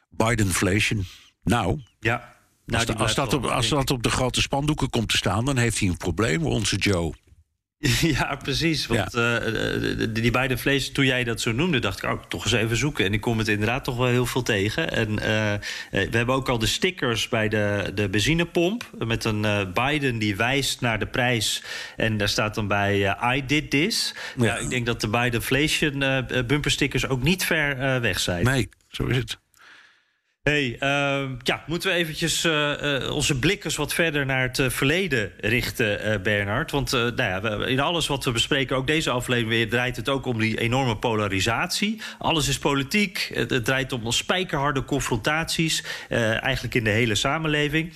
Bidenflation. 0.09 1.07
Nou, 1.43 1.81
ja. 2.01 2.39
Nou, 2.67 2.87
als, 2.87 2.97
als, 2.97 3.15
dat 3.15 3.35
op, 3.35 3.45
als 3.45 3.69
dat 3.69 3.91
op 3.91 4.03
de 4.03 4.11
grote 4.11 4.41
spandoeken 4.41 4.91
komt 4.91 5.09
te 5.09 5.17
staan, 5.17 5.45
dan 5.45 5.57
heeft 5.57 5.79
hij 5.79 5.89
een 5.89 5.97
probleem, 5.97 6.43
onze 6.43 6.77
Joe. 6.77 7.15
Ja, 8.17 8.37
precies. 8.43 8.87
Want 8.87 9.13
ja. 9.13 9.43
Uh, 9.43 10.07
die 10.11 10.31
beide 10.31 10.59
vlees, 10.59 10.93
toen 10.93 11.05
jij 11.05 11.25
dat 11.25 11.41
zo 11.41 11.53
noemde, 11.53 11.79
dacht 11.79 12.03
ik, 12.03 12.11
oh, 12.11 12.23
toch 12.29 12.45
eens 12.45 12.53
even 12.53 12.77
zoeken. 12.77 13.05
En 13.05 13.13
ik 13.13 13.21
kom 13.21 13.39
het 13.39 13.49
inderdaad 13.49 13.85
toch 13.85 13.97
wel 13.97 14.07
heel 14.07 14.27
veel 14.27 14.43
tegen. 14.43 14.93
En 14.93 15.11
uh, 15.11 15.19
we 15.91 16.17
hebben 16.17 16.35
ook 16.35 16.49
al 16.49 16.59
de 16.59 16.67
stickers 16.67 17.29
bij 17.29 17.49
de, 17.49 17.93
de 17.95 18.09
benzinepomp. 18.09 18.91
Met 18.99 19.25
een 19.25 19.45
uh, 19.45 19.61
Biden 19.75 20.19
die 20.19 20.37
wijst 20.37 20.81
naar 20.81 20.99
de 20.99 21.07
prijs. 21.07 21.63
En 21.97 22.17
daar 22.17 22.29
staat 22.29 22.55
dan 22.55 22.67
bij 22.67 23.17
I 23.37 23.47
did 23.47 23.71
this. 23.71 24.15
Ja. 24.37 24.45
Nou, 24.45 24.63
ik 24.63 24.71
denk 24.71 24.87
dat 24.87 25.01
de 25.01 25.09
Bidenflation 25.09 26.25
bumperstickers 26.47 27.09
ook 27.09 27.23
niet 27.23 27.45
ver 27.45 28.01
weg 28.01 28.21
zijn. 28.21 28.45
Nee, 28.45 28.69
zo 28.89 29.07
is 29.07 29.17
het. 29.17 29.39
Hey, 30.51 30.77
uh, 30.81 31.31
ja, 31.43 31.65
moeten 31.67 31.91
we 31.91 31.97
eventjes 31.97 32.45
uh, 32.45 32.73
uh, 32.83 33.15
onze 33.15 33.39
blikkers 33.39 33.77
wat 33.77 33.95
verder 33.95 34.27
naar 34.27 34.43
het 34.43 34.59
uh, 34.59 34.69
verleden 34.71 35.33
richten, 35.41 36.23
Bernard? 36.23 36.71
Want 36.71 36.91
nou 36.91 37.15
ja, 37.17 37.67
in 37.67 37.81
alles 37.81 38.07
wat 38.07 38.25
we 38.25 38.31
bespreken, 38.31 38.77
ook 38.77 38.87
deze 38.87 39.11
aflevering 39.11 39.51
weer, 39.51 39.69
draait 39.69 39.97
het 39.97 40.09
ook 40.09 40.27
om 40.27 40.39
die 40.39 40.61
enorme 40.61 40.97
polarisatie. 40.97 42.01
Alles 42.19 42.49
is 42.49 42.59
politiek, 42.59 43.31
het 43.35 43.65
draait 43.65 43.93
om 43.93 44.13
spijkerharde 44.13 44.85
confrontaties, 44.85 45.85
eigenlijk 46.09 46.75
in 46.75 46.85
de 46.85 46.91
hele 46.91 47.15
samenleving. 47.15 47.93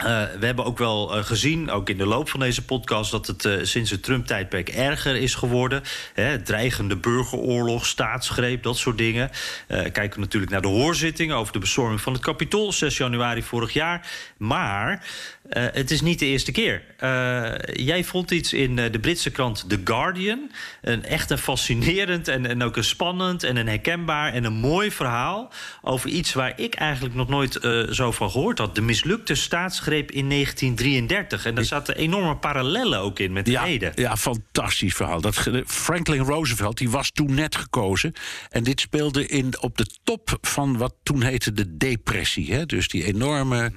Uh, 0.00 0.22
we 0.38 0.46
hebben 0.46 0.64
ook 0.64 0.78
wel 0.78 1.16
uh, 1.16 1.24
gezien, 1.24 1.70
ook 1.70 1.88
in 1.88 1.98
de 1.98 2.06
loop 2.06 2.28
van 2.28 2.40
deze 2.40 2.64
podcast, 2.64 3.10
dat 3.10 3.26
het 3.26 3.44
uh, 3.44 3.58
sinds 3.62 3.90
het 3.90 4.02
Trump-tijdperk 4.02 4.68
erger 4.68 5.16
is 5.16 5.34
geworden. 5.34 5.82
Hè, 6.14 6.42
dreigende 6.42 6.96
burgeroorlog, 6.96 7.86
staatsgreep, 7.86 8.62
dat 8.62 8.76
soort 8.76 8.98
dingen. 8.98 9.30
kijken 9.68 10.12
we 10.12 10.20
natuurlijk 10.20 10.52
naar 10.52 10.60
de 10.60 10.68
hoorzittingen 10.68 11.36
over 11.36 11.52
de 11.52 11.58
bestorming 11.58 12.00
van 12.00 12.12
het 12.12 12.22
Capitool, 12.22 12.72
6 12.72 12.96
januari 12.96 13.42
vorig 13.42 13.72
jaar. 13.72 14.08
Maar 14.36 15.06
uh, 15.50 15.64
het 15.72 15.90
is 15.90 16.00
niet 16.00 16.18
de 16.18 16.26
eerste 16.26 16.52
keer. 16.52 16.82
Uh, 17.00 17.52
jij 17.86 18.04
vond 18.04 18.30
iets 18.30 18.52
in 18.52 18.76
uh, 18.76 18.92
de 18.92 18.98
Britse 18.98 19.30
krant 19.30 19.64
The 19.68 19.80
Guardian. 19.84 20.50
Een 20.82 21.04
echt 21.04 21.30
een 21.30 21.38
fascinerend 21.38 22.28
en, 22.28 22.46
en 22.46 22.62
ook 22.62 22.76
een 22.76 22.84
spannend 22.84 23.42
en 23.42 23.56
een 23.56 23.68
herkenbaar 23.68 24.32
en 24.32 24.44
een 24.44 24.52
mooi 24.52 24.90
verhaal 24.90 25.52
over 25.82 26.10
iets 26.10 26.32
waar 26.32 26.52
ik 26.56 26.74
eigenlijk 26.74 27.14
nog 27.14 27.28
nooit 27.28 27.58
zo 27.90 28.10
van 28.10 28.30
gehoord 28.30 28.58
had. 28.58 28.74
De 28.74 28.80
mislukte 28.80 29.34
staatsgreep 29.34 30.10
in 30.10 30.28
1933. 30.28 31.46
En 31.46 31.54
daar 31.54 31.64
zaten 31.64 31.96
enorme 31.96 32.36
parallellen 32.36 32.98
ook 32.98 33.18
in 33.18 33.32
met 33.32 33.46
Ja, 33.48 33.62
heden. 33.62 33.92
ja, 33.94 34.16
fantastisch 34.16 34.94
verhaal. 34.94 35.20
Dat, 35.20 35.48
Franklin 35.66 36.22
Roosevelt 36.22 36.78
die 36.78 36.90
was 36.90 37.10
toen 37.10 37.34
net 37.34 37.56
gekozen. 37.56 38.12
En 38.48 38.64
dit 38.64 38.80
speelde 38.80 39.26
in, 39.26 39.60
op 39.60 39.76
de 39.78 39.86
top 40.04 40.38
van 40.40 40.76
wat 40.76 40.94
toen 41.02 41.22
heette 41.22 41.52
de 41.52 41.76
depressie. 41.76 42.52
Hè? 42.54 42.66
Dus 42.66 42.88
die 42.88 43.04
enorme. 43.04 43.72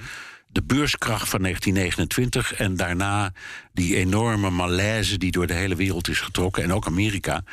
De 0.54 0.64
beurskracht 0.64 1.30
van 1.30 1.42
1929 1.42 2.54
en 2.54 2.76
daarna 2.76 3.34
die 3.74 3.96
enorme 3.96 4.50
malaise 4.50 5.18
die 5.18 5.32
door 5.32 5.48
de 5.48 5.54
hele 5.54 5.76
wereld 5.76 6.08
is 6.08 6.20
getrokken 6.20 6.64
en 6.64 6.74
ook 6.74 6.86
Amerika. 6.86 7.44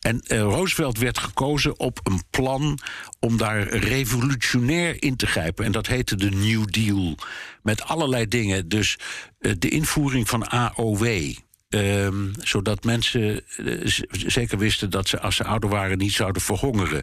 En 0.00 0.20
eh, 0.20 0.40
Roosevelt 0.40 0.98
werd 0.98 1.18
gekozen 1.18 1.78
op 1.78 2.00
een 2.02 2.22
plan 2.30 2.78
om 3.20 3.36
daar 3.36 3.68
revolutionair 3.68 5.02
in 5.02 5.16
te 5.16 5.26
grijpen. 5.26 5.64
En 5.64 5.72
dat 5.72 5.86
heette 5.86 6.16
de 6.16 6.30
New 6.30 6.64
Deal. 6.70 7.14
Met 7.62 7.82
allerlei 7.82 8.28
dingen. 8.28 8.68
Dus 8.68 8.98
eh, 9.38 9.52
de 9.58 9.68
invoering 9.68 10.28
van 10.28 10.48
AOW. 10.48 11.34
Ehm, 11.68 12.32
zodat 12.40 12.84
mensen 12.84 13.42
eh, 13.56 14.02
zeker 14.10 14.58
wisten 14.58 14.90
dat 14.90 15.08
ze 15.08 15.20
als 15.20 15.36
ze 15.36 15.44
ouder 15.44 15.70
waren 15.70 15.98
niet 15.98 16.12
zouden 16.12 16.42
verhongeren. 16.42 17.02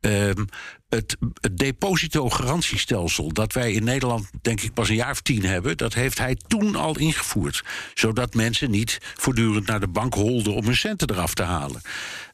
Ehm, 0.00 0.44
het, 0.88 1.16
depositogarantiestelsel 1.52 3.32
dat 3.32 3.52
wij 3.52 3.72
in 3.72 3.84
Nederland 3.84 4.30
denk 4.42 4.60
ik 4.60 4.74
pas 4.74 4.88
een 4.88 4.94
jaar 4.94 5.10
of 5.10 5.20
tien 5.20 5.44
hebben, 5.44 5.76
dat 5.76 5.94
heeft 5.94 6.18
hij 6.18 6.36
toen 6.46 6.76
al 6.76 6.98
ingevoerd. 6.98 7.64
Zodat 7.94 8.34
mensen 8.34 8.70
niet 8.70 8.98
voortdurend 9.14 9.66
naar 9.66 9.80
de 9.80 9.88
bank 9.88 10.14
holden 10.14 10.54
om 10.54 10.64
hun 10.64 10.76
centen 10.76 11.10
eraf 11.10 11.34
te 11.34 11.42
halen. 11.42 11.80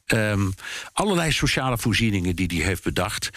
Ehm, 0.05 0.49
allerlei 0.93 1.31
sociale 1.31 1.77
voorzieningen 1.77 2.35
die 2.35 2.47
hij 2.47 2.65
heeft 2.65 2.83
bedacht. 2.83 3.29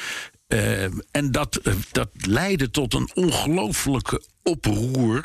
Ehm, 0.46 0.98
en 1.10 1.30
dat, 1.30 1.56
eh, 1.56 1.74
dat 1.92 2.08
leidde 2.12 2.70
tot 2.70 2.94
een 2.94 3.10
ongelofelijke 3.14 4.22
oproer 4.42 5.24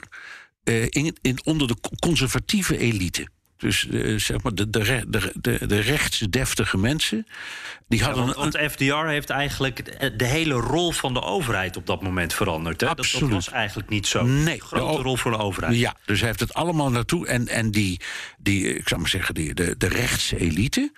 eh, 0.64 0.84
in, 0.84 1.18
in, 1.22 1.40
onder 1.44 1.68
de 1.68 1.76
conservatieve 2.00 2.78
elite. 2.78 3.28
Dus 3.62 3.88
eh, 3.88 4.18
zeg 4.18 4.42
maar 4.44 4.54
de, 4.56 4.70
de, 4.70 5.04
de, 5.08 5.32
de, 5.42 5.68
de 5.68 5.80
rechtse 5.80 6.30
deftige 6.30 6.78
mensen. 6.78 7.28
Die 7.88 8.00
Ja, 8.00 8.06
hadden 8.06 8.24
want, 8.26 8.36
een, 8.56 8.62
want 8.62 8.72
FDR 8.72 9.06
heeft 9.08 9.30
eigenlijk 9.30 10.00
de- 10.18 10.26
hele 10.26 10.54
rol 10.54 10.92
van 10.92 11.14
de 11.14 11.22
overheid 11.22 11.78
op 11.78 11.86
dat 11.86 12.02
moment 12.02 12.34
veranderd. 12.34 12.82
Hè? 12.82 12.88
Dat, 12.94 13.12
was 13.20 13.50
eigenlijk 13.50 13.90
niet 13.90 14.08
zo. 14.08 14.26
Nee, 14.26 14.58
De 14.58 14.64
grote 14.66 14.92
de 14.94 15.00
o- 15.00 15.02
rol 15.02 15.18
voor 15.18 15.32
de 15.32 15.38
overheid. 15.38 15.76
Ja, 15.78 15.96
dus 16.06 16.18
hij 16.20 16.28
heeft 16.28 16.40
het 16.40 16.54
allemaal 16.54 16.90
naartoe. 16.92 17.28
En, 17.28 17.48
en 17.48 17.72
die, 17.72 18.00
die, 18.38 18.76
ik 18.76 18.88
zou 18.88 19.02
maar 19.02 19.10
zeggen, 19.10 19.36
die, 19.36 19.54
de, 19.54 19.76
de 19.78 19.88
rechtse 19.88 20.38
elite. 20.40 20.92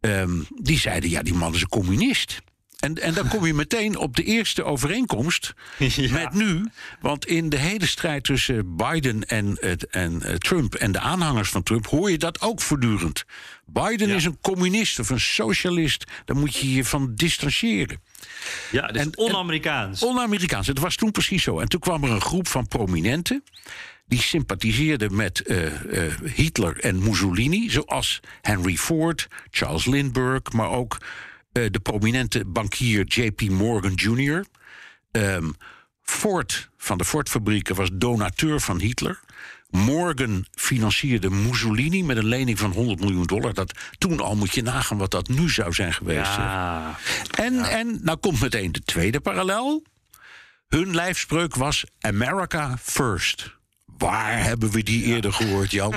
ehm, 0.00 0.30
die 0.62 0.78
zeiden: 0.78 1.10
ja, 1.10 1.22
die 1.22 1.34
man 1.34 1.54
is 1.54 1.60
een 1.62 1.68
communist. 1.68 2.42
En, 2.80 2.94
en 3.02 3.14
dan 3.14 3.28
kom 3.28 3.46
je 3.46 3.54
meteen 3.54 3.96
op 3.96 4.16
de 4.16 4.22
eerste 4.24 4.64
overeenkomst 4.64 5.54
Ja. 5.78 6.12
met 6.12 6.32
nu. 6.32 6.64
Want 7.00 7.26
in 7.26 7.48
de 7.48 7.56
hele 7.56 7.86
strijd 7.86 8.24
tussen 8.24 8.76
Biden 8.76 9.24
en, 9.24 9.56
en 9.90 10.22
eh, 10.22 10.34
Trump 10.34 10.74
en 10.74 10.92
de 10.92 10.98
aanhangers 11.00 11.48
van 11.50 11.62
Trump 11.62 11.86
hoor 11.86 12.10
je 12.10 12.18
dat 12.18 12.40
ook 12.40 12.60
voortdurend. 12.60 13.24
Biden 13.66 14.08
Ja. 14.08 14.14
is 14.14 14.24
een 14.24 14.38
communist 14.40 14.98
of 14.98 15.10
een 15.10 15.20
socialist. 15.20 16.04
Daar 16.24 16.36
moet 16.36 16.56
je 16.56 16.72
je 16.74 16.84
van 16.84 17.14
distancieren. 17.14 18.00
Ja, 18.70 18.86
dus 18.86 19.02
En- 19.02 19.18
on-Amerikaans. 19.18 20.02
On-Amerikaans. 20.02 20.66
Het 20.66 20.78
was 20.78 20.96
toen 20.96 21.10
precies 21.10 21.42
zo. 21.42 21.58
En 21.60 21.68
toen 21.68 21.80
kwam 21.80 22.04
er 22.04 22.10
een 22.10 22.20
groep 22.20 22.48
van 22.48 22.66
prominenten. 22.66 23.44
die 24.06 24.22
sympathiseerden 24.22 25.16
met 25.16 25.40
eh, 25.40 25.66
eh, 26.06 26.12
Hitler 26.34 26.78
en 26.80 27.02
Mussolini. 27.02 27.70
Zoals 27.70 28.20
Henry 28.42 28.76
Ford, 28.76 29.28
Charles 29.50 29.84
Lindbergh. 29.86 30.52
maar 30.52 30.70
ook 30.70 30.98
eh, 31.52 31.70
de 31.70 31.80
prominente 31.80 32.44
bankier 32.44 33.04
J.P. 33.04 33.40
Morgan 33.40 33.92
Jr. 33.94 34.44
Ehm, 35.10 35.50
Ford 36.02 36.70
van 36.76 36.98
de 36.98 37.04
Ford-fabrieken 37.04 37.74
was 37.74 37.88
donateur 37.92 38.60
van 38.60 38.80
Hitler. 38.80 39.20
Morgan 39.70 40.46
financierde 40.50 41.30
Mussolini 41.30 42.04
met 42.04 42.16
een 42.16 42.26
lening 42.26 42.58
van 42.58 42.70
100 42.70 43.00
miljoen 43.00 43.26
dollar. 43.26 43.54
Dat 43.54 43.78
toen 43.98 44.20
al 44.20 44.36
moet 44.36 44.54
je 44.54 44.62
nagaan 44.62 44.98
wat 44.98 45.10
dat 45.10 45.28
nu 45.28 45.50
zou 45.50 45.72
zijn 45.72 45.92
geweest. 45.92 46.36
ja. 46.36 46.98
En, 47.34 47.58
en 47.58 47.98
nou 48.02 48.18
komt 48.18 48.40
meteen 48.40 48.72
de 48.72 48.80
tweede 48.80 49.20
parallel. 49.20 49.84
Hun 50.68 50.94
lijfspreuk 50.94 51.54
was 51.54 51.84
America 52.00 52.76
First. 52.82 53.58
Waar 54.00 54.42
hebben 54.44 54.70
we 54.70 54.82
die 54.82 55.04
eerder 55.04 55.32
gehoord, 55.32 55.70
Jan? 55.70 55.94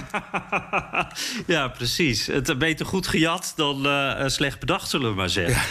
ja, 1.48 1.68
precies. 1.68 2.28
Het 2.28 2.58
beter 2.60 2.86
goed 2.86 3.08
gejat 3.08 3.54
dan 3.56 3.86
eh, 3.86 4.28
slecht 4.28 4.60
bedacht, 4.60 4.90
zullen 4.90 5.10
we 5.10 5.16
maar 5.16 5.30
zeggen. 5.30 5.62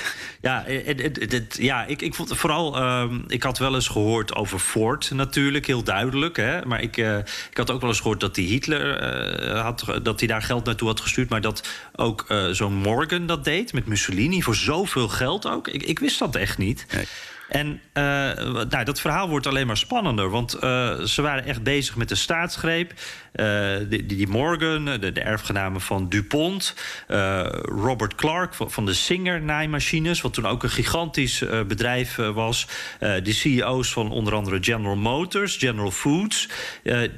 Ja, 0.41 0.65
en- 0.65 0.85
en- 0.99 1.29
het- 1.31 1.57
ja 1.61 1.85
ik, 1.85 2.03
ik 2.03 2.15
vond 2.15 2.29
het 2.29 2.39
vooral. 2.39 2.77
ehm, 2.77 3.19
ik 3.27 3.43
had 3.43 3.59
wel 3.59 3.75
eens 3.75 3.89
gehoord 3.89 4.35
over 4.35 4.59
Ford, 4.59 5.11
natuurlijk, 5.11 5.67
heel 5.67 5.83
duidelijk. 5.83 6.37
Hè? 6.37 6.65
Maar 6.65 6.83
ik, 6.83 6.97
eh, 6.97 7.19
ik 7.51 7.57
had 7.57 7.71
ook 7.71 7.81
wel 7.81 7.91
eens 7.91 8.01
gehoord 8.01 8.21
dat 8.21 8.35
die 8.35 8.49
Hitler 8.49 8.97
eh, 8.97 9.61
had, 9.63 9.85
dat 10.03 10.19
hij 10.19 10.29
daar 10.29 10.43
geld 10.43 10.65
naartoe 10.65 10.89
had 10.89 11.01
gestuurd. 11.01 11.29
Maar 11.29 11.41
dat 11.41 11.69
ook 11.97 12.25
eh, 12.29 12.49
zo'n 12.49 12.75
Morgan 12.75 13.27
dat 13.27 13.45
deed 13.45 13.73
met 13.73 13.87
Mussolini 13.87 14.43
voor 14.43 14.55
zoveel 14.57 15.09
geld 15.09 15.47
ook. 15.47 15.69
Ik, 15.69 15.83
ik 15.83 15.99
wist 15.99 16.19
dat 16.19 16.37
echt 16.37 16.59
niet. 16.59 16.87
Nee. 16.95 17.05
En 17.53 17.81
eh, 17.93 18.03
nou, 18.69 18.85
dat 18.85 19.01
verhaal 19.01 19.29
wordt 19.29 19.47
alleen 19.47 19.67
maar 19.67 19.77
spannender. 19.77 20.31
Want 20.31 20.55
eh, 20.55 21.01
ze 21.01 21.23
waren 21.23 21.45
echt 21.45 21.63
bezig 21.63 21.97
met 21.97 22.09
de 22.09 22.15
staatsgreep. 22.15 22.93
Eh, 23.33 23.77
die, 23.89 24.07
die 24.07 24.29
Morgan, 24.29 24.85
de, 24.85 25.13
de 25.13 25.21
erfgenamen 25.21 25.81
van 25.81 26.09
DuPont. 26.09 26.75
Robert 27.63 28.15
Clark 28.15 28.55
van, 28.55 28.87
de 28.87 28.95
Singer 28.95 29.43
naaimachines. 29.43 30.21
Wat 30.21 30.35
toen 30.35 30.47
ook 30.47 30.63
een 30.63 30.71
gigantisch 30.71 31.45
bedrijf 31.67 32.17
was. 32.17 32.67
De 32.99 33.33
CEO's 33.33 33.93
van 33.93 34.11
onder 34.11 34.35
andere 34.35 34.59
General 34.61 34.97
Motors, 34.97 35.57
General 35.57 35.91
Foods. 35.91 36.49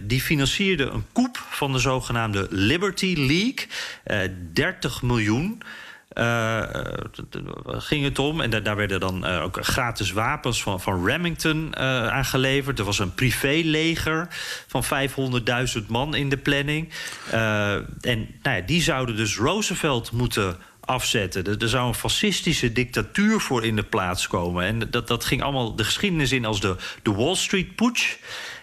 die 0.01 0.21
financierden 0.21 0.95
een 0.95 1.07
koep 1.13 1.37
van 1.51 1.73
de 1.73 1.79
zogenaamde 1.79 2.47
Liberty 2.51 3.15
League. 3.17 3.67
Eh 4.05 4.19
30 4.53 5.03
miljoen. 5.03 5.63
Eh, 6.15 6.63
ging 7.67 8.05
het 8.05 8.19
om. 8.19 8.41
En 8.41 8.51
da- 8.51 8.61
daar 8.61 8.77
werden 8.77 9.01
dan 9.01 9.27
eh, 9.27 9.43
ook 9.43 9.59
gratis 9.61 10.13
wapens 10.13 10.63
van, 10.63 10.81
van 10.81 11.07
Remington 11.07 11.73
eh, 11.73 12.07
aangeleverd. 12.09 12.79
Er 12.79 12.85
was 12.85 12.99
een 12.99 13.15
privéleger 13.15 14.29
van 14.67 14.85
500.000 14.85 15.87
man 15.89 16.15
in 16.15 16.29
de 16.29 16.37
planning. 16.37 16.93
En 17.31 18.29
nou 18.43 18.57
ja, 18.57 18.61
die 18.67 18.83
zouden 18.83 19.17
dus 19.17 19.37
Roosevelt 19.37 20.13
moeten 20.13 20.57
afzetten. 20.81 21.45
Er, 21.45 21.63
er 21.63 21.69
zou 21.69 21.89
een 21.89 21.95
fascistische 21.95 22.73
dictatuur 22.73 23.41
voor 23.41 23.65
in 23.65 23.77
de 23.77 23.83
plaats 23.83 24.27
komen. 24.27 24.65
En 24.65 24.91
dat, 24.91 25.09
dat 25.09 25.25
ging 25.25 25.43
allemaal 25.43 25.77
de 25.77 25.85
geschiedenis 25.85 26.33
in 26.33 26.45
als 26.45 26.61
de, 26.61 26.77
de 27.03 27.13
Wall 27.13 27.35
Street 27.35 27.75
Putsch. 27.75 28.17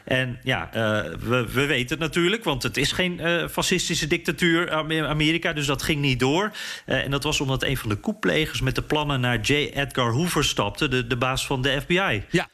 En 0.06 0.40
ja, 0.44 0.74
eh, 0.74 0.80
we, 1.20 1.48
we 1.54 1.66
weten 1.66 1.90
het 1.90 2.00
natuurlijk, 2.00 2.44
want 2.44 2.64
het 2.64 2.78
is 2.78 2.92
geen 2.92 3.20
eh, 3.20 3.48
fascistische 3.48 4.08
dictatuur 4.08 4.72
Am- 4.72 4.92
Amerika, 4.92 5.54
dus 5.54 5.66
dat 5.66 5.84
ging 5.84 6.02
niet 6.02 6.20
door. 6.20 6.52
Eh, 6.86 7.04
en 7.04 7.12
dat 7.12 7.24
was 7.24 7.40
omdat 7.42 7.64
een 7.64 7.78
van 7.78 7.90
de 7.90 7.96
koeplegers 7.96 8.62
met 8.62 8.76
de 8.76 8.84
plannen 8.84 9.20
naar 9.22 9.40
J. 9.42 9.54
Edgar 9.54 10.12
Hoover 10.12 10.44
stapte, 10.44 11.08
de, 11.08 11.18
baas 11.18 11.46
van 11.46 11.62
de 11.62 11.82
FBI. 11.82 12.24
Ja. 12.30 12.50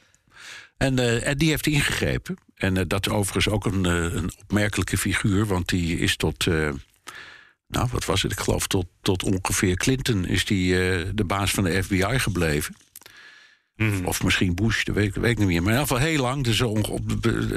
En, 0.78 1.00
eh, 1.00 1.28
en 1.28 1.38
die 1.38 1.50
heeft 1.50 1.68
ingegrepen. 1.68 2.38
En 2.56 2.78
eh, 2.78 2.84
dat 2.88 3.06
is 3.08 3.12
overigens 3.12 3.50
ook 3.50 3.66
een, 3.66 3.86
eh, 3.86 3.94
een 4.14 4.32
opmerkelijke 4.42 4.98
figuur, 4.98 5.46
want 5.46 5.70
die 5.70 5.98
is 6.00 6.16
tot. 6.16 6.48
eh, 6.48 6.70
nou, 7.68 7.88
wat 7.92 8.06
was 8.06 8.22
het? 8.22 8.32
Ik 8.32 8.40
geloof 8.40 8.68
tot, 8.68 8.86
tot 9.02 9.24
ongeveer 9.24 9.76
Clinton 9.76 10.26
is 10.26 10.46
die 10.46 10.74
eh, 10.90 11.06
de 11.14 11.24
baas 11.26 11.52
van 11.52 11.64
de 11.64 11.84
FBI 11.84 12.20
gebleven. 12.20 12.76
Of 14.06 14.24
misschien 14.24 14.56
Bush, 14.56 14.84
dat 14.84 14.96
weet, 14.96 15.16
ik- 15.16 15.38
niet 15.38 15.48
meer. 15.48 15.64
Maar 15.64 15.74
in 15.74 15.80
ieder 15.80 15.80
geval 15.80 15.98
heel 15.98 16.22
lang. 16.22 16.44
Dus 16.44 16.58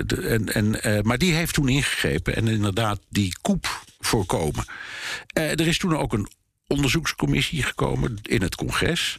de- 0.06 0.20
en, 0.28 0.54
en, 0.54 0.82
eh, 0.82 1.02
maar 1.02 1.18
die 1.18 1.34
heeft 1.34 1.54
toen 1.54 1.68
ingegrepen 1.68 2.36
en 2.36 2.48
inderdaad 2.48 3.00
die 3.08 3.36
koep 3.40 3.84
voorkomen. 3.98 4.64
Eh, 5.26 5.50
er 5.50 5.66
is 5.66 5.78
toen 5.78 5.96
ook 5.96 6.12
een 6.12 6.28
onderzoekscommissie 6.66 7.62
gekomen 7.62 8.18
in 8.22 8.42
het 8.42 8.54
congres. 8.54 9.18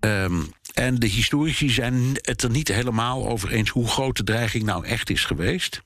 Ehm, 0.00 0.40
en 0.74 0.94
de 0.98 1.06
historici 1.06 1.70
zijn 1.70 1.94
het 2.20 2.42
er 2.42 2.50
niet 2.50 2.68
helemaal 2.68 3.28
over 3.28 3.50
eens 3.52 3.70
hoe 3.70 3.88
groot 3.88 4.16
de 4.16 4.24
dreiging 4.24 4.64
nou 4.64 4.84
echt 4.86 5.10
is 5.10 5.24
geweest. 5.24 5.82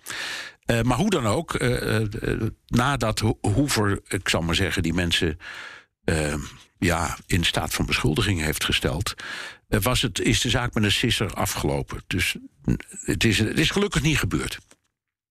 Eh, 0.65 0.81
maar 0.83 0.97
hoe 0.97 1.11
dan 1.11 1.27
ook, 1.27 1.55
eh, 1.55 1.97
eh, 1.97 2.03
eh, 2.23 2.41
nadat 2.67 3.19
Ho- 3.19 3.39
Hoover, 3.41 4.01
ik 4.09 4.29
zal 4.29 4.43
maar 4.43 4.55
zeggen, 4.55 4.83
die 4.83 4.95
mensen 4.95 5.39
ehm, 6.05 6.39
ja, 6.79 7.17
in 7.27 7.45
staat 7.45 7.75
van 7.75 7.87
beschuldiging 7.87 8.41
heeft 8.41 8.65
gesteld, 8.65 9.15
eh, 9.17 9.25
was 9.69 10.03
het, 10.03 10.21
is 10.21 10.41
de 10.41 10.49
zaak 10.49 10.75
met 10.75 10.85
een 10.85 10.93
sisser 10.93 11.35
afgelopen. 11.35 12.03
Dus 12.07 12.37
mm, 12.65 12.77
het 13.05 13.25
is, 13.25 13.39
het 13.39 13.59
is 13.59 13.71
gelukkig 13.71 14.03
niet 14.03 14.19
gebeurd. 14.19 14.59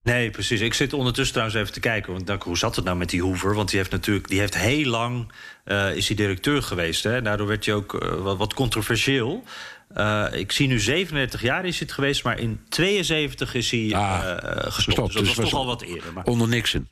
Nee, 0.04 0.30
precies. 0.30 0.62
Ik 0.62 0.74
zit 0.74 0.94
ondertussen 0.94 1.34
trouwens 1.34 1.60
even 1.60 1.74
te 1.74 1.80
kijken. 1.80 2.14
Want 2.14 2.44
hoe 2.44 2.58
zat 2.58 2.76
het 2.76 2.86
nou 2.86 2.98
met 2.98 3.10
die 3.10 3.22
Hoover? 3.22 3.56
Want 3.56 3.70
die 3.70 3.78
heeft 3.80 3.92
natuurlijk 3.92 4.28
die 4.28 4.40
heeft 4.40 4.58
heel 4.58 4.86
lang 4.90 5.32
eh, 5.64 5.96
is 5.96 6.08
hij 6.08 6.16
directeur 6.16 6.64
geweest. 6.64 7.04
Hè? 7.04 7.22
Daardoor 7.22 7.48
werd 7.48 7.66
hij 7.66 7.76
ook 7.76 7.94
eh, 8.02 8.22
wat, 8.22 8.38
wat 8.38 8.54
controversieel. 8.54 9.44
Eh, 9.88 10.26
ik 10.32 10.52
zie 10.52 10.68
nu 10.68 10.80
37 10.80 11.42
jaar 11.42 11.66
is 11.66 11.80
het 11.80 11.92
geweest, 11.92 12.24
maar 12.24 12.40
in 12.40 12.60
72 12.70 13.54
is 13.54 13.72
hij 13.72 13.94
Ah, 13.96 14.24
eh, 14.24 14.32
eh, 14.32 14.72
gestopt. 14.72 15.06
Dus 15.06 15.16
dat 15.16 15.26
Dus 15.26 15.28
was 15.28 15.36
was 15.36 15.50
toch 15.50 15.60
al 15.60 15.66
wat 15.66 15.82
eerder. 15.82 16.14
Maar, 16.14 16.24
Onder 16.24 16.48
Nixon. 16.48 16.88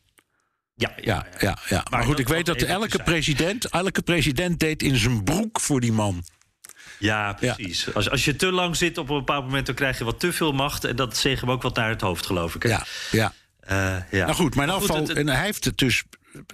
ja, 0.75 0.91
Ja, 1.01 1.25
ja, 1.39 1.57
ja. 1.69 1.75
Maar, 1.75 1.85
Maar 1.89 2.03
goed, 2.03 2.19
ik 2.19 2.27
weet 2.27 2.45
dat 2.45 2.61
elke 2.61 3.03
president, 3.03 3.65
elke 3.65 4.01
president 4.01 4.59
deed 4.59 4.83
in 4.83 4.95
zijn 4.95 5.23
broek 5.23 5.59
voor 5.59 5.79
die 5.79 5.91
man. 5.91 6.23
Ja, 6.99 7.33
precies. 7.33 7.93
Als, 7.93 8.09
als 8.09 8.25
je 8.25 8.35
te 8.35 8.51
lang 8.51 8.75
zit 8.75 8.97
op 8.97 9.09
een 9.09 9.17
bepaald 9.17 9.45
moment, 9.45 9.65
dan 9.65 9.75
krijg 9.75 9.97
je 9.97 10.03
wat 10.03 10.19
te 10.19 10.33
veel 10.33 10.51
macht. 10.51 10.83
En 10.83 10.95
dat 10.95 11.17
zegt 11.17 11.41
hem 11.41 11.51
ook 11.51 11.61
wat 11.61 11.75
naar 11.75 11.89
het 11.89 12.01
hoofd, 12.01 12.25
geloof 12.25 12.55
ik. 12.55 12.63
hè? 12.63 12.69
Ja, 12.69 12.85
ja. 13.11 13.33
Eh, 13.59 13.97
ja. 14.11 14.25
Nou 14.25 14.33
goed, 14.33 14.55
maar 14.55 14.67
in 14.67 15.15
en 15.15 15.27
hij 15.27 15.45
heeft 15.45 15.65
het 15.65 15.77
dus. 15.77 16.03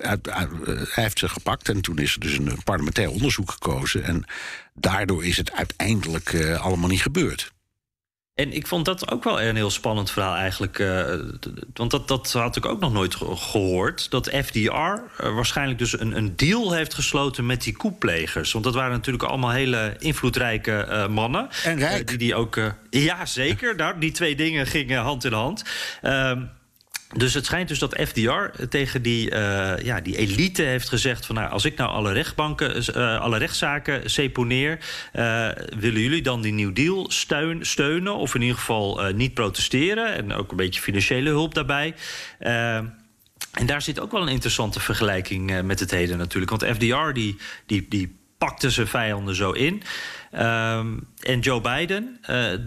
Hij 0.02 1.04
heeft 1.04 1.20
ze 1.20 1.30
gepakt 1.30 1.70
en 1.70 1.82
toen 1.82 1.98
is 1.98 2.14
er 2.14 2.20
dus 2.20 2.38
een 2.38 2.64
parlementair 2.64 3.10
onderzoek 3.10 3.52
gekozen. 3.52 4.04
En 4.04 4.26
daardoor 4.74 5.26
is 5.26 5.38
het 5.38 5.52
uiteindelijk 5.52 6.34
eh, 6.34 6.62
allemaal 6.62 6.90
niet 6.90 7.02
gebeurd. 7.02 7.52
En 8.36 8.54
ik 8.54 8.68
vond 8.68 8.86
dat 8.86 9.12
ook 9.12 9.24
wel 9.24 9.42
een 9.42 9.56
heel 9.56 9.70
spannend 9.70 10.12
verhaal 10.12 10.36
eigenlijk. 10.36 10.80
eh, 10.80 11.14
want 11.74 11.92
dat, 11.92 12.08
dat 12.08 12.32
had 12.32 12.56
ik 12.56 12.66
ook 12.66 12.80
nog 12.80 12.94
nooit 12.94 13.16
ge- 13.16 13.36
gehoord. 13.36 14.10
Dat 14.12 14.30
FDR 14.30 14.70
eh, 14.70 15.00
waarschijnlijk 15.18 15.80
dus 15.80 16.00
een, 16.00 16.18
een 16.18 16.36
deal 16.36 16.72
heeft 16.74 16.94
gesloten 16.94 17.46
met 17.46 17.62
die 17.64 17.76
koeplegers. 17.78 18.52
Want 18.52 18.64
dat 18.66 18.74
waren 18.74 18.92
natuurlijk 18.92 19.24
allemaal 19.24 19.52
hele 19.52 19.96
invloedrijke 20.00 20.72
eh, 20.78 21.08
mannen. 21.08 21.50
En 21.64 21.80
rijk. 21.80 22.08
Die 22.08 22.18
die 22.18 22.36
ook. 22.36 22.60
ja, 22.90 23.26
zeker. 23.26 23.76
Nou, 23.76 24.00
die 24.00 24.12
twee 24.12 24.36
dingen 24.36 24.68
gingen 24.68 25.02
hand 25.02 25.24
in 25.26 25.34
hand. 25.34 25.64
Dus 27.14 27.34
het 27.34 27.46
schijnt 27.46 27.68
dus 27.68 27.80
dat 27.80 28.00
FDR 28.08 28.66
tegen 28.70 29.02
die, 29.02 29.30
eh, 29.30 29.86
ja, 29.86 30.02
die 30.02 30.18
elite 30.18 30.62
heeft 30.62 30.90
gezegd: 30.90 31.26
van 31.26 31.36
nou, 31.36 31.50
als 31.50 31.66
ik 31.66 31.78
nou 31.78 31.90
alle 31.90 32.12
rechtbanken, 32.12 32.86
eh, 32.86 33.20
alle 33.20 33.38
rechtszaken 33.38 34.10
seponeer, 34.10 34.80
eh, 35.12 35.50
willen 35.80 36.02
jullie 36.02 36.22
dan 36.22 36.42
die 36.42 36.54
New 36.54 36.76
Deal 36.76 37.06
steun, 37.12 37.66
steunen? 37.66 38.16
Of 38.16 38.36
in 38.36 38.42
ieder 38.42 38.58
geval 38.58 39.12
niet 39.16 39.34
protesteren? 39.34 40.14
En 40.14 40.34
ook 40.34 40.52
een 40.52 40.58
beetje 40.58 40.82
financiële 40.82 41.30
hulp 41.30 41.54
daarbij. 41.54 41.96
En 43.52 43.66
daar 43.66 43.82
zit 43.82 44.00
ook 44.00 44.12
wel 44.12 44.22
een 44.22 44.28
interessante 44.28 44.80
vergelijking 44.80 45.62
met 45.62 45.80
het 45.80 45.92
heden 45.92 46.18
natuurlijk. 46.18 46.52
Want 46.52 46.66
FDR 46.76 47.12
die, 47.14 47.38
die, 47.66 47.86
die 47.90 48.20
pakte 48.38 48.70
zijn 48.70 48.88
vijanden 48.88 49.36
zo 49.36 49.52
in. 49.52 49.84
Ehm, 50.32 50.98
en 51.20 51.40
Joe 51.40 51.62
Biden, 51.62 52.20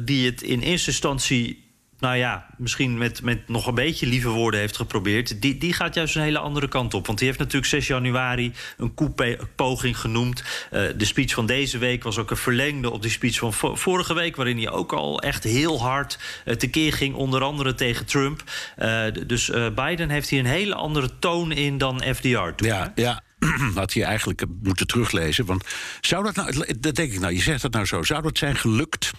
die 0.04 0.26
het 0.26 0.42
in 0.42 0.60
eerste 0.60 0.90
instantie 0.90 1.63
nou 1.98 2.16
ja, 2.16 2.46
misschien 2.56 2.98
met, 2.98 3.22
met 3.22 3.48
nog 3.48 3.66
een 3.66 3.74
beetje 3.74 4.06
lieve 4.06 4.28
woorden 4.28 4.60
heeft 4.60 4.76
geprobeerd. 4.76 5.42
Die, 5.42 5.58
die 5.58 5.72
gaat 5.72 5.94
juist 5.94 6.16
een 6.16 6.22
hele 6.22 6.38
andere 6.38 6.68
kant 6.68 6.94
op. 6.94 7.06
Want 7.06 7.18
die 7.18 7.26
heeft 7.26 7.38
natuurlijk 7.40 7.66
6 7.66 7.86
januari 7.86 8.52
een 8.76 8.94
koepoging 8.94 9.98
genoemd. 9.98 10.42
Eh, 10.70 10.82
de 10.96 11.04
speech 11.04 11.34
van 11.34 11.46
deze 11.46 11.78
week 11.78 12.02
was 12.02 12.18
ook 12.18 12.30
een 12.30 12.36
verlengde 12.36 12.90
op 12.90 13.02
die 13.02 13.10
speech 13.10 13.38
van 13.38 13.52
vo- 13.52 13.74
vorige 13.74 14.14
week. 14.14 14.36
Waarin 14.36 14.56
hij 14.56 14.70
ook 14.70 14.92
al 14.92 15.20
echt 15.20 15.44
heel 15.44 15.80
hard 15.80 16.18
eh, 16.44 16.54
tekeer 16.54 16.92
ging. 16.92 17.14
Onder 17.14 17.42
andere 17.42 17.74
tegen 17.74 18.06
Trump. 18.06 18.42
Eh, 18.76 19.04
dus 19.26 19.50
Biden 19.74 20.10
heeft 20.10 20.28
hier 20.28 20.40
een 20.40 20.46
hele 20.46 20.74
andere 20.74 21.18
toon 21.18 21.52
in 21.52 21.78
dan 21.78 22.02
FDR 22.14 22.48
toen. 22.56 22.68
Ja, 22.68 22.92
ja. 22.94 23.22
Had 23.74 23.92
je 23.92 24.04
eigenlijk 24.04 24.44
moeten 24.62 24.86
teruglezen. 24.86 25.44
Want 25.44 25.64
zou 26.00 26.24
dat 26.24 26.34
nou, 26.34 26.78
dat 26.80 26.94
denk 26.94 27.12
ik 27.12 27.20
nou, 27.20 27.32
je 27.34 27.40
zegt 27.40 27.62
dat 27.62 27.72
nou 27.72 27.86
zo. 27.86 28.02
Zou 28.02 28.22
dat 28.22 28.38
zijn 28.38 28.56
gelukt 28.56 29.10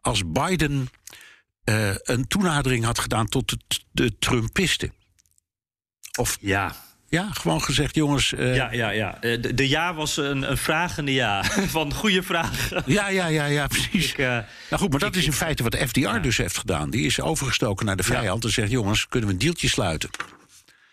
als 0.00 0.22
Biden 0.26 0.88
eh, 1.68 1.94
een 2.02 2.26
toenadering 2.28 2.84
had 2.84 2.98
gedaan 2.98 3.26
tot 3.28 3.48
de, 3.48 3.58
de 3.92 4.18
Trumpisten? 4.18 4.92
Of 6.18 6.38
Ja. 6.40 6.74
ja, 7.08 7.28
gewoon 7.32 7.62
gezegd, 7.62 7.94
jongens. 7.94 8.32
eh, 8.32 8.54
Ja, 8.54 8.72
ja, 8.72 8.90
ja. 8.90 9.20
Eh, 9.20 9.42
De, 9.42 9.54
de 9.54 9.68
ja 9.68 9.94
was 9.94 10.16
een, 10.16 10.50
een 10.50 10.56
vragende 10.58 11.12
ja. 11.12 11.44
Van 11.76 11.94
goede 11.94 12.22
vraag. 12.22 12.70
ja, 12.86 13.08
ja, 13.08 13.26
ja, 13.26 13.44
ja, 13.44 13.66
precies. 13.66 14.10
Ik, 14.10 14.16
nou 14.18 14.44
goed, 14.70 14.90
maar 14.90 14.98
dat 15.00 15.16
is 15.16 15.24
in 15.24 15.32
feite 15.32 15.62
wat 15.62 15.76
FDR 15.76 16.18
dus 16.18 16.36
heeft 16.36 16.58
gedaan. 16.58 16.90
Die 16.90 17.06
is 17.06 17.20
overgestoken 17.20 17.86
naar 17.86 17.96
de 17.96 18.02
vijand 18.02 18.44
en 18.44 18.50
zegt: 18.52 18.70
jongens, 18.70 19.08
kunnen 19.08 19.28
we 19.28 19.34
een 19.34 19.40
deeltje 19.40 19.68
sluiten? 19.68 20.10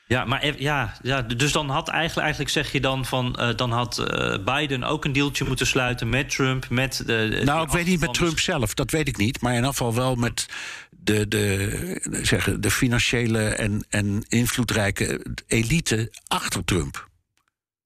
Ja, 0.07 0.25
maar 0.25 0.61
ja, 0.61 0.97
ja, 1.01 1.21
dus 1.21 1.51
dan 1.51 1.69
had 1.69 1.87
eigenlijk, 1.87 2.21
eigenlijk 2.21 2.51
zeg 2.51 2.71
je 2.71 2.79
dan 2.79 3.05
van... 3.05 3.35
eh, 3.35 3.55
dan 3.55 3.71
had 3.71 3.97
eh, 3.97 4.43
Biden 4.43 4.83
ook 4.83 5.05
een 5.05 5.13
deeltje 5.13 5.45
moeten 5.45 5.67
sluiten 5.67 6.09
met 6.09 6.29
Trump, 6.29 6.69
met... 6.69 7.03
De, 7.05 7.41
Nou, 7.45 7.65
ik 7.65 7.71
weet 7.71 7.85
niet 7.85 7.99
met 7.99 8.13
Trump 8.13 8.39
zelf, 8.39 8.73
dat 8.73 8.91
weet 8.91 9.07
ik 9.07 9.17
niet. 9.17 9.41
Maar 9.41 9.51
in 9.51 9.57
ieder 9.57 9.71
geval 9.71 9.93
wel 9.93 10.15
met 10.15 10.45
de, 10.89 11.27
de, 11.27 12.19
zeggen, 12.21 12.61
de 12.61 12.71
financiële 12.71 13.39
en, 13.39 13.85
en 13.89 14.25
invloedrijke 14.27 15.25
elite 15.47 16.11
achter 16.27 16.63
Trump. 16.63 17.09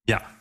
Ja. 0.03 0.37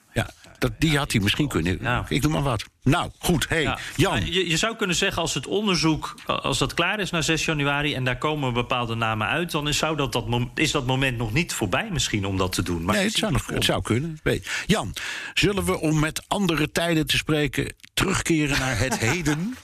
Dat, 0.59 0.73
die 0.79 0.99
had 0.99 1.13
hij 1.13 1.21
misschien 1.21 1.49
kunnen. 1.49 1.79
Ja. 1.81 2.07
Ik 2.09 2.23
doe 2.23 2.33
maar 2.33 2.43
wat. 2.43 2.65
Nou, 2.83 3.11
goed. 3.19 3.49
Hey, 3.49 3.63
Ja. 3.63 3.79
Jan. 3.97 4.33
Je, 4.33 4.49
je 4.49 4.57
zou 4.57 4.77
kunnen 4.77 4.97
zeggen, 4.97 5.23
als 5.23 5.35
het 5.35 5.47
onderzoek 5.47 6.15
als 6.27 6.59
dat 6.59 6.75
klaar 6.75 7.01
is 7.01 7.11
na 7.11 7.23
6 7.23 7.45
januari... 7.45 7.95
en 7.95 8.05
daar 8.05 8.19
komen 8.19 8.53
bepaalde 8.53 8.95
namen 8.95 9.27
uit... 9.27 9.51
dan 9.51 9.69
is, 9.69 9.79
zou 9.79 9.97
dat, 9.97 10.13
dat, 10.13 10.25
is 10.55 10.71
dat 10.71 10.87
moment 10.87 11.19
nog 11.19 11.33
niet 11.33 11.53
voorbij 11.53 11.89
misschien 11.93 12.25
om 12.27 12.37
dat 12.37 12.53
te 12.53 12.63
doen. 12.63 12.83
Maar 12.83 12.95
Nee, 12.95 13.05
het 13.05 13.13
zou, 13.15 13.33
nog, 13.33 13.47
het 13.47 13.65
zou 13.65 13.83
kunnen. 13.83 14.21
Weet- 14.23 14.49
Jan, 14.67 14.95
zullen 15.35 15.65
we 15.65 15.79
om 15.81 15.99
met 15.99 16.23
andere 16.29 16.73
tijden 16.73 17.07
te 17.07 17.17
spreken... 17.17 17.75
terugkeren 17.95 18.59
naar 18.59 18.79
het 18.79 18.99
heden? 19.09 19.57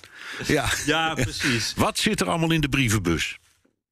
Ja. 0.47 0.69
Ja, 0.87 1.15
precies. 1.15 1.73
Wat 1.77 1.99
zit 1.99 2.21
er 2.21 2.29
allemaal 2.29 2.51
in 2.53 2.61
de 2.61 2.69
brievenbus? 2.69 3.39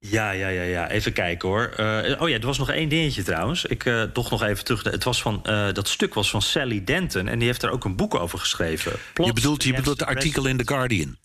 Ja, 0.05 0.30
ja, 0.30 0.48
ja, 0.48 0.62
ja. 0.62 0.90
Even 0.90 1.12
kijken 1.12 1.48
hoor. 1.48 1.72
Eh, 1.76 2.20
oh 2.22 2.28
ja, 2.28 2.38
er 2.38 2.46
was 2.46 2.59
nog 2.59 2.70
één 2.70 2.88
dingetje 2.88 3.22
trouwens. 3.22 3.64
Ik 3.64 3.84
uh, 3.84 4.03
toch 4.03 4.30
nog 4.30 4.42
even 4.42 4.64
terug. 4.64 4.82
Het 4.82 5.05
was 5.05 5.22
van, 5.22 5.42
uh, 5.46 5.72
dat 5.72 5.88
stuk 5.88 6.14
was 6.14 6.30
van 6.30 6.42
Sally 6.42 6.84
Denton. 6.84 7.28
En 7.28 7.38
die 7.38 7.48
heeft 7.48 7.62
er 7.62 7.70
ook 7.70 7.84
een 7.84 7.96
boek 7.96 8.14
over 8.14 8.38
geschreven. 8.38 8.92
Plots 9.12 9.28
je 9.28 9.34
bedoelt, 9.34 9.62
je 9.62 9.74
bedoelt 9.74 9.98
de 9.98 10.07
artikel 10.07 10.46
in 10.46 10.57
The 10.57 10.66
Guardian? 10.66 11.16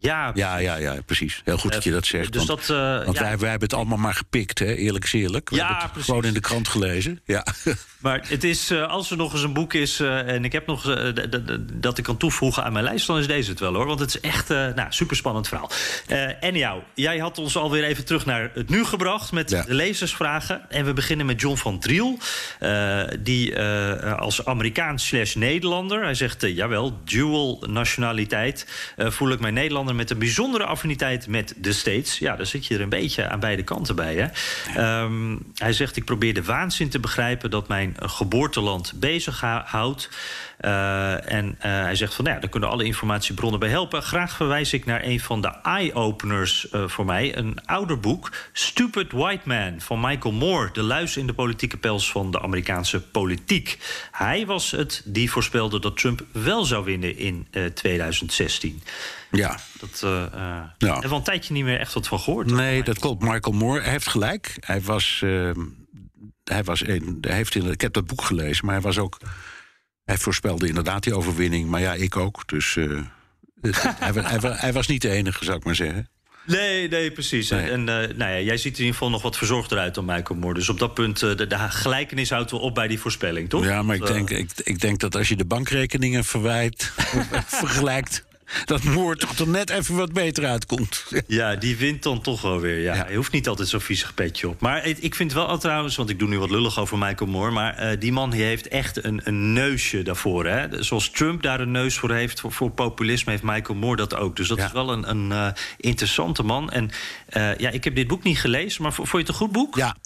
Ja, 0.00 0.30
ja, 0.34 0.56
ja, 0.56 0.76
ja, 0.76 0.96
precies. 1.06 1.40
Heel 1.44 1.58
goed 1.58 1.72
dat 1.72 1.84
je 1.84 1.90
dat 1.90 2.06
zegt. 2.06 2.32
Dus 2.32 2.44
want 2.44 2.66
dat, 2.66 2.76
uh, 2.76 3.04
want 3.04 3.16
ja. 3.16 3.22
wij, 3.22 3.38
wij 3.38 3.50
hebben 3.50 3.68
het 3.68 3.78
allemaal 3.78 3.98
maar 3.98 4.14
gepikt, 4.14 4.58
hè? 4.58 4.74
eerlijk 4.74 5.04
is 5.04 5.12
eerlijk. 5.12 5.50
We 5.50 5.56
ja, 5.56 5.62
hebben 5.62 5.82
het 5.82 5.92
precies. 5.92 6.08
gewoon 6.08 6.24
in 6.24 6.34
de 6.34 6.40
krant 6.40 6.68
gelezen. 6.68 7.20
Ja. 7.24 7.46
Maar 7.98 8.20
het 8.28 8.44
is, 8.44 8.70
uh, 8.70 8.88
als 8.88 9.10
er 9.10 9.16
nog 9.16 9.32
eens 9.32 9.42
een 9.42 9.52
boek 9.52 9.74
is 9.74 10.00
en 10.00 10.44
ik 10.44 10.52
heb 10.52 10.66
nog 10.66 10.82
dat 11.72 11.98
ik 11.98 12.04
kan 12.04 12.16
toevoegen 12.16 12.64
aan 12.64 12.72
mijn 12.72 12.84
lijst, 12.84 13.06
dan 13.06 13.18
is 13.18 13.26
deze 13.26 13.50
het 13.50 13.60
wel 13.60 13.74
hoor. 13.74 13.86
Want 13.86 14.00
het 14.00 14.08
is 14.08 14.20
echt 14.20 14.48
een 14.48 14.74
nou, 14.74 14.86
super 14.92 15.16
spannend 15.16 15.48
verhaal. 15.48 15.70
Uh, 16.08 16.44
en 16.44 16.54
jou, 16.54 16.82
jij 16.94 17.18
had 17.18 17.38
ons 17.38 17.56
alweer 17.56 17.84
even 17.84 18.04
terug 18.04 18.26
naar 18.26 18.50
het 18.54 18.68
nu 18.68 18.84
gebracht 18.84 19.32
met 19.32 19.50
ja. 19.50 19.62
de 19.62 19.74
lezersvragen. 19.74 20.70
En 20.70 20.84
we 20.84 20.92
beginnen 20.92 21.26
met 21.26 21.40
John 21.40 21.56
van 21.56 21.80
Driel, 21.80 22.18
uh, 22.60 23.02
die 23.18 23.58
als 24.02 24.44
Amerikaan 24.44 24.98
slash 24.98 25.34
Nederlander, 25.34 26.02
hij 26.02 26.14
zegt 26.14 26.42
jawel, 26.46 27.00
dual 27.04 27.64
nationaliteit, 27.66 28.66
voel 28.96 29.30
ik 29.30 29.40
mij 29.40 29.50
Nederlander 29.50 29.87
met 29.96 30.10
een 30.10 30.18
bijzondere 30.18 30.64
affiniteit 30.64 31.26
met 31.26 31.54
de 31.56 31.72
States. 31.72 32.18
Ja, 32.18 32.36
daar 32.36 32.46
zit 32.46 32.66
je 32.66 32.74
er 32.74 32.80
een 32.80 32.88
beetje 32.88 33.28
aan 33.28 33.40
beide 33.40 33.62
kanten 33.62 33.96
bij. 33.96 34.14
Hè? 34.14 34.26
Ja. 34.80 35.02
Um, 35.02 35.52
hij 35.54 35.72
zegt, 35.72 35.96
ik 35.96 36.04
probeer 36.04 36.34
de 36.34 36.44
waanzin 36.44 36.88
te 36.88 37.00
begrijpen 37.00 37.50
dat 37.50 37.68
mijn 37.68 37.94
geboorteland 37.98 38.92
bezighoudt. 38.96 40.08
Uh, 40.60 41.32
en 41.32 41.46
uh, 41.46 41.54
hij 41.60 41.94
zegt 41.94 42.14
van, 42.14 42.24
nou 42.24 42.36
ja, 42.36 42.42
daar 42.42 42.50
kunnen 42.50 42.68
alle 42.68 42.84
informatiebronnen 42.84 43.60
bij 43.60 43.68
helpen. 43.68 44.02
Graag 44.02 44.36
verwijs 44.36 44.72
ik 44.72 44.84
naar 44.84 45.04
een 45.04 45.20
van 45.20 45.40
de 45.40 45.54
eye-openers 45.62 46.66
uh, 46.72 46.88
voor 46.88 47.04
mij. 47.04 47.36
Een 47.36 47.64
ouder 47.64 48.00
boek, 48.00 48.32
Stupid 48.52 49.12
White 49.12 49.42
Man, 49.44 49.80
van 49.80 50.00
Michael 50.00 50.34
Moore. 50.34 50.68
De 50.72 50.82
luis 50.82 51.16
in 51.16 51.26
de 51.26 51.34
politieke 51.34 51.76
pels 51.76 52.10
van 52.10 52.30
de 52.30 52.40
Amerikaanse 52.40 53.00
politiek. 53.00 53.78
Hij 54.10 54.46
was 54.46 54.70
het 54.70 55.02
die 55.04 55.30
voorspelde 55.30 55.80
dat 55.80 55.96
Trump 55.96 56.24
wel 56.32 56.64
zou 56.64 56.84
winnen 56.84 57.16
in 57.16 57.46
2016. 57.74 58.82
Ja. 59.30 59.58
Dat 59.80 60.02
uh, 60.04 60.10
ja. 60.78 60.92
hebben 60.92 61.10
we 61.10 61.16
een 61.16 61.22
tijdje 61.22 61.52
niet 61.52 61.64
meer 61.64 61.80
echt 61.80 61.92
wat 61.92 62.08
van 62.08 62.20
gehoord. 62.20 62.50
Nee, 62.50 62.82
dat 62.82 62.98
klopt. 62.98 63.22
Michael 63.22 63.56
Moore 63.56 63.82
heeft 63.82 64.08
gelijk. 64.08 64.56
Hij 64.60 64.80
was. 64.80 65.20
Uh, 65.24 65.50
hij 66.44 66.64
was 66.64 66.86
een, 66.86 67.18
hij 67.20 67.34
heeft 67.34 67.54
in, 67.54 67.70
ik 67.70 67.80
heb 67.80 67.92
dat 67.92 68.06
boek 68.06 68.22
gelezen, 68.22 68.64
maar 68.64 68.74
hij 68.74 68.84
was 68.84 68.98
ook. 68.98 69.18
Hij 70.08 70.18
voorspelde 70.18 70.66
inderdaad 70.66 71.02
die 71.02 71.14
overwinning, 71.14 71.68
maar 71.68 71.80
ja, 71.80 71.94
ik 71.94 72.16
ook. 72.16 72.42
Dus 72.46 72.76
uh, 72.76 73.00
hij, 73.76 74.12
hij, 74.12 74.38
hij, 74.42 74.72
was 74.72 74.86
niet 74.86 75.02
de 75.02 75.10
enige, 75.10 75.44
zou 75.44 75.56
ik 75.56 75.64
maar 75.64 75.74
zeggen. 75.74 76.08
Nee, 76.46 76.88
nee, 76.88 77.10
precies. 77.10 77.50
Nee. 77.50 77.70
En 77.70 77.80
uh, 77.80 77.86
nou 77.86 78.16
ja, 78.16 78.40
jij 78.40 78.56
ziet 78.56 78.72
er 78.72 78.78
in 78.78 78.84
ieder 78.84 78.92
geval 78.92 79.10
nog 79.10 79.22
wat 79.22 79.36
verzorgder 79.36 79.78
uit 79.78 79.94
dan 79.94 80.04
Michael 80.04 80.38
Moore. 80.38 80.54
Dus 80.54 80.68
op 80.68 80.78
dat 80.78 80.94
punt, 80.94 81.22
uh, 81.22 81.36
de, 81.36 81.46
de 81.46 81.58
gelijkenis 81.58 82.30
houdt 82.30 82.50
wel 82.50 82.60
op 82.60 82.74
bij 82.74 82.88
die 82.88 82.98
voorspelling, 82.98 83.48
toch? 83.48 83.64
Ja, 83.64 83.82
maar 83.82 83.96
ik 83.96 84.06
denk, 84.06 84.30
ik, 84.30 84.50
ik 84.62 84.80
denk 84.80 85.00
dat 85.00 85.16
als 85.16 85.28
je 85.28 85.36
de 85.36 85.44
bankrekeningen 85.44 86.24
verwijt, 86.24 86.92
vergelijkt 87.62 88.24
dat 88.64 88.82
Moore 88.82 89.16
toch 89.16 89.38
er 89.38 89.48
net 89.48 89.70
even 89.70 89.94
wat 89.94 90.12
beter 90.12 90.46
uitkomt. 90.46 91.04
Ja, 91.26 91.56
die 91.56 91.76
wint 91.76 92.02
dan 92.02 92.20
toch 92.20 92.40
wel 92.40 92.60
weer. 92.60 92.80
Ja. 92.80 92.94
ja. 92.94 93.08
Je 93.08 93.16
hoeft 93.16 93.32
niet 93.32 93.48
altijd 93.48 93.68
zo'n 93.68 93.80
viezig 93.80 94.14
petje 94.14 94.48
op. 94.48 94.60
Maar 94.60 94.86
ik 94.86 95.14
vind 95.14 95.32
wel 95.32 95.46
al 95.46 95.58
trouwens, 95.58 95.96
want 95.96 96.10
ik 96.10 96.18
doe 96.18 96.28
nu 96.28 96.38
wat 96.38 96.50
lullig 96.50 96.78
over 96.78 96.98
Michael 96.98 97.30
Moore... 97.30 97.50
maar 97.50 97.92
uh, 97.92 98.00
die 98.00 98.12
man 98.12 98.30
die 98.30 98.42
heeft 98.42 98.68
echt 98.68 99.04
een, 99.04 99.20
een 99.24 99.52
neusje 99.52 100.02
daarvoor. 100.02 100.46
Hè? 100.46 100.82
Zoals 100.82 101.10
Trump 101.10 101.42
daar 101.42 101.60
een 101.60 101.70
neus 101.70 101.98
voor 101.98 102.12
heeft, 102.12 102.40
voor, 102.40 102.52
voor 102.52 102.70
populisme... 102.70 103.30
heeft 103.30 103.42
Michael 103.42 103.78
Moore 103.78 103.96
dat 103.96 104.14
ook. 104.14 104.36
Dus 104.36 104.48
dat 104.48 104.58
ja. 104.58 104.64
is 104.66 104.72
wel 104.72 104.92
een, 104.92 105.10
een 105.10 105.30
uh, 105.30 105.48
interessante 105.76 106.42
man. 106.42 106.70
En 106.70 106.90
uh, 107.36 107.56
ja, 107.56 107.70
ik 107.70 107.84
heb 107.84 107.94
dit 107.94 108.06
boek 108.06 108.22
niet 108.22 108.38
gelezen, 108.38 108.82
maar 108.82 108.92
vond 108.92 109.10
je 109.10 109.18
het 109.18 109.28
een 109.28 109.34
goed 109.34 109.52
boek? 109.52 109.76
Ja, 109.76 109.96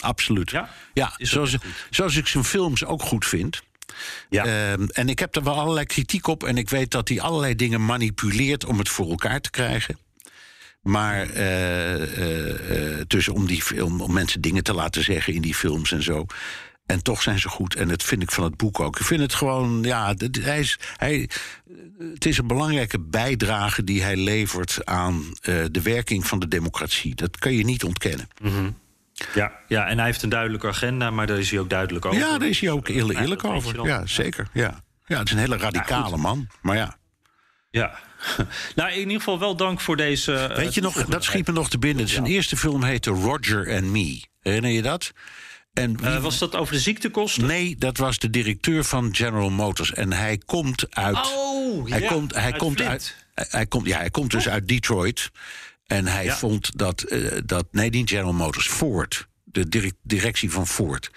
absoluut. 0.00 0.50
Ja, 0.50 0.70
ja 0.94 1.12
zoals, 1.16 1.56
zoals 1.90 2.16
ik 2.16 2.26
zijn 2.26 2.44
films 2.44 2.84
ook 2.84 3.02
goed 3.02 3.26
vind... 3.26 3.62
Ja. 4.28 4.46
Uh, 4.46 4.72
en 4.72 5.08
ik 5.08 5.18
heb 5.18 5.36
er 5.36 5.42
wel 5.42 5.60
allerlei 5.60 5.86
kritiek 5.86 6.26
op. 6.26 6.44
En 6.44 6.56
ik 6.56 6.70
weet 6.70 6.90
dat 6.90 7.08
hij 7.08 7.20
allerlei 7.20 7.56
dingen 7.56 7.84
manipuleert 7.84 8.64
om 8.64 8.78
het 8.78 8.88
voor 8.88 9.10
elkaar 9.10 9.40
te 9.40 9.50
krijgen. 9.50 9.98
Maar 10.82 11.30
uh, 11.30 12.18
uh, 12.98 13.00
dus 13.06 13.28
om, 13.28 13.46
die 13.46 13.62
film, 13.62 14.00
om 14.00 14.12
mensen 14.12 14.40
dingen 14.40 14.62
te 14.62 14.74
laten 14.74 15.04
zeggen 15.04 15.34
in 15.34 15.42
die 15.42 15.54
films 15.54 15.92
en 15.92 16.02
zo. 16.02 16.26
En 16.86 17.02
toch 17.02 17.22
zijn 17.22 17.38
ze 17.38 17.48
goed. 17.48 17.74
En 17.74 17.88
dat 17.88 18.02
vind 18.02 18.22
ik 18.22 18.30
van 18.30 18.44
het 18.44 18.56
boek 18.56 18.80
ook. 18.80 18.98
Ik 18.98 19.04
vind 19.04 19.20
het 19.20 19.34
gewoon, 19.34 19.82
ja, 19.82 20.14
hij 20.40 20.60
is, 20.60 20.78
hij, 20.96 21.28
het 22.12 22.26
is 22.26 22.38
een 22.38 22.46
belangrijke 22.46 23.00
bijdrage 23.00 23.84
die 23.84 24.02
hij 24.02 24.16
levert 24.16 24.84
aan 24.84 25.22
uh, 25.42 25.64
de 25.70 25.82
werking 25.82 26.26
van 26.26 26.38
de 26.38 26.48
democratie. 26.48 27.14
Dat 27.14 27.38
kan 27.38 27.52
je 27.52 27.64
niet 27.64 27.84
ontkennen. 27.84 28.28
Mm 28.42 28.50
-hmm. 28.50 28.76
Ja, 29.34 29.52
ja, 29.68 29.86
en 29.86 29.96
hij 29.96 30.06
heeft 30.06 30.22
een 30.22 30.28
duidelijke 30.28 30.66
agenda, 30.68 31.10
maar 31.10 31.26
daar 31.26 31.38
is 31.38 31.50
hij 31.50 31.60
ook 31.60 31.70
duidelijk 31.70 32.04
over. 32.04 32.18
Ja, 32.18 32.38
daar 32.38 32.48
is 32.48 32.60
hij 32.60 32.70
ook 32.70 32.88
eerlijk, 32.88 33.18
eerlijk 33.18 33.42
ja, 33.42 33.48
over. 33.48 33.86
Ja, 33.86 34.06
zeker. 34.06 34.48
Ja. 34.52 34.82
ja, 35.06 35.18
het 35.18 35.26
is 35.26 35.32
een 35.32 35.38
hele 35.38 35.56
radicale 35.56 36.10
ja, 36.10 36.16
man. 36.16 36.48
Maar 36.62 36.76
ja. 36.76 36.96
Ja, 37.70 37.98
nou, 38.76 38.90
in 38.90 38.98
ieder 38.98 39.16
geval 39.16 39.38
wel 39.38 39.56
dank 39.56 39.80
voor 39.80 39.96
deze. 39.96 40.52
Weet 40.56 40.74
je 40.74 40.80
nog, 40.80 41.04
dat 41.04 41.24
schiet 41.24 41.46
me 41.46 41.52
nog 41.52 41.70
te 41.70 41.78
binnen. 41.78 42.08
Zijn 42.08 42.26
eerste 42.26 42.56
film 42.56 42.82
heette 42.82 43.10
Roger 43.10 43.74
and 43.74 43.84
Me. 43.84 44.22
Herinner 44.40 44.70
je 44.70 44.82
dat? 44.82 45.12
En 45.72 45.96
uh, 46.02 46.22
was 46.22 46.38
dat 46.38 46.56
over 46.56 46.74
de 46.74 46.80
ziektekosten? 46.80 47.46
Nee, 47.46 47.76
dat 47.78 47.96
was 47.96 48.18
de 48.18 48.30
directeur 48.30 48.84
van 48.84 49.14
General 49.14 49.50
Motors. 49.50 49.92
En 49.92 50.12
hij 50.12 50.38
komt 50.46 50.94
uit. 50.94 51.16
Oh, 51.16 51.90
hij 51.90 52.00
ja, 52.00 52.08
komt, 52.08 52.34
hij 52.34 52.42
uit 52.42 52.56
komt 52.56 52.76
Flint. 52.76 52.90
uit. 52.90 53.16
Hij 53.50 53.66
komt, 53.66 53.86
ja, 53.86 53.98
hij 53.98 54.10
komt 54.10 54.30
dus 54.30 54.46
Oh. 54.46 54.52
uit 54.52 54.68
Detroit. 54.68 55.30
En 55.86 56.06
hij 56.06 56.24
Ja. 56.24 56.36
vond 56.36 56.78
dat, 56.78 57.02
eh, 57.02 57.38
dat. 57.44 57.66
Nee, 57.70 57.90
niet 57.90 58.08
General 58.08 58.32
Motors, 58.32 58.68
Ford. 58.68 59.28
De 59.44 59.68
direc- 59.68 59.94
directie 60.02 60.50
van 60.50 60.66
Ford. 60.66 61.10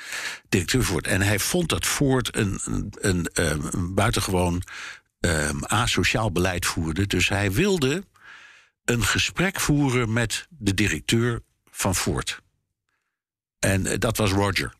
Directeur 0.49 0.83
Ford. 0.83 1.07
En 1.07 1.21
hij 1.21 1.39
vond 1.39 1.69
dat 1.69 1.85
Ford 1.85 2.35
een, 2.35 2.59
een, 2.63 2.93
een, 3.01 3.25
eh, 3.33 3.49
een 3.71 3.93
buitengewoon 3.93 4.63
eh, 5.19 5.49
asociaal 5.61 6.31
beleid 6.31 6.65
voerde. 6.65 7.07
Dus 7.07 7.29
hij 7.29 7.51
wilde 7.51 8.03
een 8.85 9.03
gesprek 9.03 9.59
voeren 9.59 10.13
met 10.13 10.47
de 10.49 10.73
directeur 10.73 11.41
van 11.71 11.95
Ford. 11.95 12.41
En 13.59 13.85
eh, 13.85 13.97
dat 13.97 14.17
was 14.17 14.31
Roger. 14.31 14.73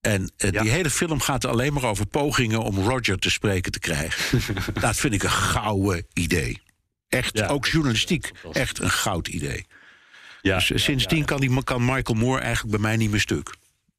En 0.00 0.32
eh, 0.36 0.50
Ja. 0.50 0.62
die 0.62 0.70
hele 0.70 0.90
film 0.90 1.20
gaat 1.20 1.44
alleen 1.44 1.72
maar 1.72 1.84
over 1.84 2.06
pogingen 2.06 2.60
om 2.62 2.78
Roger 2.78 3.18
te 3.18 3.30
spreken 3.30 3.72
te 3.72 3.78
krijgen. 3.78 4.40
dat 4.80 4.96
vind 4.96 5.14
ik 5.14 5.22
een 5.22 5.30
gouden 5.30 6.06
idee. 6.12 6.62
Echt, 7.08 7.38
Ja, 7.38 7.46
ook 7.46 7.66
journalistiek, 7.66 8.30
echt 8.52 8.80
een 8.80 8.90
goud 8.90 9.28
idee. 9.28 9.66
Ja, 10.42 10.54
dus 10.54 10.70
eh, 10.70 10.78
sindsdien. 10.78 11.24
Kan, 11.24 11.40
die, 11.40 11.64
kan 11.64 11.84
Michael 11.84 12.18
Moore 12.18 12.40
eigenlijk 12.40 12.70
bij 12.70 12.80
mij 12.88 12.96
niet 12.96 13.10
meer 13.10 13.20
stuk. 13.20 13.54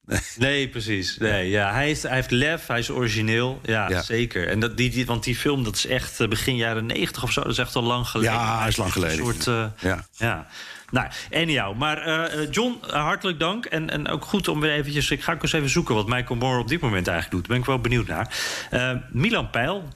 Nee, 0.38 0.70
precies. 0.70 1.18
Nee, 1.18 1.49
ja, 1.49 1.72
hij, 1.72 1.91
is, 1.91 2.03
hij 2.03 2.16
heeft 2.16 2.32
lef, 2.32 2.68
hij 2.68 2.80
is 2.80 2.89
origineel. 2.89 3.60
Ja, 3.64 3.89
Ja. 3.89 4.01
zeker. 4.01 4.47
En 4.47 4.60
dat, 4.60 4.78
die, 4.78 4.89
die, 4.89 5.05
want 5.05 5.24
die 5.24 5.36
film, 5.36 5.64
dat 5.64 5.76
is 5.76 5.86
echt 5.86 6.20
eh, 6.20 6.28
begin 6.28 6.55
jaren 6.55 6.86
negentig 6.86 7.24
of 7.24 7.32
zo. 7.32 7.41
Dat 7.41 7.51
is 7.51 7.58
echt 7.58 7.76
al 7.76 7.84
lang 7.84 8.08
geleden. 8.08 8.34
Ja, 8.34 8.55
Maar 8.58 8.68
is 8.68 8.78
lang 8.78 8.91
geleden. 8.91 9.18
Een 9.18 9.24
soort, 9.24 9.47
eh, 9.47 9.89
Ja. 9.89 10.05
ja. 10.12 10.47
Nou, 10.91 11.08
anyhow. 11.32 11.78
Maar 11.78 12.43
John, 12.49 12.78
hartelijk 12.89 13.39
dank. 13.39 13.66
En, 13.66 13.89
en 13.89 14.08
ook 14.08 14.26
goed 14.26 14.47
om 14.47 14.60
weer 14.60 14.72
eventjes... 14.72 15.12
Ik 15.12 15.24
ga 15.24 15.34
ook 15.34 15.41
eens 15.41 15.53
even 15.53 15.70
zoeken 15.70 15.95
wat 15.95 16.08
Michael 16.08 16.39
Moore 16.39 16.60
op 16.60 16.68
dit 16.68 16.82
moment 16.82 17.08
eigenlijk 17.08 17.32
doet. 17.38 17.41
Daar 17.41 17.51
ben 17.51 17.60
ik 17.60 17.66
wel 17.66 17.80
benieuwd 17.82 18.08
naar. 18.08 19.08
Milan 19.12 19.49
Peil, 19.49 19.88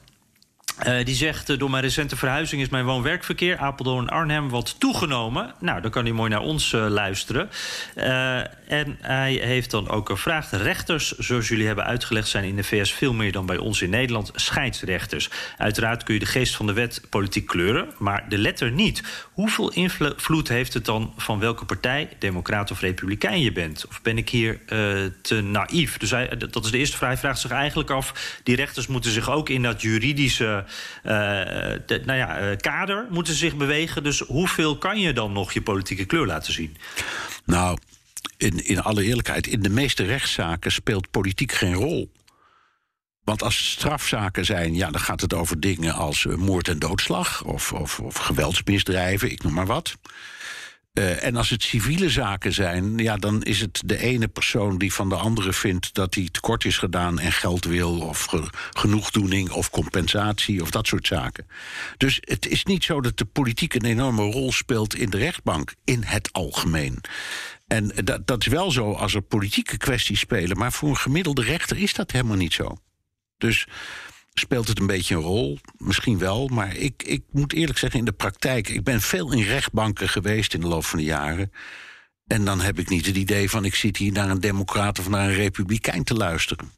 eh, 0.78 1.04
die 1.04 1.14
zegt, 1.14 1.50
eh, 1.50 1.58
door 1.58 1.70
mijn 1.70 1.82
recente 1.82 2.16
verhuizing 2.16 2.62
is 2.62 2.68
mijn 2.68 2.84
woon-werkverkeer 2.84 3.58
Apeldoorn-Arnhem 3.58 4.48
wat 4.48 4.80
toegenomen. 4.80 5.54
Nou, 5.58 5.80
dan 5.80 5.90
kan 5.90 6.04
hij 6.04 6.12
mooi 6.12 6.30
naar 6.30 6.40
ons 6.40 6.72
eh, 6.72 6.86
luisteren. 6.88 7.50
En 8.72 8.98
hij 9.00 9.32
heeft 9.32 9.70
dan 9.70 9.88
ook 9.88 10.08
gevraagd, 10.08 10.52
rechters, 10.52 11.10
zoals 11.18 11.48
jullie 11.48 11.66
hebben 11.66 11.84
uitgelegd, 11.84 12.28
zijn 12.28 12.44
in 12.44 12.56
de 12.56 12.64
VS 12.64 12.92
veel 12.92 13.12
meer 13.12 13.32
dan 13.32 13.46
bij 13.46 13.56
ons 13.56 13.82
in 13.82 13.90
Nederland 13.90 14.30
scheidsrechters. 14.34 15.30
Uiteraard 15.56 16.02
kun 16.02 16.14
je 16.14 16.20
de 16.20 16.26
geest 16.26 16.56
van 16.56 16.66
de 16.66 16.72
wet 16.72 17.02
politiek 17.10 17.46
kleuren, 17.46 17.88
maar 17.98 18.28
de 18.28 18.38
letter 18.38 18.70
niet. 18.70 19.02
Hoeveel 19.32 19.72
invloed 19.72 20.48
heeft 20.48 20.74
het 20.74 20.84
dan 20.84 21.12
van 21.16 21.38
welke 21.38 21.64
partij, 21.64 22.08
democraat 22.18 22.70
of 22.70 22.80
republikein 22.80 23.40
je 23.40 23.52
bent? 23.52 23.86
Of 23.88 24.02
ben 24.02 24.18
ik 24.18 24.28
hier 24.28 24.60
eh, 24.66 24.78
te 25.22 25.40
naïef? 25.40 25.98
Dus 25.98 26.10
dat 26.50 26.64
is 26.64 26.70
de 26.70 26.78
eerste 26.78 26.96
vraag. 26.96 27.10
Hij 27.10 27.18
vraagt 27.18 27.40
zich 27.40 27.50
eigenlijk 27.50 27.90
af, 27.90 28.38
die 28.42 28.56
rechters 28.56 28.86
moeten 28.86 29.10
zich 29.10 29.30
ook 29.30 29.48
in 29.48 29.62
dat 29.62 29.82
juridische 29.82 30.64
eh, 31.02 31.12
nou 32.04 32.18
ja, 32.18 32.38
eh, 32.38 32.56
kader 32.56 33.06
moeten 33.10 33.34
zich 33.34 33.56
bewegen. 33.56 34.02
Dus 34.02 34.18
hoeveel 34.18 34.78
kan 34.78 35.00
je 35.00 35.12
dan 35.12 35.32
nog 35.32 35.52
je 35.52 35.62
politieke 35.62 36.04
kleur 36.04 36.26
laten 36.26 36.52
zien? 36.52 36.76
Nou, 37.44 37.78
in, 38.36 38.64
in 38.66 38.82
alle 38.82 39.04
eerlijkheid, 39.04 39.46
in 39.46 39.60
de 39.60 39.68
meeste 39.68 40.04
rechtszaken 40.04 40.72
speelt 40.72 41.10
politiek 41.10 41.52
geen 41.52 41.74
rol. 41.74 42.12
Want 43.24 43.42
als 43.42 43.70
strafzaken 43.70 44.44
zijn, 44.44 44.74
ja, 44.74 44.90
dan 44.90 45.00
gaat 45.00 45.20
het 45.20 45.34
over 45.34 45.60
dingen 45.60 45.94
als 45.94 46.26
eh, 46.26 46.34
moord 46.34 46.68
en 46.68 46.78
doodslag 46.78 47.44
of, 47.44 47.72
of, 47.72 48.00
of 48.00 48.16
geweldsmisdrijven, 48.16 49.30
ik 49.30 49.42
noem 49.42 49.52
maar 49.52 49.66
wat. 49.66 49.96
Eh, 50.92 51.24
en 51.24 51.36
als 51.36 51.50
het 51.50 51.62
civiele 51.62 52.10
zaken 52.10 52.52
zijn, 52.52 52.98
ja, 52.98 53.16
dan 53.16 53.42
is 53.42 53.60
het 53.60 53.82
de 53.84 53.98
ene 53.98 54.28
persoon 54.28 54.78
die 54.78 54.92
van 54.92 55.08
de 55.08 55.14
andere 55.14 55.52
vindt 55.52 55.94
dat 55.94 56.14
hij 56.14 56.28
tekort 56.32 56.64
is 56.64 56.78
gedaan 56.78 57.18
en 57.18 57.32
geld 57.32 57.64
wil, 57.64 58.00
of 58.00 58.24
ge- 58.24 58.50
genoegdoening 58.72 59.50
of 59.50 59.70
compensatie 59.70 60.62
of 60.62 60.70
dat 60.70 60.86
soort 60.86 61.06
zaken. 61.06 61.46
Dus 61.96 62.18
het 62.20 62.46
is 62.46 62.64
niet 62.64 62.84
zo 62.84 63.00
dat 63.00 63.18
de 63.18 63.24
politiek 63.24 63.74
een 63.74 63.84
enorme 63.84 64.22
rol 64.22 64.52
speelt 64.52 64.94
in 64.94 65.10
de 65.10 65.18
rechtbank, 65.18 65.74
in 65.84 66.02
het 66.02 66.32
algemeen. 66.32 67.00
En 67.72 67.92
dat, 68.04 68.26
dat 68.26 68.40
is 68.40 68.46
wel 68.46 68.70
zo 68.70 68.92
als 68.92 69.14
er 69.14 69.22
politieke 69.22 69.76
kwesties 69.76 70.20
spelen, 70.20 70.56
maar 70.58 70.72
voor 70.72 70.88
een 70.88 70.96
gemiddelde 70.96 71.42
rechter 71.42 71.78
is 71.78 71.94
dat 71.94 72.10
helemaal 72.10 72.36
niet 72.36 72.52
zo. 72.52 72.76
Dus 73.38 73.66
speelt 74.34 74.68
het 74.68 74.80
een 74.80 74.86
beetje 74.86 75.14
een 75.14 75.20
rol? 75.20 75.58
Misschien 75.78 76.18
wel, 76.18 76.48
maar 76.48 76.76
ik, 76.76 77.02
ik 77.02 77.22
moet 77.30 77.52
eerlijk 77.52 77.78
zeggen, 77.78 77.98
in 77.98 78.04
de 78.04 78.12
praktijk, 78.12 78.68
ik 78.68 78.84
ben 78.84 79.00
veel 79.00 79.32
in 79.32 79.42
rechtbanken 79.42 80.08
geweest 80.08 80.54
in 80.54 80.60
de 80.60 80.66
loop 80.66 80.84
van 80.84 80.98
de 80.98 81.04
jaren. 81.04 81.52
En 82.26 82.44
dan 82.44 82.60
heb 82.60 82.78
ik 82.78 82.88
niet 82.88 83.06
het 83.06 83.16
idee 83.16 83.50
van 83.50 83.64
ik 83.64 83.74
zit 83.74 83.96
hier 83.96 84.12
naar 84.12 84.30
een 84.30 84.40
democrat 84.40 84.98
of 84.98 85.08
naar 85.08 85.28
een 85.28 85.34
republikein 85.34 86.04
te 86.04 86.14
luisteren. 86.14 86.70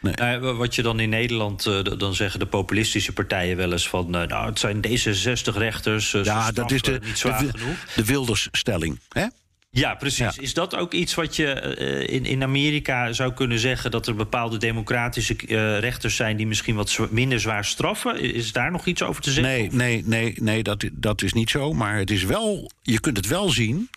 Nou, 0.00 0.40
wa- 0.40 0.54
wat 0.54 0.74
je 0.74 0.82
dan 0.82 1.00
in 1.00 1.08
Nederland, 1.08 1.66
eh, 1.66 1.82
dan 1.98 2.14
zeggen 2.14 2.40
de 2.40 2.46
populistische 2.46 3.12
partijen 3.12 3.56
wel 3.56 3.72
eens 3.72 3.88
van... 3.88 4.14
eh, 4.14 4.28
nou, 4.28 4.46
het 4.48 4.58
zijn 4.58 4.76
D66-rechters, 4.86 6.10
Ja, 6.10 6.52
dat 6.52 6.70
is 6.70 6.82
de, 6.82 7.00
niet 7.04 7.18
zwaar 7.18 7.42
de, 7.44 7.58
genoeg. 7.58 7.84
de 7.94 8.04
Wildersstelling. 8.04 9.00
Hè? 9.08 9.26
Ja, 9.78 9.94
precies. 9.94 10.34
Ja. 10.34 10.42
Is 10.42 10.54
dat 10.54 10.76
ook 10.76 10.92
iets 10.92 11.14
wat 11.14 11.36
je 11.36 11.46
eh, 11.52 12.14
in, 12.14 12.24
in 12.24 12.42
Amerika 12.42 13.12
zou 13.12 13.32
kunnen 13.32 13.58
zeggen... 13.58 13.90
dat 13.90 14.06
er 14.06 14.14
bepaalde 14.14 14.56
democratische 14.56 15.36
eh, 15.36 15.78
rechters 15.78 16.16
zijn... 16.16 16.36
die 16.36 16.46
misschien 16.46 16.74
wat 16.74 16.90
zwa- 16.90 17.08
minder 17.10 17.40
zwaar 17.40 17.64
straffen? 17.64 18.20
Is 18.20 18.52
daar 18.52 18.70
nog 18.70 18.86
iets 18.86 19.02
over 19.02 19.22
te 19.22 19.30
zeggen? 19.30 19.52
Nee, 19.52 19.70
nee, 19.72 20.02
nee, 20.06 20.34
nee 20.40 20.62
dat, 20.62 20.84
dat 20.92 21.22
is 21.22 21.32
niet 21.32 21.50
zo. 21.50 21.72
Maar 21.72 21.96
het 21.96 22.10
is 22.10 22.24
wel, 22.24 22.70
je 22.82 23.00
kunt 23.00 23.16
het 23.16 23.26
wel 23.26 23.50
zien 23.50 23.90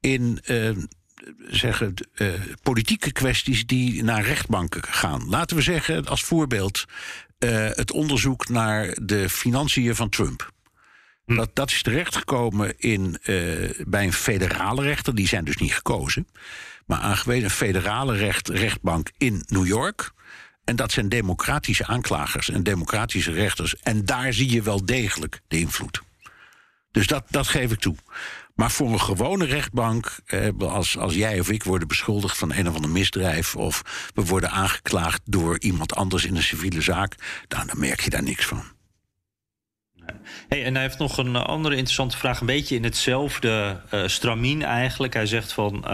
in 0.00 0.40
eh, 0.44 0.70
zeggen, 1.48 1.94
politieke 2.62 3.12
kwesties 3.12 3.66
die 3.66 4.02
naar 4.02 4.24
rechtbanken 4.24 4.82
gaan. 4.82 5.28
Laten 5.28 5.56
we 5.56 5.62
zeggen, 5.62 6.06
als 6.06 6.22
voorbeeld, 6.22 6.84
het 7.74 7.92
onderzoek 7.92 8.48
naar 8.48 8.96
de 9.02 9.28
financiën 9.28 9.94
van 9.94 10.08
Trump. 10.08 10.52
Dat, 11.26 11.50
dat 11.52 11.70
is 11.70 11.82
terechtgekomen 11.82 12.78
in, 12.78 13.18
eh, 13.22 13.34
bij 13.86 14.04
een 14.04 14.12
federale 14.12 14.82
rechter, 14.82 15.14
die 15.14 15.28
zijn 15.28 15.44
dus 15.44 15.56
niet 15.56 15.74
gekozen. 15.74 16.28
Maar 16.86 16.98
aangewezen 16.98 17.44
een 17.44 17.50
federale 17.50 18.16
recht, 18.16 18.48
rechtbank 18.48 19.10
in 19.18 19.44
New 19.46 19.66
York. 19.66 20.12
En 20.64 20.76
dat 20.76 20.92
zijn 20.92 21.08
democratische 21.08 21.86
aanklagers 21.86 22.50
en 22.50 22.62
democratische 22.62 23.32
rechters. 23.32 23.76
En 23.76 24.04
daar 24.04 24.32
zie 24.32 24.50
je 24.50 24.62
wel 24.62 24.84
degelijk 24.84 25.40
de 25.48 25.58
invloed. 25.58 26.02
Dus 26.90 27.06
dat, 27.06 27.24
dat 27.28 27.48
geef 27.48 27.72
ik 27.72 27.78
toe. 27.78 27.96
Maar 28.54 28.70
voor 28.70 28.92
een 28.92 29.00
gewone 29.00 29.44
rechtbank, 29.44 30.18
eh, 30.26 30.48
als, 30.58 30.98
als 30.98 31.14
jij 31.14 31.40
of 31.40 31.50
ik 31.50 31.62
worden 31.62 31.88
beschuldigd 31.88 32.38
van 32.38 32.52
een 32.52 32.68
of 32.68 32.74
ander 32.74 32.90
misdrijf. 32.90 33.56
of 33.56 33.82
we 34.14 34.24
worden 34.24 34.50
aangeklaagd 34.50 35.20
door 35.24 35.58
iemand 35.58 35.94
anders 35.94 36.24
in 36.24 36.36
een 36.36 36.42
civiele 36.42 36.80
zaak. 36.80 37.14
Dan 37.48 37.70
merk 37.76 38.00
je 38.00 38.10
daar 38.10 38.22
niks 38.22 38.46
van. 38.46 38.73
Hey, 40.48 40.64
en 40.64 40.74
hij 40.74 40.82
heeft 40.82 40.98
nog 40.98 41.18
een 41.18 41.36
eh, 41.36 41.44
andere 41.44 41.74
interessante 41.74 42.16
vraag, 42.16 42.40
een 42.40 42.46
beetje 42.46 42.76
in 42.76 42.84
hetzelfde 42.84 43.80
eh 43.90 44.06
stramien 44.06 44.62
eigenlijk. 44.62 45.14
Hij 45.14 45.26
zegt 45.26 45.52
van. 45.52 45.84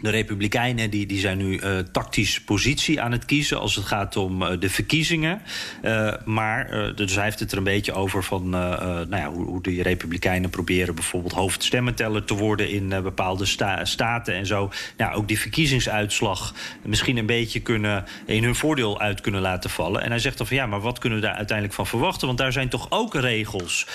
De 0.00 0.10
Republikeinen 0.10 0.90
die, 0.90 1.06
die 1.06 1.18
zijn 1.18 1.38
nu 1.38 1.56
eh, 1.56 1.78
tactisch 1.78 2.40
positie 2.40 3.00
aan 3.00 3.12
het 3.12 3.24
kiezen 3.24 3.60
als 3.60 3.74
het 3.74 3.84
gaat 3.84 4.16
om 4.16 4.42
eh, 4.42 4.60
de 4.60 4.70
verkiezingen. 4.70 5.42
Eh, 5.82 6.12
maar, 6.24 6.92
dus 6.94 7.14
hij 7.14 7.24
heeft 7.24 7.40
het 7.40 7.52
er 7.52 7.58
een 7.58 7.64
beetje 7.64 7.92
over 7.92 8.24
van 8.24 8.48
nou 8.48 9.16
ja, 9.16 9.30
hoe, 9.30 9.44
hoe 9.44 9.62
de 9.62 9.82
Republikeinen 9.82 10.50
proberen 10.50 10.94
bijvoorbeeld 10.94 11.32
hoofdstemmenteller 11.32 12.24
te 12.24 12.34
worden 12.34 12.68
in 12.70 12.88
bepaalde 12.88 13.44
sta- 13.44 13.84
staten 13.84 14.34
en 14.34 14.46
zo. 14.46 14.70
Nou, 14.96 15.14
ook 15.14 15.28
die 15.28 15.38
verkiezingsuitslag 15.38 16.54
misschien 16.82 17.16
een 17.16 17.26
beetje 17.26 17.60
kunnen 17.60 18.04
in 18.26 18.44
hun 18.44 18.54
voordeel 18.54 19.00
uit 19.00 19.20
kunnen 19.20 19.40
laten 19.40 19.70
vallen. 19.70 20.02
En 20.02 20.10
hij 20.10 20.18
zegt 20.18 20.38
dan 20.38 20.46
van 20.46 20.56
ja, 20.56 20.66
maar 20.66 20.80
wat 20.80 20.98
kunnen 20.98 21.20
we 21.20 21.26
daar 21.26 21.36
uiteindelijk 21.36 21.76
van 21.76 21.86
verwachten? 21.86 22.26
Want 22.26 22.38
daar 22.38 22.52
zijn 22.52 22.68
toch 22.68 22.86
ook 22.90 23.14
regels. 23.14 23.86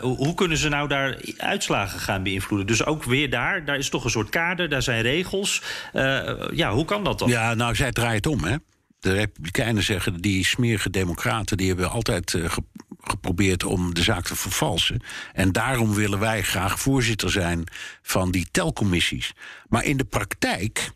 Hoe, 0.00 0.16
hoe 0.16 0.34
kunnen 0.34 0.56
ze 0.56 0.68
nou 0.68 0.88
daar 0.88 1.18
uitslagen 1.36 2.00
gaan 2.00 2.22
beïnvloeden? 2.22 2.66
Dus 2.66 2.84
ook 2.84 3.04
weer 3.04 3.30
daar, 3.30 3.64
daar 3.64 3.78
is 3.78 3.88
toch 3.88 4.04
een 4.04 4.10
soort 4.10 4.30
kader, 4.30 4.68
daar 4.68 4.82
zijn 4.82 5.02
regels. 5.02 5.45
Eh, 5.92 6.32
ja, 6.52 6.72
hoe 6.72 6.84
kan 6.84 7.04
dat 7.04 7.18
dan? 7.18 7.28
Ja, 7.28 7.54
nou, 7.54 7.74
zij 7.74 7.92
draaien 7.92 8.14
het 8.16 8.26
om, 8.26 8.44
hè. 8.44 8.56
De 9.00 9.12
Republikeinen 9.12 9.82
zeggen, 9.82 10.20
die 10.20 10.44
smerige 10.44 10.90
democraten... 10.90 11.56
die 11.56 11.68
hebben 11.68 11.90
altijd 11.90 12.34
eh, 12.34 12.50
ge- 12.50 12.62
geprobeerd 13.00 13.64
om 13.64 13.94
de 13.94 14.02
zaak 14.02 14.24
te 14.26 14.36
vervalsen. 14.36 15.02
En 15.32 15.52
daarom 15.52 15.94
willen 15.94 16.18
wij 16.18 16.42
graag 16.42 16.80
voorzitter 16.80 17.30
zijn 17.30 17.64
van 18.02 18.30
die 18.30 18.46
telcommissies. 18.50 19.32
Maar 19.68 19.84
in 19.84 19.96
de 19.96 20.04
praktijk 20.04 20.90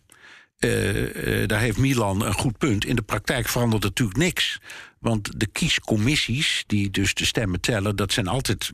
eh, 0.58 1.46
daar 1.46 1.60
heeft 1.60 1.78
Milan 1.78 2.24
een 2.24 2.34
goed 2.34 2.58
punt. 2.58 2.84
In 2.84 2.96
de 2.96 3.02
praktijk 3.02 3.48
verandert 3.48 3.82
natuurlijk 3.82 4.18
niks. 4.18 4.60
Want 4.98 5.40
de 5.40 5.46
kiescommissies, 5.46 6.64
die 6.66 6.90
dus 6.90 7.14
de 7.14 7.24
stemmen 7.24 7.60
tellen, 7.60 7.96
dat 7.96 8.12
zijn 8.12 8.26
altijd, 8.26 8.70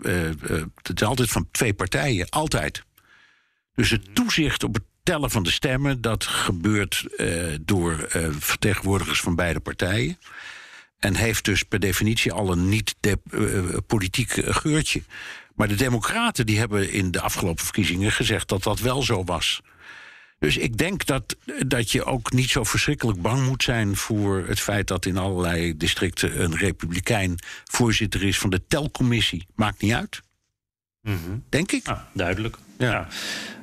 dat 0.83 1.03
altijd 1.03 1.31
van 1.31 1.49
twee 1.51 1.75
partijen. 1.75 2.29
Altijd. 2.29 2.83
Dus 3.75 3.91
het 3.91 4.15
toezicht 4.15 4.65
op 4.65 4.75
het 4.75 4.83
tellen 5.07 5.31
van 5.31 5.43
de 5.43 5.51
stemmen, 5.51 6.01
dat 6.01 6.25
gebeurt 6.25 7.07
eh, 7.17 7.55
door 7.61 7.99
eh, 7.99 8.29
vertegenwoordigers 8.39 9.21
van 9.21 9.35
beide 9.35 9.61
partijen. 9.61 10.19
En 10.99 11.15
heeft 11.15 11.45
dus 11.45 11.63
per 11.63 11.81
definitie 11.81 12.33
al 12.33 12.53
een 12.53 12.69
niet-politiek 12.69 14.31
geurtje. 14.45 15.03
Maar 15.55 15.69
de 15.69 15.75
Democraten 15.75 16.47
die 16.47 16.59
hebben 16.59 16.91
in 16.91 17.11
de 17.11 17.21
afgelopen 17.21 17.65
verkiezingen 17.65 18.13
gezegd 18.13 18.49
dat 18.49 18.63
dat 18.63 18.81
wel 18.81 19.03
zo 19.03 19.25
was. 19.25 19.61
Dus 20.39 20.57
ik 20.57 20.77
denk 20.77 21.07
dat, 21.07 21.37
dat 21.67 21.91
je 21.91 22.05
ook 22.05 22.33
niet 22.33 22.51
zo 22.51 22.65
verschrikkelijk 22.65 23.23
bang 23.23 23.47
moet 23.47 23.63
zijn 23.63 23.97
voor 23.97 24.45
het 24.47 24.61
feit 24.61 24.87
dat 24.89 25.07
in 25.07 25.17
allerlei 25.17 25.77
districten 25.77 26.43
een 26.43 26.57
republikein 26.57 27.39
voorzitter 27.65 28.23
is 28.23 28.39
van 28.39 28.51
de 28.51 28.67
telcommissie. 28.67 29.47
Maakt 29.55 29.83
niet 29.83 29.93
uit. 29.93 30.23
Denk 31.49 31.73
ik. 31.73 31.89
Ah, 31.89 32.01
duidelijk. 32.13 32.57
Ja. 32.79 33.07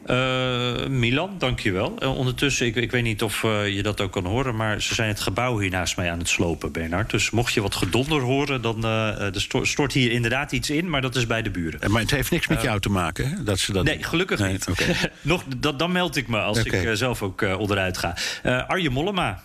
Eh, 0.06 0.88
Milan, 0.88 1.36
dankjewel. 1.38 1.96
Uh, 2.00 2.18
ondertussen, 2.18 2.66
ik, 2.66 2.76
ik 2.76 2.92
weet 2.92 3.04
niet 3.04 3.24
of 3.24 3.44
eh, 3.44 3.76
je 3.76 3.84
dat 3.84 4.02
ook 4.02 4.12
kan 4.12 4.26
horen... 4.26 4.56
maar 4.56 4.82
ze 4.82 4.94
zijn 4.94 5.08
het 5.08 5.20
gebouw 5.20 5.60
hier 5.60 5.70
naast 5.70 5.98
mij 5.98 6.12
aan 6.12 6.20
het 6.20 6.30
slopen, 6.30 6.72
Bernard. 6.72 7.10
Dus 7.10 7.30
mocht 7.30 7.54
je 7.54 7.62
wat 7.62 7.76
gedonder 7.76 8.22
horen, 8.22 8.62
dan 8.62 8.86
er 8.86 9.42
sto- 9.42 9.64
stort 9.64 9.94
hier 9.94 10.12
inderdaad 10.12 10.52
iets 10.52 10.70
in... 10.70 10.90
maar 10.90 11.02
dat 11.02 11.16
is 11.16 11.28
bij 11.28 11.42
de 11.42 11.50
buren. 11.50 11.92
Maar 11.92 12.02
het 12.02 12.12
heeft 12.12 12.32
niks 12.32 12.48
met 12.48 12.62
jou 12.62 12.80
te 12.80 12.90
maken, 12.90 13.30
hè? 13.30 13.44
Dat 13.44 13.60
ze 13.60 13.74
dat 13.74 13.84
Nee, 13.84 14.04
gelukkig 14.04 14.40
Nee, 14.40 14.52
niet. 14.52 14.68
Nog, 15.22 15.44
dat, 15.58 15.80
dan 15.80 15.92
meld 15.92 16.16
ik 16.16 16.28
me 16.28 16.40
als 16.40 16.58
ik 16.64 16.90
zelf 16.94 17.22
ook 17.22 17.42
onderuit 17.42 17.98
ga. 17.98 18.16
Arje 18.68 18.90
Mollema. 18.90 19.44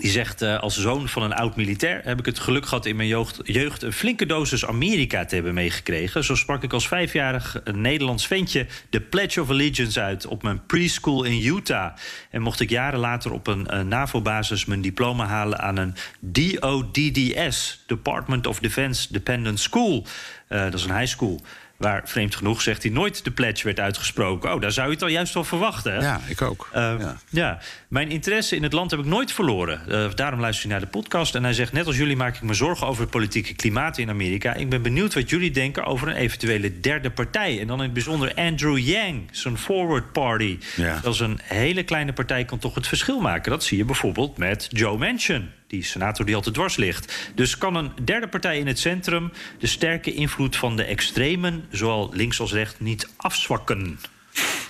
Die 0.00 0.10
zegt, 0.10 0.42
eh, 0.42 0.58
als 0.58 0.78
zoon 0.80 1.08
van 1.08 1.22
een 1.22 1.34
oud-militair... 1.34 2.00
heb 2.04 2.18
ik 2.18 2.26
het 2.26 2.38
geluk 2.38 2.66
gehad 2.66 2.86
in 2.86 2.96
mijn 2.96 3.08
jeugd, 3.08 3.40
jeugd 3.42 3.82
een 3.82 3.92
flinke 3.92 4.26
dosis 4.26 4.66
Amerika 4.66 5.24
te 5.24 5.34
hebben 5.34 5.54
meegekregen. 5.54 6.24
Zo 6.24 6.34
sprak 6.34 6.62
ik 6.62 6.72
als 6.72 6.88
vijfjarig 6.88 7.60
Nederlands 7.72 8.26
ventje... 8.26 8.66
de 8.90 9.00
Pledge 9.00 9.40
of 9.40 9.50
Allegiance 9.50 10.00
uit 10.00 10.26
op 10.26 10.42
mijn 10.42 10.66
preschool 10.66 11.24
in 11.24 11.46
Utah. 11.46 11.96
En 12.30 12.42
mocht 12.42 12.60
ik 12.60 12.70
jaren 12.70 12.98
later 12.98 13.32
op 13.32 13.46
een 13.46 13.66
eh, 13.66 13.80
NAVO-basis... 13.80 14.64
mijn 14.64 14.80
diploma 14.80 15.26
halen 15.26 15.58
aan 15.58 15.76
een 15.76 15.94
DODDS... 16.20 17.84
Department 17.86 18.46
of 18.46 18.58
Defense 18.58 19.12
Dependent 19.12 19.60
School. 19.60 20.06
Eh, 20.48 20.62
dat 20.62 20.74
is 20.74 20.84
een 20.84 20.96
high 20.96 21.12
school... 21.12 21.40
Waar 21.76 22.02
vreemd 22.04 22.34
genoeg, 22.34 22.62
zegt 22.62 22.82
hij, 22.82 22.92
nooit 22.92 23.24
de 23.24 23.30
pledge 23.30 23.64
werd 23.64 23.80
uitgesproken. 23.80 24.54
Oh, 24.54 24.60
daar 24.60 24.72
zou 24.72 24.86
je 24.86 24.92
het 24.92 25.02
al 25.02 25.08
juist 25.08 25.34
wel 25.34 25.44
verwachten. 25.44 25.92
Hè? 25.92 25.98
Ja, 25.98 26.20
ik 26.28 26.42
ook. 26.42 26.68
Uh, 26.74 26.94
ja. 26.98 27.16
ja. 27.30 27.58
mijn 27.88 28.10
interesse 28.10 28.56
in 28.56 28.62
het 28.62 28.72
land 28.72 28.90
heb 28.90 29.00
ik 29.00 29.06
nooit 29.06 29.32
verloren. 29.32 29.80
Uh, 29.88 30.06
daarom 30.14 30.40
luister 30.40 30.64
ik 30.64 30.70
naar 30.70 30.80
de 30.80 30.86
podcast. 30.86 31.34
En 31.34 31.44
hij 31.44 31.52
zegt, 31.52 31.72
net 31.72 31.86
als 31.86 31.96
jullie 31.96 32.16
maak 32.16 32.36
ik 32.36 32.42
me 32.42 32.54
zorgen 32.54 32.86
over 32.86 33.02
het 33.02 33.10
politieke 33.10 33.54
klimaat 33.54 33.98
in 33.98 34.08
Amerika. 34.08 34.54
Ik 34.54 34.68
ben 34.68 34.82
benieuwd 34.82 35.14
wat 35.14 35.30
jullie 35.30 35.50
denken 35.50 35.84
over 35.84 36.08
een 36.08 36.16
eventuele 36.16 36.80
derde 36.80 37.10
partij. 37.10 37.60
En 37.60 37.66
dan 37.66 37.78
in 37.78 37.84
het 37.84 37.92
bijzonder 37.92 38.34
Andrew 38.34 38.78
Yang, 38.78 39.28
zijn 39.30 39.58
Forward 39.58 40.12
Party. 40.12 40.58
Ja. 40.76 40.98
Dat 41.02 41.14
is 41.14 41.20
een 41.20 41.40
hele 41.42 41.82
kleine 41.82 42.12
partij 42.12 42.44
kan 42.44 42.58
toch 42.58 42.74
het 42.74 42.86
verschil 42.86 43.20
maken. 43.20 43.50
Dat 43.50 43.64
zie 43.64 43.78
je 43.78 43.84
bijvoorbeeld 43.84 44.36
met 44.36 44.66
Joe 44.70 44.98
Manchin. 44.98 45.50
Die 45.66 45.84
senator 45.84 46.26
die 46.26 46.34
altijd 46.34 46.54
dwars 46.54 46.76
ligt. 46.76 47.30
Dus 47.34 47.58
kan 47.58 47.74
een 47.74 47.92
derde 48.04 48.28
partij 48.28 48.58
in 48.58 48.66
het 48.66 48.78
centrum 48.78 49.32
de 49.58 49.66
sterke 49.66 50.14
invloed 50.14 50.56
van 50.56 50.76
de 50.76 50.84
extremen, 50.84 51.64
zowel 51.70 52.10
links 52.12 52.40
als 52.40 52.52
rechts, 52.52 52.80
niet 52.80 53.08
afzwakken? 53.16 53.98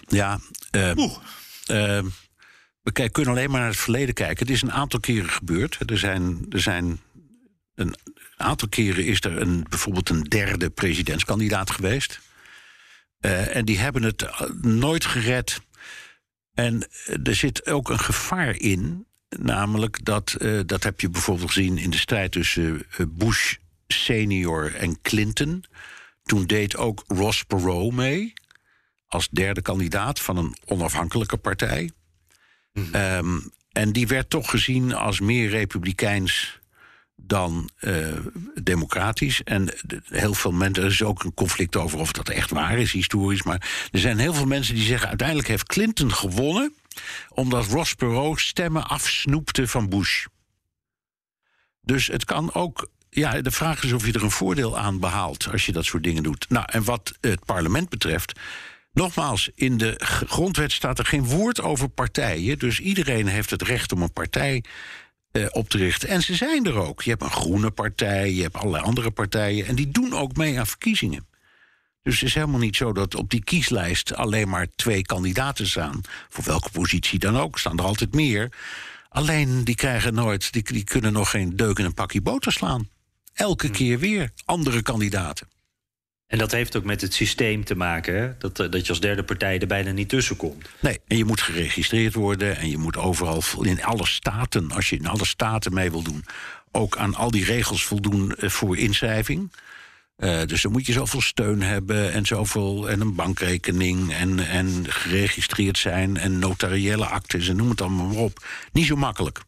Ja, 0.07 0.39
uh, 0.77 0.89
uh, 0.97 2.03
we 2.83 3.11
kunnen 3.11 3.33
alleen 3.33 3.51
maar 3.51 3.61
naar 3.61 3.69
het 3.69 3.79
verleden 3.79 4.15
kijken. 4.15 4.47
Het 4.47 4.55
is 4.55 4.63
een 4.63 4.73
aantal 4.73 5.01
keren 5.01 5.31
gebeurd. 5.31 5.79
Er 5.87 5.99
zijn, 5.99 6.47
er 6.51 6.61
zijn 6.61 7.01
een 7.75 7.95
aantal 8.37 8.69
keren 8.69 9.05
is 9.05 9.21
er 9.21 9.41
een, 9.41 9.67
bijvoorbeeld 9.69 10.09
een 10.09 10.23
derde 10.23 10.71
presidentskandidaat 10.71 11.71
geweest. 11.71 12.21
Uh, 13.21 13.57
en 13.57 13.65
die 13.65 13.79
hebben 13.79 14.03
het 14.03 14.27
nooit 14.63 15.05
gered. 15.05 15.61
En 16.55 16.89
er 17.23 17.35
zit 17.35 17.67
ook 17.67 17.91
een 17.91 17.99
gevaar 17.99 18.57
in. 18.57 19.07
Namelijk 19.29 20.05
dat, 20.05 20.37
uh, 20.39 20.61
dat 20.67 20.83
heb 20.83 21.01
je 21.01 21.11
bijvoorbeeld 21.11 21.51
gezien 21.51 21.79
in 21.79 21.91
de 21.91 21.99
strijd 21.99 22.33
tussen 22.33 22.87
uh, 22.99 23.07
Bush 23.09 23.55
senior 23.87 24.75
en 24.75 25.01
Clinton. 25.03 25.65
Toen 26.23 26.47
deed 26.47 26.77
ook 26.77 27.05
Ross 27.07 27.45
Perot 27.45 27.93
mee 27.93 28.33
als 29.07 29.29
derde 29.29 29.63
kandidaat 29.63 30.21
van 30.21 30.37
een 30.37 30.57
onafhankelijke 30.65 31.37
partij. 31.37 31.91
Mm. 32.73 32.95
Um, 32.95 33.51
en 33.73 33.93
die 33.93 34.07
werd 34.07 34.31
toch 34.31 34.51
gezien 34.51 34.95
als 34.95 35.21
meer 35.21 35.49
republikeins 35.49 36.61
dan 37.17 37.71
uh, 37.81 38.13
democratisch. 38.63 39.43
En 39.43 39.69
heel 40.05 40.35
veel 40.35 40.53
mensen, 40.53 40.83
er 40.83 40.91
is 40.91 41.03
ook 41.03 41.25
een 41.25 41.35
conflict 41.35 41.77
over 41.77 41.99
of 41.99 42.13
dat 42.13 42.29
echt 42.29 42.51
waar 42.51 42.79
is, 42.79 42.93
historisch. 42.93 43.43
Maar 43.43 43.89
er 43.91 43.99
zijn 43.99 44.19
heel 44.19 44.35
veel 44.35 44.47
mensen 44.47 44.75
die 44.75 44.85
zeggen: 44.85 45.09
uiteindelijk 45.09 45.49
heeft 45.49 45.67
Clinton 45.67 46.13
gewonnen 46.13 46.75
omdat 47.29 47.67
Ross 47.67 47.95
Perot 47.95 48.41
stemmen 48.41 48.87
afsnoepte 48.87 49.69
van 49.69 49.89
Bush. 49.89 50.27
Dus 51.83 52.07
het 52.07 52.25
kan 52.25 52.55
ook. 52.55 52.89
Ja, 53.11 53.41
de 53.41 53.51
vraag 53.51 53.85
is 53.85 53.93
of 53.93 54.07
je 54.07 54.13
er 54.13 54.23
een 54.23 54.31
voordeel 54.31 54.79
aan 54.79 55.01
behaalt 55.01 55.49
als 55.53 55.67
je 55.67 55.73
dat 55.73 55.85
soort 55.85 56.03
dingen 56.03 56.23
doet. 56.23 56.49
Nou, 56.49 56.65
en 56.73 56.85
wat 56.85 57.13
het 57.21 57.45
parlement 57.45 57.89
betreft. 57.89 58.41
Nogmaals, 58.93 59.51
in 59.55 59.77
de 59.77 59.95
grondwet 60.27 60.73
staat 60.73 60.99
er 60.99 61.07
geen 61.07 61.25
woord 61.25 61.61
over 61.61 61.89
partijen. 61.89 62.59
Dus 62.59 62.81
iedereen 62.81 63.27
heeft 63.27 63.51
het 63.51 63.63
recht 63.63 63.93
om 63.93 64.03
een 64.03 64.13
partij 64.13 64.65
uh, 65.33 65.47
op 65.51 65.69
te 65.69 65.79
richten. 65.79 66.09
En 66.09 66.23
ze 66.23 66.35
zijn 66.35 66.67
er 66.67 66.75
ook. 66.75 67.03
Je 67.03 67.11
hebt 67.11 67.23
een 67.23 67.31
groene 67.31 67.71
partij, 67.71 68.33
je 68.33 68.43
hebt 68.43 68.57
allerlei 68.57 68.85
andere 68.85 69.11
partijen. 69.11 69.67
En 69.67 69.75
die 69.75 69.91
doen 69.91 70.13
ook 70.13 70.37
mee 70.37 70.59
aan 70.59 70.67
verkiezingen. 70.67 71.27
Dus 72.07 72.21
het 72.21 72.29
is 72.29 72.35
helemaal 72.35 72.61
niet 72.61 72.77
zo 72.77 72.93
dat 72.93 73.15
op 73.15 73.31
die 73.31 73.45
kieslijst 73.45 74.15
alleen 74.15 74.49
maar 74.49 74.67
twee 74.77 75.03
kandidaten 75.03 75.67
staan. 75.67 76.01
Voor 76.29 76.45
welke 76.45 76.71
positie 76.71 77.19
dan 77.19 77.37
ook, 77.37 77.59
staan 77.59 77.79
er 77.79 77.85
altijd 77.85 78.15
meer. 78.15 78.53
Alleen 79.09 79.65
die 79.65 79.75
krijgen 79.75 80.15
nooit, 80.15 80.53
die, 80.53 80.63
die 80.63 80.85
kunnen 80.85 81.13
nog 81.13 81.31
geen 81.31 81.57
deuk 81.57 81.79
in 81.79 81.85
een 81.85 81.95
pakje 81.95 82.21
boter 82.21 82.53
slaan. 82.53 82.89
Elke 83.35 83.71
keer 83.71 83.99
weer 83.99 84.31
andere 84.45 84.83
kandidaten. 84.83 85.49
En 86.27 86.39
dat 86.39 86.53
heeft 86.53 86.77
ook 86.77 86.85
met 86.85 87.01
het 87.01 87.15
systeem 87.15 87.65
te 87.65 87.75
maken, 87.75 88.17
hè? 88.17 88.37
Dat, 88.39 88.57
dat 88.57 88.83
je 88.83 88.89
als 88.89 89.01
derde 89.01 89.25
partij 89.25 89.59
er 89.59 89.67
bijna 89.67 89.91
niet 89.91 90.09
tussen 90.09 90.37
komt. 90.37 90.69
Nee, 90.81 91.01
en 91.07 91.17
je 91.17 91.25
moet 91.25 91.41
geregistreerd 91.41 92.15
worden 92.15 92.57
en 92.57 92.71
je 92.71 92.79
moet 92.79 92.97
overal 92.97 93.43
in 93.61 93.85
alle 93.85 94.07
staten, 94.07 94.71
als 94.71 94.89
je 94.89 94.97
in 94.97 95.07
alle 95.07 95.27
staten 95.27 95.75
mee 95.75 95.91
wil 95.91 96.03
doen, 96.03 96.25
ook 96.71 96.97
aan 96.97 97.15
al 97.15 97.31
die 97.31 97.45
regels 97.45 97.85
voldoen 97.85 98.35
voor 98.37 98.77
inschrijving. 98.77 99.51
Uh, 100.17 100.43
dus 100.45 100.63
dan 100.63 100.73
moet 100.73 100.87
je 100.87 100.93
zoveel 100.93 101.21
steun 101.21 101.63
hebben 101.63 102.13
en 102.13 102.27
zoveel 102.27 102.91
en 102.91 103.01
een 103.01 103.15
bankrekening 103.15 104.13
en, 104.13 104.39
en 104.39 104.85
geregistreerd 104.89 105.79
zijn 105.79 106.17
en 106.17 106.39
notariële 106.39 107.07
actes 107.07 107.49
en 107.49 107.57
noem 107.57 107.71
het 107.71 107.81
allemaal 107.81 108.07
maar 108.07 108.17
op. 108.17 108.47
Niet 108.73 108.87
zo 108.87 108.97
makkelijk. 108.97 109.41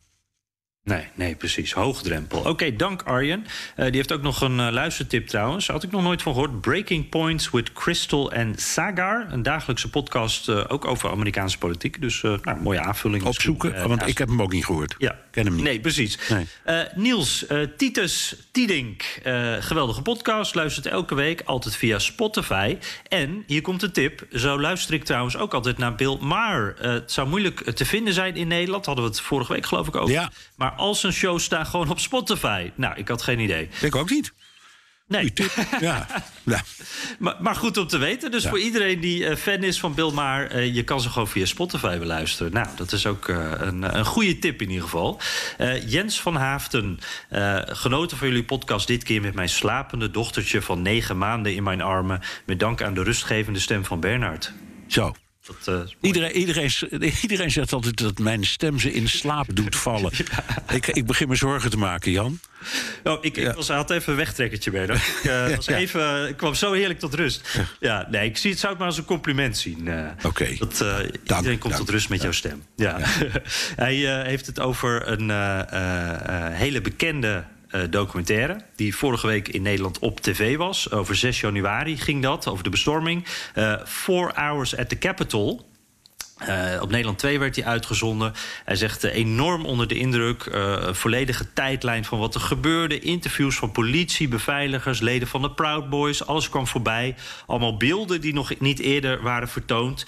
Nee, 0.89 1.07
nee, 1.15 1.35
precies. 1.35 1.73
Hoogdrempel. 1.73 2.39
Oké, 2.39 2.49
okay, 2.49 2.77
dank 2.77 3.03
Arjen. 3.03 3.47
Uh, 3.77 3.85
die 3.85 3.95
heeft 3.95 4.13
ook 4.13 4.23
nog 4.23 4.41
een 4.41 4.59
uh, 4.59 4.69
luistertip 4.71 5.27
trouwens. 5.27 5.67
Had 5.67 5.83
ik 5.83 5.91
nog 5.91 6.03
nooit 6.03 6.23
van 6.23 6.33
gehoord. 6.33 6.61
Breaking 6.61 7.09
Points 7.09 7.51
with 7.51 7.73
Crystal 7.73 8.33
en 8.33 8.55
Sagar. 8.57 9.27
Een 9.31 9.43
dagelijkse 9.43 9.91
podcast 9.91 10.49
uh, 10.49 10.65
ook 10.69 10.85
over 10.85 11.11
Amerikaanse 11.11 11.59
politiek. 11.59 12.01
Dus 12.01 12.23
nou, 12.23 12.61
mooie 12.61 12.81
aanvulling. 12.81 13.25
Opzoeken, 13.25 13.89
want 13.89 14.07
ik 14.07 14.19
heb 14.19 14.29
hem 14.29 14.43
ook 14.43 14.53
niet 14.53 14.65
gehoord. 14.65 14.95
Ja. 14.99 15.19
Ken 15.31 15.45
hem 15.45 15.55
niet. 15.55 15.65
Nee, 15.65 15.81
precies. 15.81 16.19
Nee. 16.29 16.47
Niels, 16.95 17.47
Titus 17.77 18.37
Tiedink. 18.53 19.21
geweldige 19.61 20.03
podcast. 20.03 20.55
Luistert 20.55 20.87
elke 20.87 21.15
week. 21.15 21.43
Altijd 21.45 21.77
via 21.77 21.99
Spotify. 21.99 22.77
En 23.09 23.45
hier 23.47 23.61
komt 23.61 23.83
een 23.83 23.93
tip. 23.93 24.27
Zo 24.33 24.61
luister 24.61 24.95
ik 24.95 25.05
trouwens 25.05 25.37
ook 25.37 25.55
altijd 25.55 25.79
naar 25.79 25.95
Bill 25.95 26.17
Maher. 26.21 26.75
het 26.79 27.13
zou 27.13 27.29
moeilijk 27.29 27.71
te 27.71 27.85
vinden 27.85 28.15
zijn 28.15 28.37
in 28.37 28.49
Nederland. 28.49 28.87
Hadden 28.87 29.05
we 29.05 29.11
het 29.11 29.21
vorige 29.21 29.53
week 29.53 29.67
geloof 29.67 29.87
ik 29.87 29.97
over. 29.97 30.15
Ja. 30.15 30.31
Maar 30.57 30.73
al 30.79 30.95
zijn 30.95 31.13
shows 31.13 31.45
staan 31.45 31.67
gewoon 31.67 31.91
op 31.91 31.99
Spotify. 31.99 32.71
Nou, 32.75 32.97
ik 32.97 33.09
had 33.09 33.23
geen 33.23 33.39
idee. 33.39 33.69
Ik 33.81 33.95
ook 33.95 34.11
niet. 34.11 34.33
Nee. 35.09 35.33
ja. 35.81 36.07
ja. 36.45 36.63
Maar, 37.19 37.37
maar, 37.41 37.55
goed 37.55 37.77
om 37.77 37.87
te 37.87 37.99
weten. 37.99 38.31
Dus 38.31 38.43
ja. 38.43 38.49
voor 38.49 38.59
iedereen 38.59 39.01
die 39.01 39.21
uh, 39.21 39.37
fan 39.37 39.63
is 39.63 39.81
van 39.81 39.95
Bill 39.95 40.11
Maher... 40.11 40.57
Uh, 40.57 40.75
je 40.75 40.85
kan 40.85 41.01
ze 41.01 41.09
gewoon 41.09 41.29
via 41.29 41.45
Spotify 41.45 41.99
beluisteren. 41.99 42.53
Nou, 42.53 42.67
dat 42.77 42.93
is 42.93 43.07
ook 43.07 43.29
uh, 43.29 43.53
een, 43.57 43.99
een 43.99 44.05
goede 44.05 44.39
tip 44.39 44.63
in 44.63 44.69
ieder 44.69 44.85
geval. 44.85 45.21
Jens 45.87 46.21
van 46.21 46.35
Haafden, 46.35 46.99
genoten 47.67 48.17
van 48.17 48.29
jullie 48.29 48.45
podcast... 48.45 48.87
dit 48.87 49.03
keer 49.03 49.21
met 49.21 49.35
mijn 49.35 49.49
slapende 49.49 50.11
dochtertje 50.11 50.63
van 50.63 50.83
negen 50.83 51.19
maanden 51.19 51.55
in 51.55 51.63
mijn 51.63 51.81
armen... 51.81 52.21
met 52.47 52.61
dank 52.61 52.83
aan 52.83 52.95
de 52.95 53.03
rustgevende 53.03 53.59
stem 53.59 53.85
van 53.85 54.01
Bernard. 54.01 54.53
Zo. 54.87 55.15
Dat, 55.49 55.75
uh, 55.75 55.81
iedereen, 56.01 56.33
iedereen, 56.33 56.71
iedereen 57.23 57.51
zegt 57.51 57.73
altijd 57.73 57.97
dat 57.97 58.19
mijn 58.19 58.45
stem 58.45 58.79
ze 58.79 58.93
in 58.93 59.09
slaap 59.09 59.47
doet 59.53 59.77
vallen. 59.87 60.13
ik, 60.71 60.87
ik 60.87 61.07
begin 61.07 61.29
me 61.29 61.35
zorgen 61.35 61.71
te 61.71 61.77
maken, 61.77 62.11
Jan. 62.11 62.41
Oh, 63.05 63.25
ik, 63.25 63.37
ik 63.37 63.53
was, 63.53 63.69
had 63.69 63.91
even 63.91 64.13
een 64.13 64.19
wegtrekkertje 64.19 64.71
bij. 64.71 64.83
Ik, 64.89 65.25
uh, 65.25 65.57
was 65.57 65.67
even, 65.67 66.29
ik 66.29 66.37
kwam 66.37 66.55
zo 66.55 66.73
heerlijk 66.73 66.99
tot 66.99 67.15
rust. 67.15 67.59
Ja, 67.81 68.07
nee, 68.11 68.29
ik 68.29 68.37
zie 68.37 68.51
het, 68.51 68.59
zou 68.59 68.73
het 68.73 68.81
maar 68.81 68.91
als 68.91 68.99
een 68.99 69.05
compliment 69.05 69.59
zien. 69.59 69.87
Uh, 69.87 70.09
Oké. 70.23 70.27
Okay. 70.27 71.11
iedereen 71.37 71.59
komt 71.59 71.77
tot 71.77 71.91
rust 71.91 72.09
met 72.09 72.23
jouw 72.23 72.33
stem. 72.33 72.63
Ja. 72.77 72.97
Hij 73.77 73.95
heeft 74.27 74.47
het 74.47 74.61
over 74.61 75.09
een 75.09 75.31
hele 76.53 76.81
bekende 76.81 77.45
uh, 77.71 77.83
documentaire. 77.91 78.57
Die 78.77 78.97
vorige 78.97 79.27
week 79.27 79.49
in 79.49 79.63
Nederland 79.63 79.99
op 79.99 80.21
tv 80.21 80.57
was. 80.57 80.91
Over 80.91 81.17
6 81.17 81.41
januari 81.41 81.97
ging 81.97 82.23
dat, 82.23 82.47
over 82.47 82.65
de 82.65 82.71
bestorming. 82.71 83.27
Uh, 83.55 83.75
Four 83.85 84.33
Hours 84.35 84.77
at 84.77 84.89
the 84.89 84.99
Capitol. 84.99 85.68
Uh, 86.47 86.83
op 86.83 86.91
Nederland 86.91 87.19
2 87.19 87.39
werd 87.39 87.57
hij 87.57 87.65
uitgezonden. 87.65 88.33
Hij 88.65 88.77
zegt 88.77 89.05
uh, 89.05 89.15
enorm 89.15 89.65
onder 89.65 89.89
de 89.89 89.95
indruk. 89.95 90.45
Uh, 90.45 90.93
volledige 90.93 91.53
tijdlijn 91.53 92.05
van 92.05 92.19
wat 92.19 92.35
er 92.35 92.41
gebeurde. 92.41 92.99
Interviews 92.99 93.57
van 93.57 93.73
politie, 93.73 94.29
beveiligers, 94.29 95.01
leden 95.01 95.29
van 95.29 95.43
de 95.43 95.51
Proud 95.51 95.91
Boys. 95.91 96.27
Alles 96.27 96.49
kwam 96.49 96.67
voorbij. 96.67 97.15
Allemaal 97.47 97.77
beelden 97.77 98.21
die 98.21 98.35
nog 98.35 98.59
niet 98.59 98.79
eerder 98.79 99.23
waren 99.23 99.49
vertoond. 99.49 100.07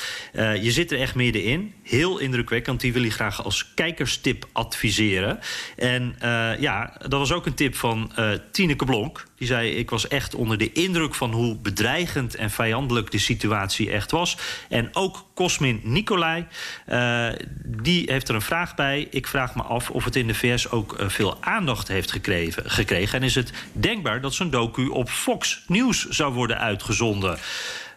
je 0.61 0.71
zit 0.71 0.93
er 0.93 1.01
echt 1.01 1.15
middenin. 1.15 1.75
Heel 1.83 2.19
indrukwekkend. 2.19 2.81
Die 2.81 2.93
wil 2.93 3.03
hij 3.03 3.11
graag 3.11 3.45
als 3.45 3.75
kijkerstip 3.75 4.49
adviseren. 4.53 5.39
En 5.77 6.17
ja, 6.61 6.97
dat 7.01 7.19
was 7.19 7.33
ook 7.33 7.47
een 7.47 7.55
tip 7.55 7.75
van 7.75 8.13
Tineke 8.51 8.85
Blonk. 8.85 9.27
Die 9.41 9.49
zei: 9.49 9.71
Ik 9.71 9.91
was 9.91 10.09
echt 10.09 10.35
onder 10.35 10.59
de 10.59 10.73
indruk 10.73 11.15
van 11.15 11.33
hoe 11.33 11.57
bedreigend 11.57 12.35
en 12.35 12.51
vijandelijk 12.51 13.11
de 13.11 13.19
situatie 13.19 13.91
echt 13.91 14.11
was. 14.11 14.37
En 14.69 14.89
ook 14.93 15.27
Cosmin 15.35 15.81
Nicolai, 15.85 16.47
uh, 16.89 17.29
die 17.65 18.11
heeft 18.11 18.29
er 18.29 18.35
een 18.35 18.43
vraag 18.43 18.75
bij. 18.75 19.09
Ik 19.11 19.27
vraag 19.27 19.55
me 19.55 19.63
af 19.63 19.91
of 19.91 20.05
het 20.05 20.17
in 20.17 20.27
de 20.27 20.35
VS 20.35 20.71
ook 20.71 21.01
uh, 21.01 21.09
veel 21.09 21.37
aandacht 21.41 21.89
heeft 21.89 22.11
gekregen, 22.11 22.71
gekregen. 22.71 23.19
En 23.19 23.25
is 23.25 23.35
het 23.35 23.53
denkbaar 23.73 24.21
dat 24.21 24.35
zo'n 24.35 24.51
docu 24.51 24.87
op 24.87 25.11
Fox 25.11 25.65
News 25.67 26.09
zou 26.09 26.33
worden 26.33 26.59
uitgezonden? 26.59 27.39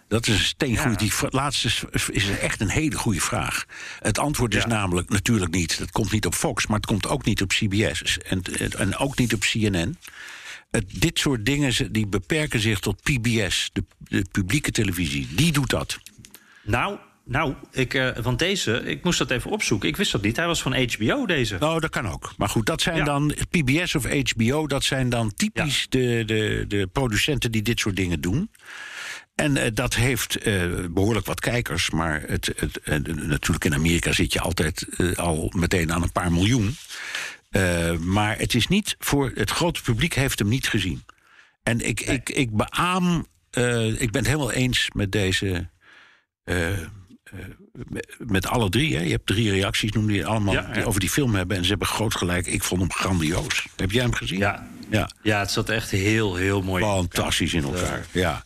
Dat 0.07 0.27
is 0.27 0.33
een 0.33 0.45
steengoed. 0.45 1.01
Ja. 1.01 1.07
Die 1.07 1.13
laatste 1.29 1.67
is, 2.11 2.29
echt 2.41 2.61
een 2.61 2.69
hele 2.69 2.95
goede 2.95 3.21
vraag. 3.21 3.65
Het 3.99 4.19
antwoord 4.19 4.55
is 4.55 4.61
ja. 4.61 4.67
namelijk 4.67 5.09
natuurlijk 5.09 5.53
niet. 5.53 5.79
Dat 5.79 5.91
komt 5.91 6.11
niet 6.11 6.25
op 6.25 6.35
Fox, 6.35 6.67
maar 6.67 6.77
het 6.77 6.85
komt 6.85 7.07
ook 7.07 7.25
niet 7.25 7.41
op 7.41 7.49
CBS. 7.49 8.17
En, 8.17 8.41
en 8.77 8.97
ook 8.97 9.17
niet 9.17 9.33
op 9.33 9.39
CNN 9.39 9.97
het, 10.73 10.85
dit 11.01 11.19
soort 11.19 11.45
dingen 11.45 11.91
die 11.91 12.07
beperken 12.07 12.59
zich 12.59 12.79
tot 12.79 13.01
PBS, 13.01 13.69
de, 13.73 13.83
de 13.97 14.25
publieke 14.31 14.71
televisie. 14.71 15.27
Die 15.35 15.51
doet 15.51 15.69
dat. 15.69 15.99
Nou, 16.63 16.97
nou, 17.25 17.53
ik, 17.71 17.93
uh, 17.93 18.09
want 18.17 18.39
deze, 18.39 18.83
ik 18.83 19.03
moest 19.03 19.17
dat 19.17 19.31
even 19.31 19.51
opzoeken. 19.51 19.89
Ik 19.89 19.97
wist 19.97 20.11
dat 20.11 20.21
niet. 20.21 20.35
Hij 20.35 20.47
was 20.47 20.61
van 20.61 20.87
HBO, 20.89 21.25
deze. 21.25 21.57
Nou, 21.59 21.79
dat 21.79 21.89
kan 21.89 22.07
ook. 22.07 22.33
Maar 22.37 22.49
goed, 22.49 22.65
dat 22.65 22.81
zijn 22.81 22.97
ja. 22.97 23.03
dan 23.03 23.33
PBS 23.49 23.95
of 23.95 24.05
HBO, 24.05 24.67
dat 24.67 24.83
zijn 24.83 25.09
dan 25.09 25.33
typisch 25.33 25.79
ja. 25.79 25.99
de, 25.99 26.23
de, 26.25 26.65
de 26.67 26.87
producenten 26.91 27.51
die 27.51 27.61
dit 27.61 27.79
soort 27.79 27.95
dingen 27.95 28.21
doen. 28.21 28.49
En 29.35 29.55
uh, 29.55 29.63
dat 29.73 29.95
heeft 29.95 30.47
uh, 30.47 30.85
behoorlijk 30.89 31.25
wat 31.25 31.39
kijkers. 31.39 31.89
Maar 31.89 32.23
het, 32.27 32.53
het, 32.55 33.07
natuurlijk 33.15 33.65
in 33.65 33.73
Amerika 33.73 34.11
zit 34.11 34.33
je 34.33 34.39
altijd 34.39 34.87
al 35.15 35.51
meteen 35.55 35.93
aan 35.93 36.03
een 36.03 36.11
paar 36.11 36.31
miljoen. 36.31 36.75
Uh, 37.55 37.97
maar 37.97 38.37
het 38.37 38.53
is 38.53 38.67
niet 38.67 38.95
voor 38.99 39.31
het 39.35 39.49
grote 39.49 39.81
publiek 39.81 40.13
heeft 40.13 40.39
hem 40.39 40.47
niet 40.47 40.67
gezien. 40.67 41.03
En 41.63 41.87
ik, 41.87 42.05
nee. 42.05 42.15
ik, 42.15 42.29
ik 42.29 42.51
beaam, 42.51 43.25
uh, 43.57 44.01
ik 44.01 44.11
ben 44.11 44.21
het 44.21 44.31
helemaal 44.31 44.51
eens 44.51 44.89
met 44.93 45.11
deze. 45.11 45.69
Uh, 46.45 46.77
met 48.17 48.47
alle 48.47 48.69
drie, 48.69 48.95
hè. 48.95 49.01
je 49.01 49.11
hebt 49.11 49.25
drie 49.25 49.51
reacties, 49.51 49.91
noemde 49.91 50.13
je 50.13 50.25
allemaal, 50.25 50.53
ja, 50.53 50.61
ja. 50.67 50.73
die 50.73 50.85
over 50.85 50.99
die 50.99 51.09
film 51.09 51.35
hebben. 51.35 51.57
En 51.57 51.63
ze 51.63 51.69
hebben 51.69 51.87
groot 51.87 52.15
gelijk. 52.15 52.47
Ik 52.47 52.63
vond 52.63 52.81
hem 52.81 52.91
grandioos. 52.91 53.67
Heb 53.75 53.91
jij 53.91 54.03
hem 54.03 54.13
gezien? 54.13 54.39
Ja, 54.39 54.67
ja. 54.89 55.09
ja 55.21 55.39
het 55.39 55.51
zat 55.51 55.69
echt 55.69 55.91
heel, 55.91 56.35
heel 56.35 56.61
mooi. 56.61 56.83
Fantastisch 56.83 57.53
in 57.53 57.63
elkaar. 57.63 58.05
Ja. 58.11 58.43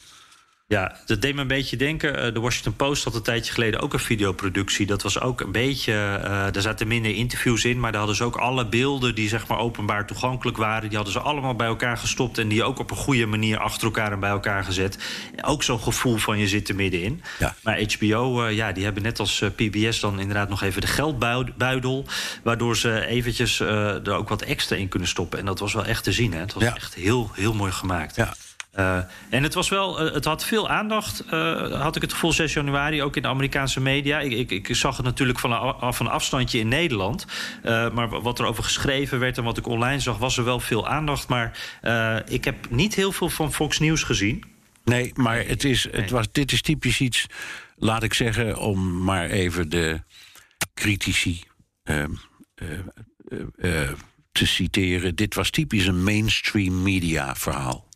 Ja, 0.69 0.95
dat 1.05 1.21
deed 1.21 1.35
me 1.35 1.41
een 1.41 1.47
beetje 1.47 1.77
denken. 1.77 2.25
Uh, 2.25 2.33
de 2.33 2.39
Washington 2.39 2.75
Post 2.75 3.03
had 3.03 3.15
een 3.15 3.21
tijdje 3.21 3.53
geleden 3.53 3.79
ook 3.79 3.93
een 3.93 3.99
videoproductie. 3.99 4.85
Dat 4.85 5.01
was 5.01 5.19
ook 5.19 5.41
een 5.41 5.51
beetje. 5.51 5.91
Uh, 5.93 6.29
daar 6.51 6.61
zaten 6.61 6.87
minder 6.87 7.15
interviews 7.15 7.65
in, 7.65 7.79
maar 7.79 7.89
daar 7.89 7.99
hadden 7.99 8.17
ze 8.17 8.23
ook 8.23 8.35
alle 8.35 8.67
beelden 8.67 9.15
die 9.15 9.29
zeg 9.29 9.47
maar 9.47 9.57
openbaar 9.57 10.07
toegankelijk 10.07 10.57
waren. 10.57 10.87
Die 10.87 10.95
hadden 10.95 11.13
ze 11.13 11.19
allemaal 11.19 11.55
bij 11.55 11.67
elkaar 11.67 11.97
gestopt 11.97 12.37
en 12.37 12.47
die 12.47 12.63
ook 12.63 12.79
op 12.79 12.91
een 12.91 12.97
goede 12.97 13.25
manier 13.25 13.57
achter 13.57 13.83
elkaar 13.83 14.11
en 14.11 14.19
bij 14.19 14.29
elkaar 14.29 14.63
gezet. 14.63 14.97
Ook 15.41 15.63
zo'n 15.63 15.79
gevoel 15.79 16.17
van 16.17 16.37
je 16.37 16.47
zit 16.47 16.69
er 16.69 16.75
middenin. 16.75 17.23
Ja. 17.39 17.55
Maar 17.63 17.81
HBO, 17.81 18.45
uh, 18.45 18.55
ja, 18.55 18.71
die 18.71 18.83
hebben 18.83 19.03
net 19.03 19.19
als 19.19 19.43
PBS 19.55 19.99
dan 19.99 20.19
inderdaad 20.19 20.49
nog 20.49 20.61
even 20.61 20.81
de 20.81 20.87
geldbuidel. 20.87 22.05
Waardoor 22.43 22.77
ze 22.77 23.05
eventjes 23.05 23.59
er 23.59 24.11
ook 24.11 24.29
wat 24.29 24.41
extra 24.41 24.75
in 24.75 24.87
kunnen 24.87 25.07
stoppen. 25.07 25.39
En 25.39 25.45
dat 25.45 25.59
was 25.59 25.73
wel 25.73 25.85
echt 25.85 26.03
te 26.03 26.11
zien. 26.11 26.33
Hè? 26.33 26.39
Het 26.39 26.53
was 26.53 26.63
ja. 26.63 26.75
echt 26.75 26.93
heel, 26.93 27.31
heel 27.33 27.53
mooi 27.53 27.71
gemaakt. 27.71 28.15
Ja. 28.15 28.33
Uh, 28.77 28.97
en 29.29 29.43
het 29.43 29.53
was 29.53 29.69
wel, 29.69 30.05
uh, 30.05 30.13
het 30.13 30.25
had 30.25 30.45
veel 30.45 30.69
aandacht, 30.69 31.23
uh, 31.33 31.81
had 31.81 31.95
ik 31.95 32.01
het 32.01 32.13
gevoel 32.13 32.33
6 32.33 32.53
januari, 32.53 33.03
ook 33.03 33.15
in 33.15 33.21
de 33.21 33.27
Amerikaanse 33.27 33.81
media. 33.81 34.19
Ik, 34.19 34.31
ik, 34.31 34.51
ik 34.51 34.75
zag 34.75 34.97
het 34.97 35.05
natuurlijk 35.05 35.39
van 35.39 35.51
een, 35.51 35.93
van 35.93 36.05
een 36.05 36.11
afstandje 36.11 36.59
in 36.59 36.67
Nederland. 36.67 37.25
maar 37.63 38.21
wat 38.21 38.39
er 38.39 38.45
over 38.45 38.63
geschreven 38.63 39.19
werd 39.19 39.37
en 39.37 39.43
wat 39.43 39.57
ik 39.57 39.67
online 39.67 39.99
zag, 39.99 40.17
was 40.17 40.37
er 40.37 40.43
wel 40.43 40.59
veel 40.59 40.87
aandacht. 40.87 41.27
Maar 41.27 41.57
ik 42.27 42.45
heb 42.45 42.55
niet 42.69 42.95
heel 42.95 43.11
veel 43.11 43.29
van 43.29 43.53
Fox 43.53 43.79
News 43.79 44.03
gezien. 44.03 44.43
Nee, 44.83 45.11
maar 45.15 45.45
het 45.45 45.63
is, 45.63 45.87
het 45.91 46.09
was, 46.09 46.27
dit 46.31 46.51
is 46.51 46.61
typisch 46.61 46.99
iets, 46.99 47.25
laat 47.75 48.03
ik 48.03 48.13
zeggen, 48.13 48.57
om 48.57 49.03
maar 49.03 49.29
even 49.29 49.69
de 49.69 50.01
critici 50.73 51.43
te 54.31 54.45
citeren. 54.45 55.15
Dit 55.15 55.35
was 55.35 55.49
typisch 55.49 55.87
een 55.87 56.03
mainstream 56.03 56.81
media 56.81 57.35
verhaal. 57.35 57.87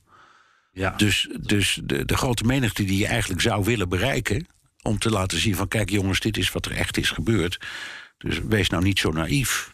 Ja. 0.71 0.89
Dus, 0.89 1.29
dus 1.39 1.79
de, 1.83 2.05
de 2.05 2.17
grote 2.17 2.43
menigte 2.43 2.83
die 2.83 2.97
je 2.97 3.07
eigenlijk 3.07 3.41
zou 3.41 3.63
willen 3.63 3.89
bereiken. 3.89 4.47
om 4.81 4.97
te 4.97 5.09
laten 5.09 5.37
zien 5.37 5.55
van: 5.55 5.67
kijk, 5.67 5.89
jongens, 5.89 6.19
dit 6.19 6.37
is 6.37 6.51
wat 6.51 6.65
er 6.65 6.71
echt 6.71 6.97
is 6.97 7.09
gebeurd. 7.09 7.59
Dus 8.17 8.39
wees 8.39 8.69
nou 8.69 8.83
niet 8.83 8.99
zo 8.99 9.11
naïef. 9.11 9.73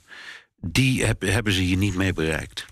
Die 0.61 1.05
heb, 1.05 1.21
hebben 1.21 1.53
ze 1.53 1.61
hier 1.61 1.77
niet 1.77 1.95
mee 1.95 2.13
bereikt. 2.13 2.65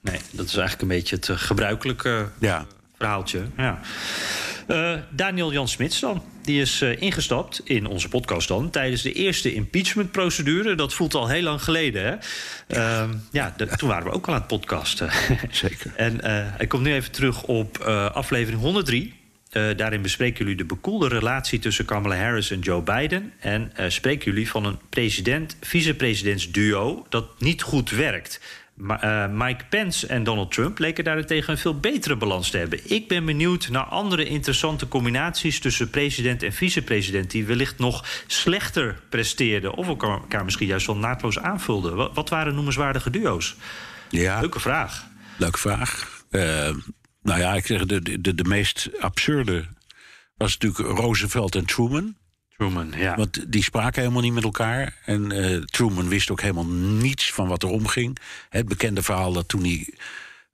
Nee, 0.00 0.20
dat 0.30 0.46
is 0.46 0.56
eigenlijk 0.56 0.82
een 0.82 0.96
beetje 0.98 1.16
het 1.16 1.28
uh, 1.28 1.36
gebruikelijke 1.38 2.30
ja. 2.38 2.66
verhaaltje. 2.96 3.46
Ja. 3.56 3.80
Uh, 4.68 4.94
Daniel 5.10 5.52
Jan 5.52 5.68
Smits 5.68 6.00
dan. 6.00 6.22
Die 6.42 6.60
is 6.60 6.82
uh, 6.82 7.00
ingestapt 7.00 7.60
in 7.64 7.86
onze 7.86 8.08
podcast 8.08 8.48
dan 8.48 8.70
tijdens 8.70 9.02
de 9.02 9.12
eerste 9.12 9.54
impeachmentprocedure. 9.54 10.74
Dat 10.74 10.94
voelt 10.94 11.14
al 11.14 11.28
heel 11.28 11.42
lang 11.42 11.62
geleden. 11.62 12.04
Hè? 12.04 12.14
Uh, 12.76 13.04
ja, 13.32 13.54
de, 13.56 13.66
toen 13.66 13.88
waren 13.88 14.04
we 14.04 14.12
ook 14.12 14.26
al 14.26 14.32
aan 14.32 14.38
het 14.38 14.48
podcasten. 14.48 15.10
Zeker. 15.50 15.92
en 15.96 16.14
uh, 16.14 16.20
hij 16.56 16.66
komt 16.66 16.82
nu 16.82 16.94
even 16.94 17.12
terug 17.12 17.42
op 17.42 17.78
aflevering 18.12 18.60
103. 18.60 19.14
daarin 19.76 20.02
bespreken 20.02 20.38
jullie 20.38 20.56
de 20.56 20.64
bekoelde 20.64 21.08
relatie 21.08 21.58
tussen 21.58 21.84
Kamala 21.84 22.16
Harris 22.16 22.50
en 22.50 22.60
Joe 22.60 22.82
Biden. 22.82 23.32
En 23.38 23.72
spreken 23.88 24.32
jullie 24.32 24.50
van 24.50 24.64
een 24.64 24.78
president-vicepresidentsduo 24.88 27.06
dat 27.08 27.40
niet 27.40 27.62
goed 27.62 27.90
werkt. 27.90 28.40
Maar, 28.76 29.04
uh, 29.04 29.46
Mike 29.46 29.64
Pence 29.68 30.06
en 30.06 30.24
Donald 30.24 30.52
Trump 30.52 30.78
leken 30.78 31.04
daarentegen 31.04 31.52
een 31.52 31.58
veel 31.58 31.80
betere 31.80 32.16
balans 32.16 32.50
te 32.50 32.58
hebben. 32.58 32.80
Ik 32.84 33.08
ben 33.08 33.24
benieuwd 33.24 33.68
naar 33.68 33.84
andere 33.84 34.24
interessante 34.24 34.88
combinaties 34.88 35.60
tussen 35.60 35.90
president 35.90 36.42
en 36.42 36.52
vicepresident 36.52 37.30
die 37.30 37.44
wellicht 37.44 37.78
nog 37.78 38.04
slechter 38.26 39.00
presteerden 39.08 39.74
of 39.74 39.86
elkaar 39.86 40.44
misschien 40.44 40.66
juist 40.66 40.86
wel 40.86 40.96
naadloos 40.96 41.38
aanvulden. 41.38 41.96
Wat, 41.96 42.14
wat 42.14 42.28
waren 42.28 42.54
noemenswaardige 42.54 43.10
duo's? 43.10 43.56
Ja, 44.10 44.40
Leuke 44.40 44.60
vraag. 44.60 45.06
Leuke 45.38 45.58
vraag. 45.58 46.22
Uh, 46.30 46.42
nou 47.22 47.40
ja, 47.40 47.54
ik 47.54 47.66
zeg 47.66 47.86
de, 47.86 48.20
de, 48.20 48.34
de 48.34 48.44
meest 48.44 48.90
absurde 49.00 49.68
was 50.36 50.58
natuurlijk 50.58 50.98
Roosevelt 50.98 51.54
en 51.54 51.64
Truman. 51.64 52.16
Truman, 52.56 52.92
ja. 52.96 53.16
Want 53.16 53.52
die 53.52 53.62
spraken 53.62 54.00
helemaal 54.02 54.22
niet 54.22 54.32
met 54.32 54.44
elkaar. 54.44 54.96
En 55.04 55.32
uh, 55.32 55.62
Truman 55.62 56.08
wist 56.08 56.30
ook 56.30 56.40
helemaal 56.40 56.66
niets 56.66 57.32
van 57.32 57.48
wat 57.48 57.62
er 57.62 57.68
omging. 57.68 58.18
Het 58.48 58.68
bekende 58.68 59.02
verhaal 59.02 59.32
dat 59.32 59.48
toen 59.48 59.62
hij 59.62 59.94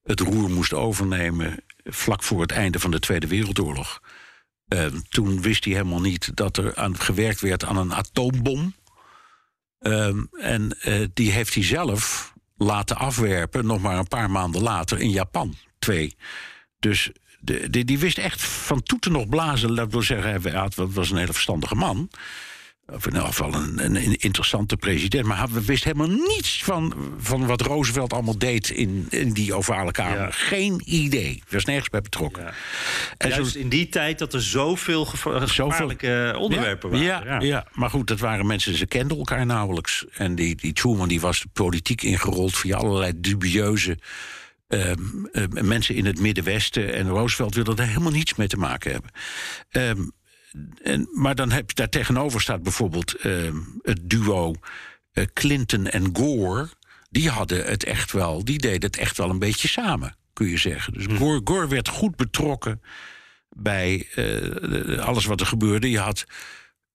het 0.03 0.20
roer 0.20 0.50
moest 0.50 0.72
overnemen... 0.72 1.64
vlak 1.84 2.22
voor 2.22 2.40
het 2.40 2.53
einde 2.53 2.78
van 2.78 2.90
de 2.90 2.98
Tweede 2.98 3.26
Wereldoorlog... 3.26 4.00
Uh, 4.68 4.86
toen 5.09 5.42
wist 5.42 5.64
hij 5.64 5.72
helemaal 5.72 6.00
niet 6.00 6.36
dat 6.36 6.57
er 6.57 6.76
aan 6.76 6.98
gewerkt 6.98 7.40
werd 7.40 7.64
aan 7.64 7.76
een 7.76 7.94
atoombom. 7.94 8.74
Uh, 9.80 10.16
en 10.32 10.78
uh, 10.84 11.07
die 11.14 11.32
heeft 11.32 11.55
hij 11.55 11.64
zelf 11.64 12.32
laten 12.57 12.96
afwerpen, 12.96 13.66
nog 13.66 13.80
maar 13.80 13.98
een 13.98 14.09
paar 14.09 14.30
maanden 14.30 14.62
later, 14.62 15.00
in 15.00 15.11
Japan. 15.11 15.55
Twee. 15.78 16.16
Dus 16.78 17.11
de, 17.45 17.70
die, 17.70 17.84
die 17.84 17.99
wist 17.99 18.18
echt 18.18 18.43
van 18.43 18.82
toeten 18.82 19.12
nog 19.12 19.28
blazen. 19.28 19.74
Dat 19.74 19.93
wil 19.93 20.03
zeggen, 20.03 20.53
hij 20.53 20.68
was 20.76 21.11
een 21.11 21.16
hele 21.16 21.32
verstandige 21.32 21.74
man. 21.74 22.11
Of 22.86 23.07
in 23.07 23.14
elk 23.14 23.26
geval 23.26 23.55
een, 23.55 23.84
een 23.84 24.16
interessante 24.16 24.76
president. 24.76 25.26
Maar 25.26 25.49
we 25.49 25.64
wisten 25.64 25.97
helemaal 25.97 26.16
niets 26.26 26.64
van, 26.64 26.95
van 27.18 27.47
wat 27.47 27.61
Roosevelt 27.61 28.12
allemaal 28.12 28.38
deed 28.38 28.70
in, 28.70 29.07
in 29.11 29.32
die 29.32 29.55
ovale 29.55 29.90
kamer. 29.90 30.18
Ja. 30.18 30.30
Geen 30.30 30.82
idee. 30.84 31.43
Er 31.49 31.55
was 31.55 31.64
nergens 31.64 31.88
bij 31.88 32.01
betrokken. 32.01 32.43
Ja. 32.43 32.53
En 33.18 33.45
zo- 33.45 33.59
in 33.59 33.68
die 33.68 33.88
tijd 33.88 34.18
dat 34.18 34.34
er 34.34 34.43
zoveel 34.43 35.05
geva- 35.05 35.47
gevaarlijke 35.47 36.34
onderwerpen 36.38 36.90
waren. 36.90 37.05
ja, 37.24 37.40
ja. 37.40 37.66
maar 37.72 37.90
goed, 37.90 38.07
dat 38.07 38.18
waren 38.18 38.47
mensen, 38.47 38.76
ze 38.76 38.86
kenden 38.86 39.16
elkaar 39.18 39.47
nauwelijks. 39.47 40.05
En 40.12 40.34
die, 40.34 40.55
die 40.57 40.72
Truman 40.72 41.09
die 41.09 41.20
was 41.20 41.45
politiek 41.53 42.03
ingerold 42.03 42.57
via 42.57 42.76
allerlei 42.76 43.12
dubieuze 43.16 43.99
ehm, 44.73 45.25
eh, 45.33 45.62
mensen 45.62 45.95
in 45.95 46.07
het 46.07 46.20
Middenwesten. 46.20 46.95
En 46.95 47.09
Roosevelt 47.09 47.55
wilde 47.55 47.75
daar 47.75 47.87
helemaal 47.87 48.12
niets 48.12 48.35
mee 48.35 48.49
te 48.49 48.57
maken 48.57 48.93
hebben. 48.93 49.11
Ehm, 49.68 50.03
en, 50.83 51.09
maar 51.12 51.35
dan 51.35 51.51
heb 51.51 51.68
je 51.68 51.75
daar 51.75 51.89
tegenover 51.89 52.41
staat 52.41 52.62
bijvoorbeeld 52.62 53.14
ehm, 53.14 53.57
het 53.83 54.11
duo 54.11 54.55
eh, 55.12 55.25
Clinton 55.33 55.87
en 55.87 56.11
Gore. 56.12 56.68
Die 57.11 57.29
hadden 57.29 57.64
het 57.64 57.85
echt 57.85 58.12
wel, 58.12 58.45
die 58.45 58.59
deden 58.59 58.83
het 58.83 58.97
echt 58.97 59.16
wel 59.16 59.31
een 59.31 59.39
beetje 59.39 59.68
samen, 59.68 60.16
kun 60.33 60.49
je 60.49 60.57
zeggen. 60.57 60.93
Dus 60.93 61.07
Gore, 61.07 61.41
Gore 61.45 61.68
werd 61.68 61.89
goed 61.89 62.16
betrokken 62.16 62.83
bij 63.49 64.07
eh, 64.14 64.99
alles 64.99 65.25
wat 65.25 65.41
er 65.41 65.47
gebeurde. 65.47 65.91
Je 65.91 65.99
had 65.99 66.25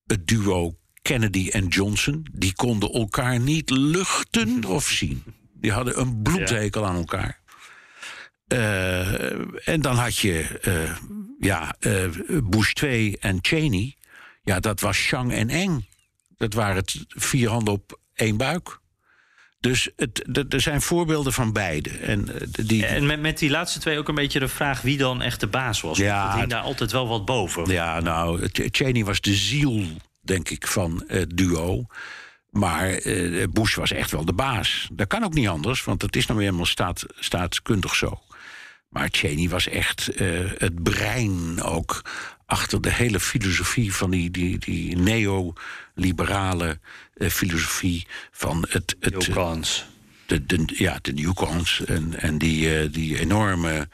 het 0.06 0.28
duo 0.28 0.78
Kennedy 1.02 1.50
en 1.50 1.68
Johnson. 1.68 2.28
Die 2.32 2.54
konden 2.56 2.92
elkaar 2.92 3.40
niet 3.40 3.70
luchten 3.70 4.66
of 4.66 4.88
zien. 4.88 5.24
Die 5.54 5.72
hadden 5.72 6.00
een 6.00 6.22
bloedhekel 6.22 6.86
aan 6.86 6.96
elkaar. 6.96 7.40
Eh, 8.48 9.68
en 9.68 9.82
dan 9.82 9.95
had 9.95 10.18
je 10.18 10.60
eh, 10.62 10.95
ja, 11.39 11.76
eh, 11.80 12.04
Bush 12.43 12.72
2 12.74 13.18
en 13.20 13.39
Cheney. 13.41 13.95
Ja, 14.43 14.60
dat 14.60 14.80
was 14.80 15.08
Chang 15.08 15.34
en 15.34 15.50
Eng. 15.50 15.88
Dat 16.38 16.54
waren 16.54 16.76
het 16.76 17.06
vier 17.08 17.50
handen 17.50 17.74
op 17.74 18.00
één 18.14 18.38
buik. 18.38 18.80
Dus 19.60 19.89
het, 19.95 20.24
er 20.54 20.62
zijn 20.62 20.82
voorbeelden 20.82 21.34
van 21.34 21.54
beide. 21.54 21.89
En, 21.89 22.28
die, 22.52 22.86
En 22.86 23.06
met, 23.06 23.20
met 23.20 23.38
die 23.38 23.50
laatste 23.50 23.80
twee 23.80 23.98
ook 23.98 24.08
een 24.08 24.16
beetje 24.16 24.39
de 24.39 24.48
vraag 24.48 24.82
wie 24.82 24.98
dan 24.98 25.22
echt 25.22 25.39
de 25.39 25.48
baas 25.48 25.82
was. 25.82 25.98
Ja, 25.98 26.28
dat 26.30 26.38
hing 26.38 26.50
daar 26.50 26.62
altijd 26.62 26.91
wel 26.91 27.08
wat 27.08 27.26
boven. 27.26 27.66
Ja, 27.72 28.00
nou, 28.00 28.48
Ch- 28.52 28.68
Cheney 28.72 29.06
was 29.06 29.22
de 29.22 29.34
ziel, 29.34 29.84
denk 30.22 30.50
ik, 30.50 30.68
van 30.68 31.04
het 31.08 31.38
duo. 31.38 31.86
Maar 32.50 33.00
Bush 33.52 33.76
was 33.76 33.91
echt 33.91 34.12
wel 34.12 34.26
de 34.26 34.34
baas. 34.34 34.89
Dat 34.91 35.08
kan 35.08 35.24
ook 35.24 35.34
niet 35.34 35.48
anders, 35.48 35.84
want 35.84 36.02
het 36.02 36.16
is 36.16 36.26
nou 36.26 36.38
weer 36.38 36.48
helemaal 36.48 36.70
staat, 36.70 37.06
staatskundig 37.20 37.95
zo. 37.95 38.22
Maar 38.90 39.08
Cheney 39.12 39.50
was 39.50 39.68
echt 39.68 40.08
eh, 40.08 40.52
het 40.58 40.84
brein 40.84 41.62
ook 41.62 42.02
achter 42.46 42.82
de 42.82 42.92
hele 42.92 43.20
filosofie 43.20 43.94
van 43.94 44.12
die, 44.12 44.32
die, 44.32 44.58
die 44.58 44.96
neoliberale 44.98 46.80
eh, 47.14 47.30
filosofie 47.30 48.08
van 48.32 48.66
het, 48.70 48.96
het, 49.00 49.14
de, 50.26 50.46
de, 50.46 50.64
ja, 50.68 51.00
de 51.02 51.14
Newcons 51.14 51.86
en, 51.86 52.20
en 52.20 52.38
die, 52.38 52.80
eh, 52.80 52.92
die 52.92 53.20
enorme. 53.20 53.90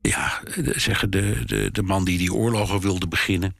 Ja, 0.00 0.42
zeggen 0.74 1.10
de, 1.10 1.42
de, 1.46 1.68
de 1.72 1.82
man 1.82 2.04
die 2.04 2.18
die 2.18 2.32
oorlogen 2.32 2.80
wilde 2.80 3.08
beginnen. 3.08 3.56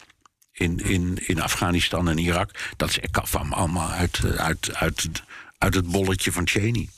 In, 0.53 0.79
in, 0.79 1.19
in 1.27 1.41
Afghanistan 1.41 2.09
en 2.09 2.19
Irak. 2.19 2.51
Dat 2.77 2.89
is- 2.89 2.99
kwam 3.11 3.53
allemaal 3.53 3.91
uit, 3.91 4.21
uit, 4.37 4.75
uit, 4.75 5.09
uit 5.59 5.75
het 5.75 5.91
bolletje 5.91 6.33
van 6.33 6.49
Cheney. 6.49 6.89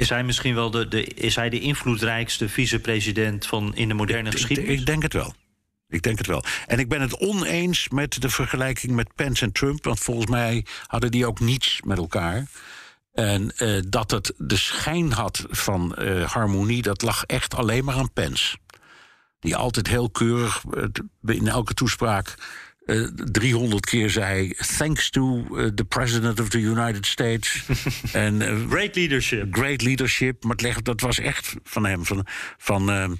Is 0.00 0.08
hij 0.08 0.24
misschien 0.24 0.54
wel 0.54 0.70
de, 0.70 0.88
de, 0.88 1.04
is 1.04 1.36
hij 1.36 1.48
de 1.50 1.60
invloedrijkste 1.60 2.48
vicepresident 2.48 3.46
van 3.46 3.74
in 3.74 3.88
de 3.88 3.94
moderne 3.94 4.30
geschiedenis? 4.30 4.80
ik 4.80 4.86
denk 4.86 5.02
het 5.02 5.12
wel. 5.12 5.34
Ik 5.88 6.02
denk 6.02 6.18
het 6.18 6.26
wel. 6.26 6.44
En 6.66 6.78
ik 6.78 6.88
ben 6.88 7.00
het 7.00 7.18
oneens 7.18 7.88
met 7.88 8.22
de 8.22 8.30
vergelijking 8.30 8.92
met 8.92 9.14
Pence 9.14 9.44
en 9.44 9.52
Trump. 9.52 9.84
Want 9.84 10.00
volgens 10.00 10.26
mij 10.26 10.64
hadden 10.86 11.10
die 11.10 11.26
ook 11.26 11.40
niets 11.40 11.80
met 11.84 11.98
elkaar. 11.98 12.46
En 13.12 13.56
eh, 13.56 13.82
dat 13.88 14.10
het 14.10 14.32
de 14.36 14.56
schijn 14.56 15.12
had 15.12 15.46
van 15.50 15.94
eh, 15.94 16.30
harmonie, 16.30 16.82
dat 16.82 17.02
lag 17.02 17.24
echt 17.24 17.54
alleen 17.54 17.84
maar 17.84 17.94
aan 17.96 18.12
Pence. 18.12 18.58
Die 19.38 19.56
altijd 19.56 19.86
heel 19.86 20.10
keurig 20.10 20.64
eh, 20.74 21.34
in 21.36 21.48
elke 21.48 21.74
toespraak 21.74 22.34
eh 22.90 23.02
300 23.32 23.86
keer 23.86 24.10
zei: 24.10 24.54
Thanks 24.76 25.10
to 25.10 25.46
eh, 25.56 25.66
the 25.66 25.84
President 25.84 26.40
of 26.40 26.48
the 26.48 26.60
United 26.60 27.06
States. 27.06 27.62
en 28.12 28.42
eh, 28.42 28.68
Great 28.70 28.94
leadership. 28.96 29.46
great 29.54 29.82
leadership. 29.82 30.42
Maar 30.44 30.52
het 30.52 30.62
leg- 30.62 30.82
dat 30.82 31.00
was 31.00 31.18
echt 31.18 31.54
van 31.64 31.84
hem. 31.86 32.04
Van, 32.06 32.26
van, 32.58 32.90
eh, 32.90 33.10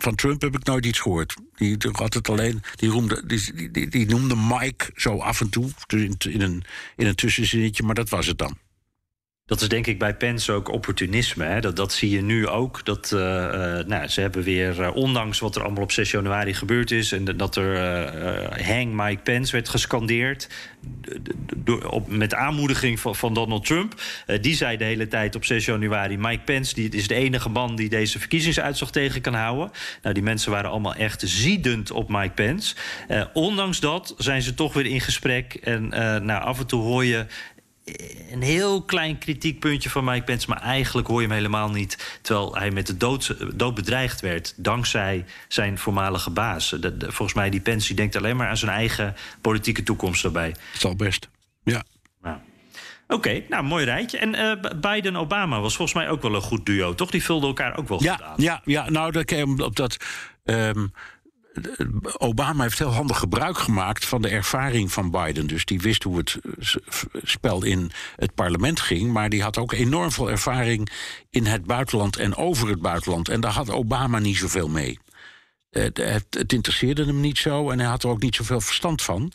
van 0.00 0.14
Trump 0.14 0.42
heb 0.42 0.54
ik 0.56 0.64
nooit 0.64 0.86
iets 0.86 1.00
gehoord. 1.00 1.34
Die, 1.54 1.76
die 1.76 1.90
had 1.92 2.14
het 2.14 2.28
alleen. 2.28 2.62
Die, 2.74 2.88
roemde, 2.90 3.26
die, 3.26 3.70
die, 3.70 3.88
die 3.88 4.06
noemde 4.06 4.36
Mike 4.36 4.90
zo 4.94 5.18
af 5.18 5.40
en 5.40 5.48
toe. 5.48 5.70
dus 5.86 6.02
In, 6.02 6.16
in, 6.32 6.40
een, 6.40 6.64
in 6.96 7.06
een 7.06 7.14
tussenzinnetje, 7.14 7.82
maar 7.82 7.94
dat 7.94 8.08
was 8.08 8.26
het 8.26 8.38
dan. 8.38 8.58
Dat 9.46 9.60
is 9.60 9.68
denk 9.68 9.86
ik 9.86 9.98
bij 9.98 10.14
Pence 10.14 10.52
ook 10.52 10.72
opportunisme. 10.72 11.44
Hè? 11.44 11.72
Dat, 11.72 11.92
zie 11.92 12.10
je 12.10 12.22
nu 12.22 12.48
ook. 12.48 12.84
Dat, 12.84 13.12
eh, 13.12 13.78
eh, 13.78 13.86
nou, 13.86 14.08
ze 14.08 14.20
hebben 14.20 14.42
weer, 14.42 14.82
eh, 14.82 14.96
ondanks 14.96 15.38
wat 15.38 15.56
er 15.56 15.62
allemaal 15.62 15.82
op 15.82 15.92
6 15.92 16.10
januari 16.10 16.54
gebeurd 16.54 16.90
is... 16.90 17.12
en 17.12 17.24
dat 17.24 17.56
er 17.56 17.74
Hang 18.66 18.92
Mike 18.92 19.22
Pence 19.22 19.52
werd 19.52 19.68
gescandeerd... 19.68 20.48
door- 21.56 21.88
op, 21.88 22.08
met 22.08 22.34
aanmoediging 22.34 23.00
van, 23.00 23.34
Donald 23.34 23.66
Trump. 23.66 24.00
Die 24.40 24.54
zei 24.54 24.76
de 24.76 24.84
hele 24.84 25.08
tijd 25.08 25.34
op 25.34 25.44
6 25.44 25.64
januari... 25.64 26.18
Mike 26.18 26.44
Pence 26.44 26.74
die 26.74 26.90
is 26.90 27.08
de 27.08 27.14
enige 27.14 27.48
man 27.48 27.76
die 27.76 27.88
deze 27.88 28.18
verkiezingsuitslag 28.18 28.90
tegen 28.90 29.20
kan 29.20 29.34
houden. 29.34 29.70
Nou, 30.02 30.14
die 30.14 30.22
mensen 30.22 30.50
waren 30.50 30.70
allemaal 30.70 30.94
echt 30.94 31.22
ziedend 31.26 31.90
op 31.90 32.08
Mike 32.08 32.34
Pence. 32.34 32.74
Ondanks 33.32 33.80
dat 33.80 34.14
zijn 34.18 34.42
ze 34.42 34.54
toch 34.54 34.72
weer 34.72 34.86
in 34.86 35.00
gesprek. 35.00 35.54
En 35.54 35.88
nou, 36.24 36.42
af 36.42 36.58
en 36.58 36.66
toe 36.66 36.82
hoor 36.82 37.04
je 37.04 37.26
een 38.30 38.42
heel 38.42 38.82
klein 38.82 39.18
kritiekpuntje 39.18 39.90
van 39.90 40.04
Mike 40.04 40.24
Pence, 40.24 40.48
maar 40.48 40.60
eigenlijk 40.62 41.08
hoor 41.08 41.20
je 41.20 41.26
hem 41.26 41.36
helemaal 41.36 41.70
niet. 41.70 42.18
Terwijl 42.22 42.56
hij 42.56 42.70
met 42.70 42.86
de 42.86 42.96
dood, 42.96 43.36
dood 43.54 43.74
bedreigd 43.74 44.20
werd, 44.20 44.54
dankzij 44.56 45.24
zijn 45.48 45.78
voormalige 45.78 46.30
baas. 46.30 46.68
De- 46.70 46.96
de- 46.96 47.12
volgens 47.12 47.34
mij, 47.34 47.50
die 47.50 47.60
Pence 47.60 47.86
die 47.86 47.96
denkt 47.96 48.16
alleen 48.16 48.36
maar 48.36 48.48
aan 48.48 48.56
zijn 48.56 48.70
eigen 48.70 49.14
politieke 49.40 49.82
toekomst 49.82 50.22
daarbij. 50.22 50.48
Dat 50.50 50.80
zal 50.80 50.96
best. 50.96 51.28
Ja. 51.64 51.82
Nou. 52.22 52.36
Oké, 53.08 53.42
nou, 53.48 53.64
mooi 53.64 53.84
rijtje. 53.84 54.18
En 54.18 54.34
eh, 54.34 54.70
Biden-Obama 54.80 55.60
was 55.60 55.76
volgens 55.76 55.96
mij 55.98 56.08
ook 56.08 56.22
wel 56.22 56.34
een 56.34 56.40
goed 56.40 56.66
duo, 56.66 56.94
toch? 56.94 57.10
Die 57.10 57.22
vulden 57.24 57.48
elkaar 57.48 57.76
ook 57.78 57.88
wel 57.88 57.98
goed 57.98 58.06
Ja, 58.06 58.20
aan. 58.22 58.34
ja, 58.36 58.60
ja, 58.64 58.90
nou, 58.90 59.12
dat, 59.12 59.32
op 59.62 59.76
dat. 59.76 59.96
ehm, 60.44 60.86
Obama 62.18 62.62
heeft 62.62 62.78
heel 62.78 62.92
handig 62.92 63.18
gebruik 63.18 63.58
gemaakt 63.58 64.04
van 64.04 64.22
de 64.22 64.28
ervaring 64.28 64.92
van 64.92 65.10
Biden. 65.10 65.46
Dus 65.46 65.64
die 65.64 65.80
wist 65.80 66.02
hoe 66.02 66.16
het 66.16 66.38
eh, 66.58 66.76
spel 67.22 67.64
in 67.64 67.90
het 68.16 68.34
parlement 68.34 68.80
ging. 68.80 69.12
Maar 69.12 69.28
die 69.28 69.42
had 69.42 69.58
ook 69.58 69.72
enorm 69.72 70.12
veel 70.12 70.30
ervaring 70.30 70.90
in 71.30 71.46
het 71.46 71.64
buitenland 71.64 72.16
en 72.16 72.36
over 72.36 72.68
het 72.68 72.80
buitenland. 72.80 73.28
En 73.28 73.40
daar 73.40 73.52
had 73.52 73.70
Obama 73.70 74.18
niet 74.18 74.36
zoveel 74.36 74.68
mee. 74.68 74.98
Het, 75.70 75.96
het, 75.96 76.26
het 76.30 76.52
interesseerde 76.52 77.04
hem 77.04 77.20
niet 77.20 77.38
zo 77.38 77.70
en 77.70 77.78
hij 77.78 77.88
had 77.88 78.02
er 78.02 78.08
ook 78.08 78.22
niet 78.22 78.36
zoveel 78.36 78.60
verstand 78.60 79.02
van. 79.02 79.32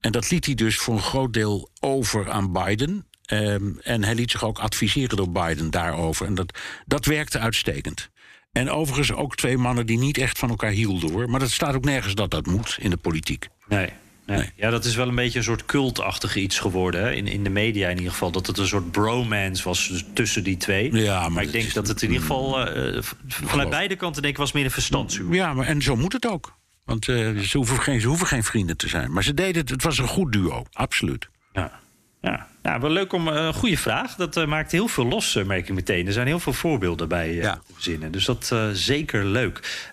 En 0.00 0.12
dat 0.12 0.30
liet 0.30 0.44
hij 0.44 0.54
dus 0.54 0.76
voor 0.76 0.94
een 0.94 1.02
groot 1.02 1.32
deel 1.32 1.70
over 1.80 2.30
aan 2.30 2.52
Biden. 2.52 3.06
Ehm, 3.24 3.78
en 3.82 4.04
hij 4.04 4.14
liet 4.14 4.30
zich 4.30 4.44
ook 4.44 4.58
adviseren 4.58 5.16
door 5.16 5.30
Biden 5.30 5.70
daarover. 5.70 6.26
En 6.26 6.34
dat, 6.34 6.58
dat 6.86 7.04
werkte 7.04 7.38
uitstekend. 7.38 8.10
En 8.54 8.70
overigens 8.70 9.12
ook 9.12 9.36
twee 9.36 9.58
mannen 9.58 9.86
die 9.86 9.98
niet 9.98 10.18
echt 10.18 10.38
van 10.38 10.48
elkaar 10.50 10.70
hielden 10.70 11.10
hoor. 11.12 11.30
Maar 11.30 11.40
dat 11.40 11.50
staat 11.50 11.74
ook 11.74 11.84
nergens 11.84 12.14
dat 12.14 12.30
dat 12.30 12.46
moet 12.46 12.76
in 12.80 12.90
de 12.90 12.96
politiek. 12.96 13.48
Nee. 13.68 13.88
Nee. 14.26 14.36
Nee. 14.38 14.50
Ja, 14.56 14.70
dat 14.70 14.84
is 14.84 14.94
wel 14.94 15.08
een 15.08 15.14
beetje 15.14 15.38
een 15.38 15.44
soort 15.44 15.64
cultachtige 15.64 16.40
iets 16.40 16.58
geworden. 16.58 17.00
Hè? 17.02 17.12
In, 17.12 17.26
in 17.26 17.44
de 17.44 17.50
media 17.50 17.88
in 17.88 17.96
ieder 17.96 18.12
geval. 18.12 18.30
Dat 18.30 18.46
het 18.46 18.58
een 18.58 18.66
soort 18.66 18.90
bromance 18.90 19.64
was 19.64 19.88
dus 19.88 20.04
tussen 20.14 20.44
die 20.44 20.56
twee. 20.56 20.94
Ja, 20.96 21.20
maar 21.20 21.32
maar 21.32 21.42
ik 21.42 21.52
denk 21.52 21.64
is- 21.64 21.72
dat 21.72 21.88
het 21.88 22.02
in 22.02 22.08
ieder 22.08 22.22
geval... 22.22 22.66
eh, 22.68 23.02
v- 23.02 23.12
vanuit 23.28 23.70
beide 23.70 23.96
kanten 23.96 24.22
denk 24.22 24.34
ik 24.34 24.40
was 24.40 24.52
meer 24.52 24.64
een 24.64 24.70
verstandshuwelijk. 24.70 25.40
Ja, 25.42 25.54
maar 25.54 25.66
en 25.66 25.82
zo 25.82 25.96
moet 25.96 26.12
het 26.12 26.26
ook. 26.28 26.54
Want 26.84 27.08
eh, 27.08 27.38
ze, 27.38 27.56
hoeven 27.56 27.80
geen, 27.80 28.00
ze 28.00 28.06
hoeven 28.08 28.26
geen 28.26 28.44
vrienden 28.44 28.76
te 28.76 28.88
zijn. 28.88 29.12
Maar 29.12 29.22
ze 29.22 29.34
deden 29.34 29.60
het, 29.60 29.70
het 29.70 29.82
was 29.82 29.98
een 29.98 30.08
goed 30.08 30.32
duo, 30.32 30.62
absoluut. 30.72 31.28
Ja. 31.52 31.80
Ja. 32.22 32.46
Ja, 32.64 32.80
wel 32.80 32.90
leuk 32.90 33.12
om... 33.12 33.28
eh, 33.28 33.34
Een 33.44 33.54
goede 33.54 33.76
vraag. 33.76 34.14
Dat 34.14 34.36
eh, 34.36 34.46
maakt 34.46 34.72
heel 34.72 34.88
veel 34.88 35.06
los, 35.06 35.36
eh, 35.36 35.44
merk 35.44 35.68
ik 35.68 35.74
meteen. 35.74 36.06
Er 36.06 36.12
zijn 36.12 36.26
heel 36.26 36.40
veel 36.40 36.52
voorbeelden 36.52 37.08
bij 37.08 37.34
Ja. 37.34 37.58
verzinnen. 37.72 38.12
Dus 38.12 38.24
dat 38.24 38.54
zeker 38.72 39.24
leuk. 39.24 39.88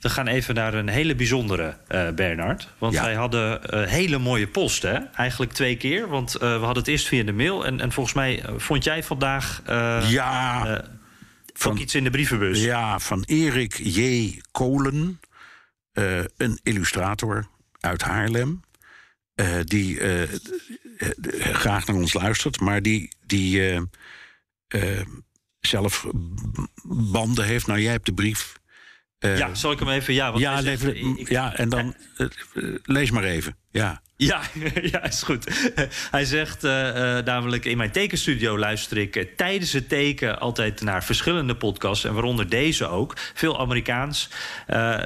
We 0.00 0.08
gaan 0.08 0.26
even 0.26 0.54
naar 0.54 0.74
een 0.74 0.88
hele 0.88 1.14
bijzondere 1.14 1.76
Bernard. 2.14 2.68
Want 2.78 2.94
ja. 2.94 3.02
wij 3.02 3.14
hadden 3.14 3.60
hele 3.88 4.18
mooie 4.18 4.46
post, 4.48 4.82
hè? 4.82 4.94
Eigenlijk 5.14 5.52
twee 5.52 5.76
keer. 5.76 6.08
Want 6.08 6.32
we 6.32 6.46
hadden 6.46 6.76
het 6.76 6.88
eerst 6.88 7.06
via 7.08 7.22
de 7.24 7.32
mail. 7.32 7.66
En, 7.66 7.80
en 7.80 7.92
volgens 7.92 8.14
mij 8.14 8.44
vond 8.56 8.84
jij 8.84 9.02
vandaag... 9.02 9.62
ja... 10.08 10.84
Van, 11.52 11.72
ook 11.72 11.78
iets 11.78 11.94
in 11.94 12.04
de 12.04 12.10
brievenbus. 12.10 12.62
Ja, 12.62 12.98
van 12.98 13.22
Erik 13.26 13.80
J. 13.82 14.40
Kolen. 14.50 15.20
een 16.36 16.58
illustrator 16.62 17.46
uit 17.80 18.02
Haarlem. 18.02 18.60
Die 19.64 19.98
graag 21.52 21.86
naar 21.86 21.96
ons 21.96 22.12
luistert. 22.12 22.60
Maar 22.60 22.82
die... 22.82 23.12
die 23.26 23.80
zelf 25.60 26.06
banden 26.84 27.44
heeft. 27.44 27.66
Nou, 27.66 27.80
jij 27.80 27.92
hebt 27.92 28.06
de 28.06 28.14
brief. 28.14 28.58
Ja, 29.18 29.54
zal 29.54 29.72
ik 29.72 29.78
hem 29.78 29.88
even? 29.88 30.14
Ja, 30.14 30.32
ja, 30.36 30.60
zegt, 30.60 30.84
even, 30.84 31.16
ja 31.28 31.56
en 31.56 31.68
dan 31.68 31.94
lees 32.82 33.10
maar 33.10 33.24
even. 33.24 33.56
Ja. 33.70 34.00
Ja, 34.20 34.40
ja, 34.92 35.04
is 35.04 35.22
goed. 35.22 35.72
Hij 36.10 36.24
zegt 36.24 36.64
uh, 36.64 36.70
namelijk... 37.18 37.64
in 37.64 37.76
mijn 37.76 37.90
tekenstudio 37.90 38.58
luister 38.58 38.96
ik 38.98 39.16
uh, 39.16 39.24
tijdens 39.36 39.72
het 39.72 39.88
teken... 39.88 40.40
altijd 40.40 40.80
naar 40.80 41.04
verschillende 41.04 41.56
podcasts... 41.56 42.04
en 42.04 42.12
waaronder 42.12 42.48
deze 42.48 42.86
ook. 42.86 43.14
Veel 43.34 43.60
Amerikaans, 43.60 44.28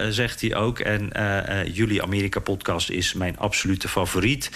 zegt 0.09 0.41
hij 0.41 0.55
ook. 0.55 0.79
En 0.79 1.12
jullie 1.73 2.03
Amerika-podcast 2.03 2.91
is 2.91 3.12
mijn 3.12 3.39
absolute 3.39 3.89
favoriet. 3.89 4.51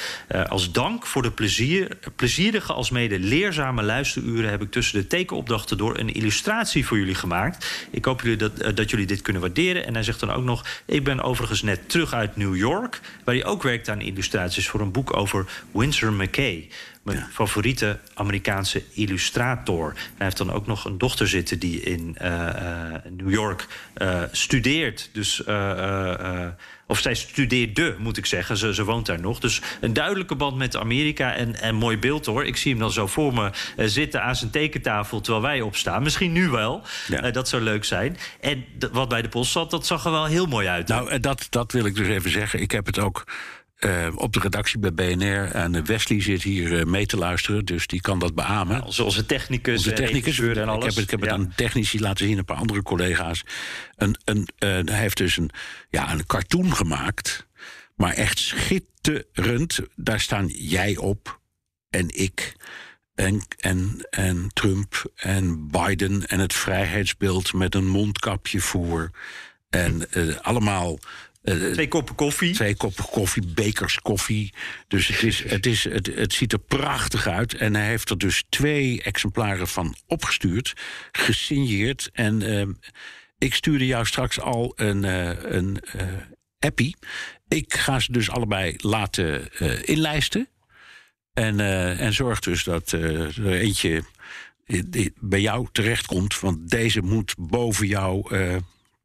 als 0.48 0.72
dank 0.72 1.06
voor 1.06 1.22
de 1.22 1.30
plezier, 1.30 1.98
plezierige... 2.16 2.72
als 2.72 2.90
mede 2.90 3.18
leerzame 3.18 3.82
luisteruren... 3.82 4.50
heb 4.50 4.62
ik 4.62 4.70
tussen 4.70 5.00
de 5.00 5.06
tekenopdrachten 5.06 5.78
door... 5.78 5.98
een 5.98 6.12
illustratie 6.12 6.86
voor 6.86 6.98
jullie 6.98 7.14
gemaakt. 7.14 7.86
Ik 7.90 8.04
hoop 8.04 8.22
jullie 8.22 8.36
dat, 8.36 8.76
dat 8.76 8.90
jullie 8.90 9.06
dit 9.06 9.22
kunnen 9.22 9.42
waarderen. 9.42 9.86
En 9.86 9.94
hij 9.94 10.02
zegt 10.02 10.20
dan 10.20 10.32
ook 10.32 10.44
nog... 10.44 10.64
ik 10.86 11.04
ben 11.04 11.22
overigens 11.22 11.62
net 11.62 11.88
terug 11.88 12.12
uit 12.12 12.36
New 12.36 12.56
York... 12.56 13.00
waar 13.24 13.34
hij 13.34 13.44
ook 13.44 13.62
werkt 13.62 13.88
aan 13.88 13.97
illustratie 14.00 14.58
is 14.58 14.68
voor 14.68 14.80
een 14.80 14.92
boek 14.92 15.16
over 15.16 15.46
Winsor 15.72 16.12
McKay. 16.12 16.68
Mijn 17.02 17.26
favoriete 17.32 17.98
Amerikaanse 18.14 18.82
illustrator. 18.92 19.92
hij 19.94 20.26
heeft 20.26 20.36
dan 20.36 20.52
ook 20.52 20.66
nog 20.66 20.84
een 20.84 20.98
dochter 20.98 21.28
zitten 21.28 21.58
die 21.58 21.80
in 21.80 22.16
uh, 22.22 22.28
uh, 22.28 22.94
New 23.10 23.30
York 23.30 23.66
uh, 23.96 24.22
studeert. 24.32 25.10
Dus, 25.12 25.42
of 26.86 26.98
zij 26.98 27.14
studeerde, 27.14 27.94
moet 27.98 28.16
ik 28.16 28.26
zeggen. 28.26 28.56
Ze, 28.56 28.74
ze, 28.74 28.84
woont 28.84 29.06
daar 29.06 29.20
nog. 29.20 29.40
Dus 29.40 29.62
een 29.80 29.92
duidelijke 29.92 30.34
band 30.34 30.56
met 30.56 30.76
Amerika. 30.76 31.34
En, 31.34 31.60
en 31.60 31.74
mooi 31.74 31.98
beeld 31.98 32.26
hoor. 32.26 32.44
Ik 32.44 32.56
zie 32.56 32.70
hem 32.70 32.80
dan 32.80 32.92
zo 32.92 33.06
voor 33.06 33.34
me 33.34 33.50
zitten 33.76 34.22
aan 34.22 34.36
zijn 34.36 34.50
tekentafel 34.50 35.20
terwijl 35.20 35.44
wij 35.44 35.60
opstaan. 35.60 36.02
Misschien 36.02 36.32
nu 36.32 36.48
wel. 36.48 36.82
Ja. 37.08 37.30
dat 37.30 37.48
zou 37.48 37.62
leuk 37.62 37.84
zijn. 37.84 38.16
En 38.40 38.64
wat 38.92 39.08
bij 39.08 39.22
de 39.22 39.28
post 39.28 39.52
zat, 39.52 39.70
dat 39.70 39.86
zag 39.86 40.04
er 40.04 40.10
wel 40.10 40.24
heel 40.24 40.46
mooi 40.46 40.66
uit. 40.66 40.88
Nou, 40.88 41.20
dat, 41.20 41.46
dat 41.50 41.72
wil 41.72 41.84
ik 41.84 41.94
dus 41.94 42.08
even 42.08 42.30
zeggen. 42.30 42.60
Ik 42.60 42.70
heb 42.70 42.86
het 42.86 42.98
ook 42.98 43.24
uh, 43.78 44.08
op 44.14 44.32
de 44.32 44.40
redactie 44.40 44.78
bij 44.78 44.94
BNR. 44.94 45.50
En 45.52 45.86
Wesley 45.86 46.22
zit 46.22 46.42
hier 46.42 46.72
uh, 46.72 46.84
mee 46.84 47.06
te 47.06 47.16
luisteren, 47.16 47.64
dus 47.64 47.86
die 47.86 48.00
kan 48.00 48.18
dat 48.18 48.34
beamen. 48.34 48.76
Ja, 48.76 49.04
onze 49.04 49.26
technicus, 49.26 49.76
onze 49.76 49.92
technicus 49.92 50.38
en 50.38 50.68
alles. 50.68 50.84
Ik 50.84 50.94
heb, 50.94 51.04
ik 51.04 51.10
heb 51.10 51.20
ja. 51.20 51.26
het 51.26 51.34
aan 51.34 51.52
technici 51.56 52.00
laten 52.00 52.26
zien, 52.26 52.38
een 52.38 52.44
paar 52.44 52.56
andere 52.56 52.82
collega's. 52.82 53.44
Een, 53.96 54.16
een, 54.24 54.48
hij 54.58 54.98
heeft 54.98 55.16
dus 55.16 55.36
een, 55.36 55.50
ja, 55.90 56.12
een 56.12 56.26
cartoon 56.26 56.74
gemaakt, 56.74 57.46
maar 57.96 58.12
echt 58.12 58.38
schitterend. 58.38 59.80
Daar 59.96 60.20
staan 60.20 60.46
jij 60.46 60.96
op 60.96 61.40
en 61.90 62.08
ik. 62.08 62.56
En, 63.14 63.42
en, 63.58 64.06
en 64.10 64.50
Trump 64.52 65.12
en 65.14 65.68
Biden 65.70 66.26
en 66.26 66.38
het 66.38 66.54
vrijheidsbeeld 66.54 67.52
met 67.52 67.74
een 67.74 67.86
mondkapje 67.86 68.60
voor. 68.60 69.10
En 69.68 70.08
allemaal 70.42 70.98
uh, 71.48 71.72
twee 71.72 71.88
koppen 71.88 72.14
koffie. 72.14 72.54
Twee 72.54 72.76
koppen 72.76 73.04
koffie, 73.04 73.46
bekers 73.46 74.00
koffie. 74.00 74.52
Dus 74.88 75.08
het, 75.08 75.22
is, 75.22 75.44
het, 75.50 75.66
is, 75.66 75.84
het, 75.84 76.06
het 76.14 76.32
ziet 76.32 76.52
er 76.52 76.58
prachtig 76.58 77.26
uit. 77.26 77.54
En 77.54 77.74
hij 77.74 77.86
heeft 77.86 78.10
er 78.10 78.18
dus 78.18 78.44
twee 78.48 79.02
exemplaren 79.02 79.68
van 79.68 79.94
opgestuurd, 80.06 80.72
gesigneerd. 81.12 82.10
En 82.12 82.40
uh, 82.40 82.66
ik 83.38 83.54
stuurde 83.54 83.86
jou 83.86 84.06
straks 84.06 84.40
al 84.40 84.72
een, 84.76 85.04
uh, 85.04 85.30
een 85.42 85.82
appie. 86.58 86.96
Ik 87.48 87.74
ga 87.74 88.00
ze 88.00 88.12
dus 88.12 88.30
allebei 88.30 88.74
laten 88.76 89.52
inlijsten. 89.86 90.48
En, 91.32 91.60
en 91.98 92.12
zorg 92.12 92.40
dus 92.40 92.64
dat 92.64 92.92
er 92.92 93.52
eentje 93.52 94.02
bij 95.20 95.40
jou 95.40 95.68
terechtkomt. 95.72 96.40
Want 96.40 96.70
deze 96.70 97.02
moet 97.02 97.34
boven 97.38 97.86
jouw 97.86 98.28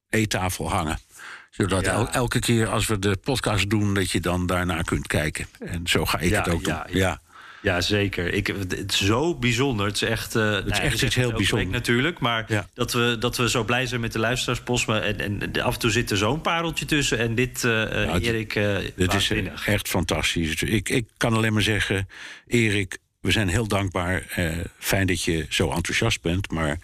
eettafel 0.09 0.69
hangen 0.69 0.99
zodat 1.56 2.10
elke 2.12 2.39
keer 2.39 2.68
als 2.68 2.88
we 2.88 2.99
de 2.99 3.18
podcast 3.24 3.70
doen, 3.70 3.93
dat 3.93 4.12
je 4.12 4.20
dan 4.20 4.45
daarna 4.45 4.82
kunt 4.82 5.08
kijken. 5.08 5.47
En 5.60 5.82
zo 5.88 6.06
ga 6.06 6.20
ik 6.20 6.34
het 6.34 6.49
ook 6.49 6.64
doen. 6.64 6.78
Ja. 6.89 7.22
Ja, 7.62 7.82
zeker. 7.82 8.34
Ik, 8.34 8.47
het 8.47 8.91
is 8.91 9.06
zo 9.06 9.36
bijzonder. 9.36 9.86
Het 9.86 9.95
is 9.95 10.01
echt, 10.01 10.36
uh, 10.36 10.51
het 10.51 10.66
is 10.66 10.72
nou, 10.72 10.84
echt 10.84 11.01
iets 11.01 11.16
heel 11.16 11.32
bijzonders. 11.32 11.72
natuurlijk. 11.72 12.20
Maar 12.20 12.68
dat, 12.74 12.93
we, 12.93 13.16
dat 13.20 13.38
we 13.38 13.49
zo 13.49 13.64
blij 13.64 13.86
zijn 13.86 14.01
met 14.01 14.12
de 14.12 14.20
luisteraarspost. 14.20 14.89
En, 14.89 15.20
en 15.20 15.62
af 15.62 15.74
en 15.74 15.80
toe 15.80 15.91
zit 15.91 16.12
er 16.12 16.18
zo'n 16.18 16.41
pareltje 16.41 16.86
tussen. 16.86 17.18
En 17.18 17.36
dit, 17.36 17.64
uh, 17.64 17.72
Erik, 18.14 18.56
uh, 18.56 18.78
dit 18.95 19.14
is 19.14 19.32
echt 19.66 19.88
fantastisch. 19.88 20.64
Ik, 20.64 20.89
ik 20.89 21.08
kan 21.18 21.34
alleen 21.34 21.54
maar 21.54 21.62
zeggen, 21.62 22.08
Erik, 22.47 22.97
we 23.22 23.32
zijn 23.32 23.47
heel 23.47 23.68
dankbaar. 23.68 24.24
fijn 24.80 25.08
dat 25.08 25.24
je 25.24 25.45
zo 25.49 25.72
enthousiast 25.72 26.22
bent. 26.22 26.51
Maar 26.51 26.78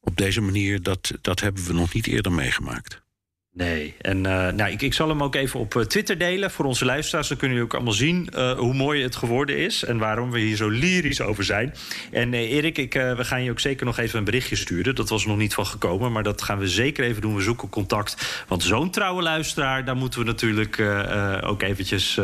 op 0.00 0.16
deze 0.16 0.40
manier, 0.40 0.82
dat, 0.82 1.12
dat 1.20 1.40
hebben 1.40 1.64
we 1.64 1.72
nog 1.72 1.94
niet 1.94 2.06
eerder 2.06 2.32
meegemaakt. 2.32 3.02
Nee, 3.56 3.94
en 4.00 4.16
uh, 4.16 4.48
nou, 4.48 4.70
ik, 4.70 4.82
ik 4.82 4.94
zal 4.94 5.08
hem 5.08 5.22
ook 5.22 5.34
even 5.34 5.60
op 5.60 5.76
eh, 5.76 5.82
Twitter 5.82 6.18
delen 6.18 6.50
voor 6.50 6.64
onze 6.64 6.84
luisteraars. 6.84 7.28
Dan 7.28 7.36
kunnen 7.36 7.56
jullie 7.56 7.70
ook 7.70 7.76
allemaal 7.76 7.98
zien 7.98 8.28
uh, 8.34 8.52
hoe 8.52 8.74
mooi 8.74 9.02
het 9.02 9.16
geworden 9.16 9.56
is 9.56 9.84
en 9.84 9.98
waarom 9.98 10.30
we 10.30 10.38
hier 10.38 10.56
zo 10.56 10.68
lyrisch 10.68 11.20
over 11.20 11.44
zijn. 11.44 11.74
En 12.10 12.32
uh, 12.32 12.40
Erik, 12.40 12.78
ik, 12.78 12.92
we 12.92 13.24
gaan 13.24 13.42
je 13.42 13.50
ook 13.50 13.60
zeker 13.60 13.86
nog 13.86 13.98
even 13.98 14.18
een 14.18 14.24
berichtje 14.24 14.56
sturen. 14.56 14.94
Dat 14.94 15.08
was 15.08 15.26
nog 15.26 15.36
niet 15.36 15.54
van 15.54 15.66
gekomen, 15.66 16.12
maar 16.12 16.22
dat 16.22 16.42
gaan 16.42 16.58
we 16.58 16.68
zeker 16.68 17.04
even 17.04 17.22
doen. 17.22 17.36
We 17.36 17.42
zoeken 17.42 17.68
contact. 17.68 18.44
Want 18.48 18.62
zo'n 18.62 18.90
trouwe 18.90 19.22
luisteraar, 19.22 19.84
daar 19.84 19.96
moeten 19.96 20.20
we 20.20 20.26
natuurlijk 20.26 20.80
ook 21.44 21.62
eventjes 21.62 22.20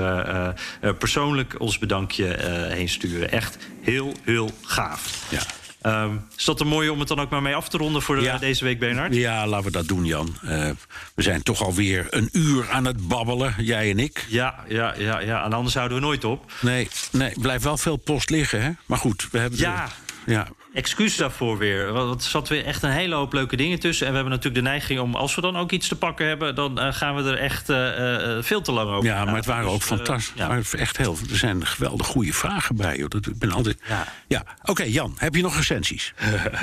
persoonlijk 0.99 1.61
ons 1.61 1.79
bedankje 1.79 2.25
heen 2.69 2.89
sturen. 2.89 3.31
Echt 3.31 3.59
heel, 3.83 4.13
heel 4.25 4.51
gaaf. 4.63 5.27
Ja. 5.31 5.60
Um, 5.83 6.27
is 6.37 6.45
dat 6.45 6.61
een 6.61 6.67
mooie 6.67 6.93
om 6.93 6.99
het 6.99 7.09
dan 7.09 7.21
ook 7.21 7.31
maar 7.31 7.43
mee 7.43 7.55
af 7.55 7.69
te 7.69 7.77
ronden 7.77 8.03
voor 8.03 8.23
ja. 8.23 8.39
deze 8.39 8.65
week, 8.65 8.79
Bernard? 8.79 9.15
Ja, 9.15 9.47
laten 9.47 9.67
we 9.67 9.73
dat 9.73 9.89
doen, 9.89 10.05
Jan. 10.05 10.37
Uh, 10.45 10.71
we 11.15 11.23
zijn 11.23 11.43
toch 11.43 11.63
alweer 11.63 12.07
een 12.11 12.29
uur 12.33 12.71
aan 12.71 12.85
het 12.85 13.09
babbelen, 13.09 13.55
jij 13.59 13.91
en 13.91 13.99
ik. 13.99 14.25
Ja, 14.29 14.65
ja, 14.69 14.95
ja, 14.99 15.21
ja. 15.21 15.45
en 15.45 15.53
anders 15.53 15.75
houden 15.75 15.99
we 15.99 16.05
nooit 16.05 16.25
op. 16.25 16.53
Nee, 16.61 16.89
nee, 17.13 17.33
blijft 17.41 17.65
wel 17.65 17.77
veel 17.77 17.97
post 17.97 18.31
liggen, 18.31 18.63
hè? 18.63 18.71
Maar 18.87 18.99
goed, 18.99 19.29
we 19.31 19.39
hebben... 19.39 19.59
Ja, 19.59 19.89
ja, 20.27 20.49
excuus 20.73 21.17
daarvoor 21.17 21.59
weer. 21.59 21.93
Want 21.93 22.23
er 22.23 22.31
zat 22.31 22.49
weer 22.49 22.65
echt 22.65 22.83
een 22.83 22.91
hele 22.91 23.15
hoop 23.15 23.33
leuke 23.33 23.57
dingen 23.57 23.79
tussen. 23.79 24.07
En 24.07 24.13
we 24.13 24.19
hebben 24.19 24.35
natuurlijk 24.37 24.65
de 24.65 24.71
neiging 24.71 25.01
om, 25.01 25.15
als 25.15 25.35
we 25.35 25.41
dan 25.41 25.57
ook 25.57 25.73
iets 25.73 25.89
te 25.89 25.97
pakken 25.97 26.27
hebben... 26.27 26.55
dan 26.55 26.79
uh, 26.79 26.93
gaan 26.93 27.15
we 27.15 27.31
er 27.31 27.39
echt 27.39 27.71
uh, 27.71 28.39
veel 28.41 28.61
te 28.61 28.73
lang 28.73 28.91
over. 28.91 29.09
Ja, 29.09 29.25
maar 29.25 29.35
het 29.35 29.47
waren 29.47 29.65
dus, 29.65 29.75
ook 29.75 29.83
fantastisch. 29.83 30.33
Ja. 30.37 30.61
echt 30.79 30.97
heel, 30.97 31.17
er 31.31 31.37
zijn 31.37 31.67
geweldig 31.67 32.07
goede 32.07 32.33
vragen 32.33 32.77
bij. 32.77 32.97
Joh. 32.97 33.09
Dat, 33.09 33.27
ik 33.27 33.39
ben 33.39 33.53
altijd... 33.53 33.79
Ja, 33.89 34.07
ja. 34.29 34.43
oké, 34.65 34.83
Jan, 34.83 35.15
heb 35.17 35.35
je 35.35 35.43
nog 35.43 35.57
recensies? 35.57 36.15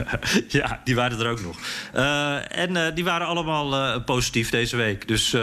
ja, 0.48 0.82
die 0.84 0.96
waren 0.96 1.20
er 1.20 1.30
ook 1.30 1.42
nog. 1.42 1.58
en 2.50 2.96
die 2.96 3.04
waren 3.04 3.28
allemaal 3.28 4.02
positief 4.02 4.50
deze 4.50 4.76
week. 4.76 5.08
Dus 5.08 5.34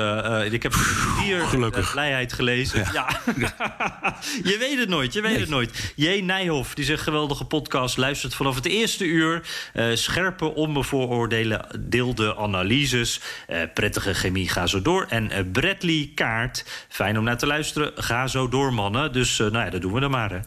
ik 0.50 0.62
heb 0.62 0.74
hier 1.22 1.40
Gelukkig. 1.40 1.92
blijheid 1.92 2.32
gelezen. 2.32 2.86
Ja. 2.92 3.20
je 4.50 4.56
weet 4.58 4.78
het 4.78 4.88
nooit, 4.88 5.12
je 5.12 5.20
weet 5.20 5.30
nee. 5.30 5.40
het 5.40 5.48
nooit. 5.48 5.92
J. 5.96 6.20
Nijhoff, 6.20 6.74
die 6.74 6.84
zegt 6.84 7.02
geweldige 7.02 7.44
podcast... 7.44 7.96
luistert 7.96 8.34
vanaf 8.34 8.53
het 8.54 8.66
eerste 8.66 9.04
uur. 9.04 9.42
Uh, 9.74 9.94
scherpe, 9.94 10.54
onbevooroordeelde 10.54 12.36
analyses. 12.36 13.20
Uh, 13.48 13.62
prettige 13.74 14.14
chemie, 14.14 14.48
ga 14.48 14.66
zo 14.66 14.82
door. 14.82 15.06
En 15.08 15.24
uh, 15.24 15.38
Bradley 15.52 16.10
Kaart, 16.14 16.86
fijn 16.88 17.18
om 17.18 17.24
naar 17.24 17.38
te 17.38 17.46
luisteren. 17.46 17.92
Ga 17.94 18.26
zo 18.26 18.48
door, 18.48 18.72
mannen. 18.72 19.12
Dus 19.12 19.38
nou 19.38 19.58
ja, 19.58 19.70
dat 19.70 19.80
doen 19.80 19.92
we 19.92 20.00
dan 20.00 20.10
maar. 20.10 20.30
Hè. 20.30 20.38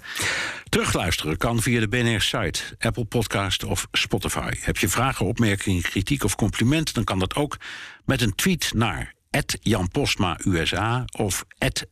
Terugluisteren 0.69 1.37
kan 1.37 1.61
via 1.61 1.79
de 1.79 1.87
BNR-site, 1.87 2.61
Apple 2.79 3.05
Podcast 3.05 3.63
of 3.63 3.87
Spotify. 3.91 4.51
Heb 4.59 4.77
je 4.77 4.89
vragen, 4.89 5.25
opmerkingen, 5.25 5.81
kritiek 5.81 6.23
of 6.23 6.35
complimenten... 6.35 6.93
dan 6.93 7.03
kan 7.03 7.19
dat 7.19 7.35
ook 7.35 7.57
met 8.05 8.21
een 8.21 8.35
tweet 8.35 8.71
naar 8.75 9.15
Jan 9.61 9.89
Postma 9.89 10.37
USA 10.45 11.05
of 11.17 11.45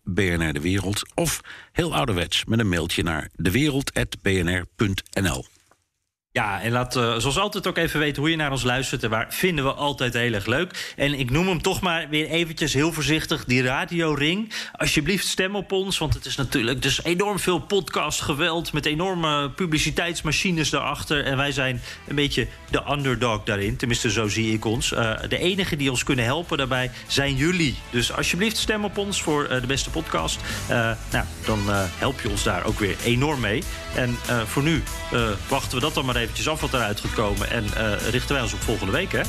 BNR 0.04 0.54
De 0.54 0.62
Wereld. 0.62 1.02
Of 1.14 1.42
heel 1.72 1.96
ouderwets 1.96 2.46
met 2.46 2.60
een 2.60 2.70
mailtje 2.70 3.04
naar 3.04 3.30
dewereld.bnr.nl. 3.36 5.46
Ja, 6.36 6.62
en 6.62 6.72
laat 6.72 6.96
uh, 6.96 7.18
zoals 7.18 7.38
altijd 7.38 7.68
ook 7.68 7.78
even 7.78 8.00
weten 8.00 8.22
hoe 8.22 8.32
je 8.32 8.36
naar 8.36 8.52
ons 8.52 8.64
luistert. 8.64 9.04
En 9.04 9.10
waar 9.10 9.26
vinden 9.30 9.66
we 9.66 9.74
altijd 9.74 10.14
heel 10.14 10.34
erg 10.34 10.46
leuk. 10.46 10.94
En 10.96 11.20
ik 11.20 11.30
noem 11.30 11.48
hem 11.48 11.62
toch 11.62 11.82
maar 11.82 12.10
weer 12.10 12.28
eventjes 12.28 12.74
heel 12.74 12.92
voorzichtig, 12.92 13.46
die 13.46 13.64
radioring. 13.64 14.54
Alsjeblieft 14.72 15.28
stem 15.28 15.56
op 15.56 15.72
ons, 15.72 15.98
want 15.98 16.14
het 16.14 16.26
is 16.26 16.36
natuurlijk 16.36 16.82
dus 16.82 17.04
enorm 17.04 17.40
veel 17.40 17.60
podcast 17.60 18.22
geweld... 18.22 18.74
met 18.74 18.86
enorme 18.86 19.50
publiciteitsmachines 19.50 20.70
daarachter. 20.70 21.24
En 21.24 21.38
wij 21.38 21.52
zijn 21.52 21.82
een 22.08 22.16
beetje 22.16 22.48
de 22.70 22.82
underdog 22.92 23.44
daarin. 23.44 23.78
Tenminste, 23.78 24.12
zo 24.12 24.28
zie 24.28 24.54
ik 24.54 24.66
ons. 24.66 24.92
Uh, 24.92 25.14
de 25.28 25.38
enige 25.38 25.76
die 25.76 25.90
ons 25.90 26.04
kunnen 26.04 26.26
helpen 26.26 26.58
daarbij 26.58 26.92
zijn 27.08 27.36
jullie. 27.36 27.76
Dus 27.90 28.14
alsjeblieft 28.14 28.58
stem 28.58 28.84
op 28.84 28.98
ons 28.98 29.22
voor 29.22 29.44
uh, 29.44 29.62
de 29.62 29.68
beste 29.68 29.90
podcast. 29.90 30.40
nou, 31.12 31.26
dan 31.46 31.60
help 31.98 32.22
je 32.22 32.30
ons 32.30 32.44
daar 32.44 32.66
ook 32.66 32.80
weer 32.80 32.96
enorm 33.04 33.40
mee. 33.40 33.64
En 33.96 34.18
voor 34.46 34.64
nu 34.64 34.84
wachten 35.48 35.78
we 35.78 35.84
dat 35.84 35.94
dan 35.94 36.06
maar 36.06 36.16
even 36.16 36.25
eventjes 36.26 36.50
af 36.50 36.62
wat 36.62 36.74
eruit 36.74 37.00
gaat 37.00 37.14
komen. 37.14 37.50
En 37.50 37.64
uh, 37.64 38.10
richten 38.10 38.34
wij 38.34 38.44
ons 38.44 38.54
op 38.54 38.62
volgende 38.62 38.92
week, 38.92 39.12
hè? 39.12 39.22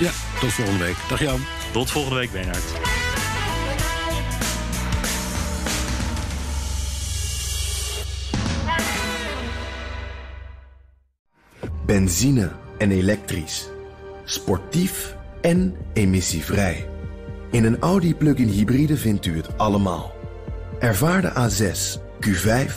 Ja, 0.00 0.10
tot 0.40 0.52
volgende 0.52 0.84
week. 0.84 0.96
Dag 1.08 1.20
Jan. 1.20 1.40
Tot 1.72 1.90
volgende 1.90 2.18
week, 2.18 2.32
Bernhard. 2.32 2.64
Benzine 11.86 12.52
en 12.78 12.90
elektrisch. 12.90 13.68
Sportief 14.24 15.16
en 15.40 15.76
emissievrij. 15.92 16.88
In 17.50 17.64
een 17.64 17.78
Audi 17.78 18.14
plug-in 18.14 18.48
hybride 18.48 18.96
vindt 18.96 19.26
u 19.26 19.36
het 19.36 19.58
allemaal. 19.58 20.14
Ervaar 20.78 21.20
de 21.20 21.30
A6, 21.30 22.00
Q5, 22.26 22.72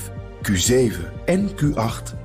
Q7 0.50 0.94
en 1.26 1.50
Q8 1.50 2.25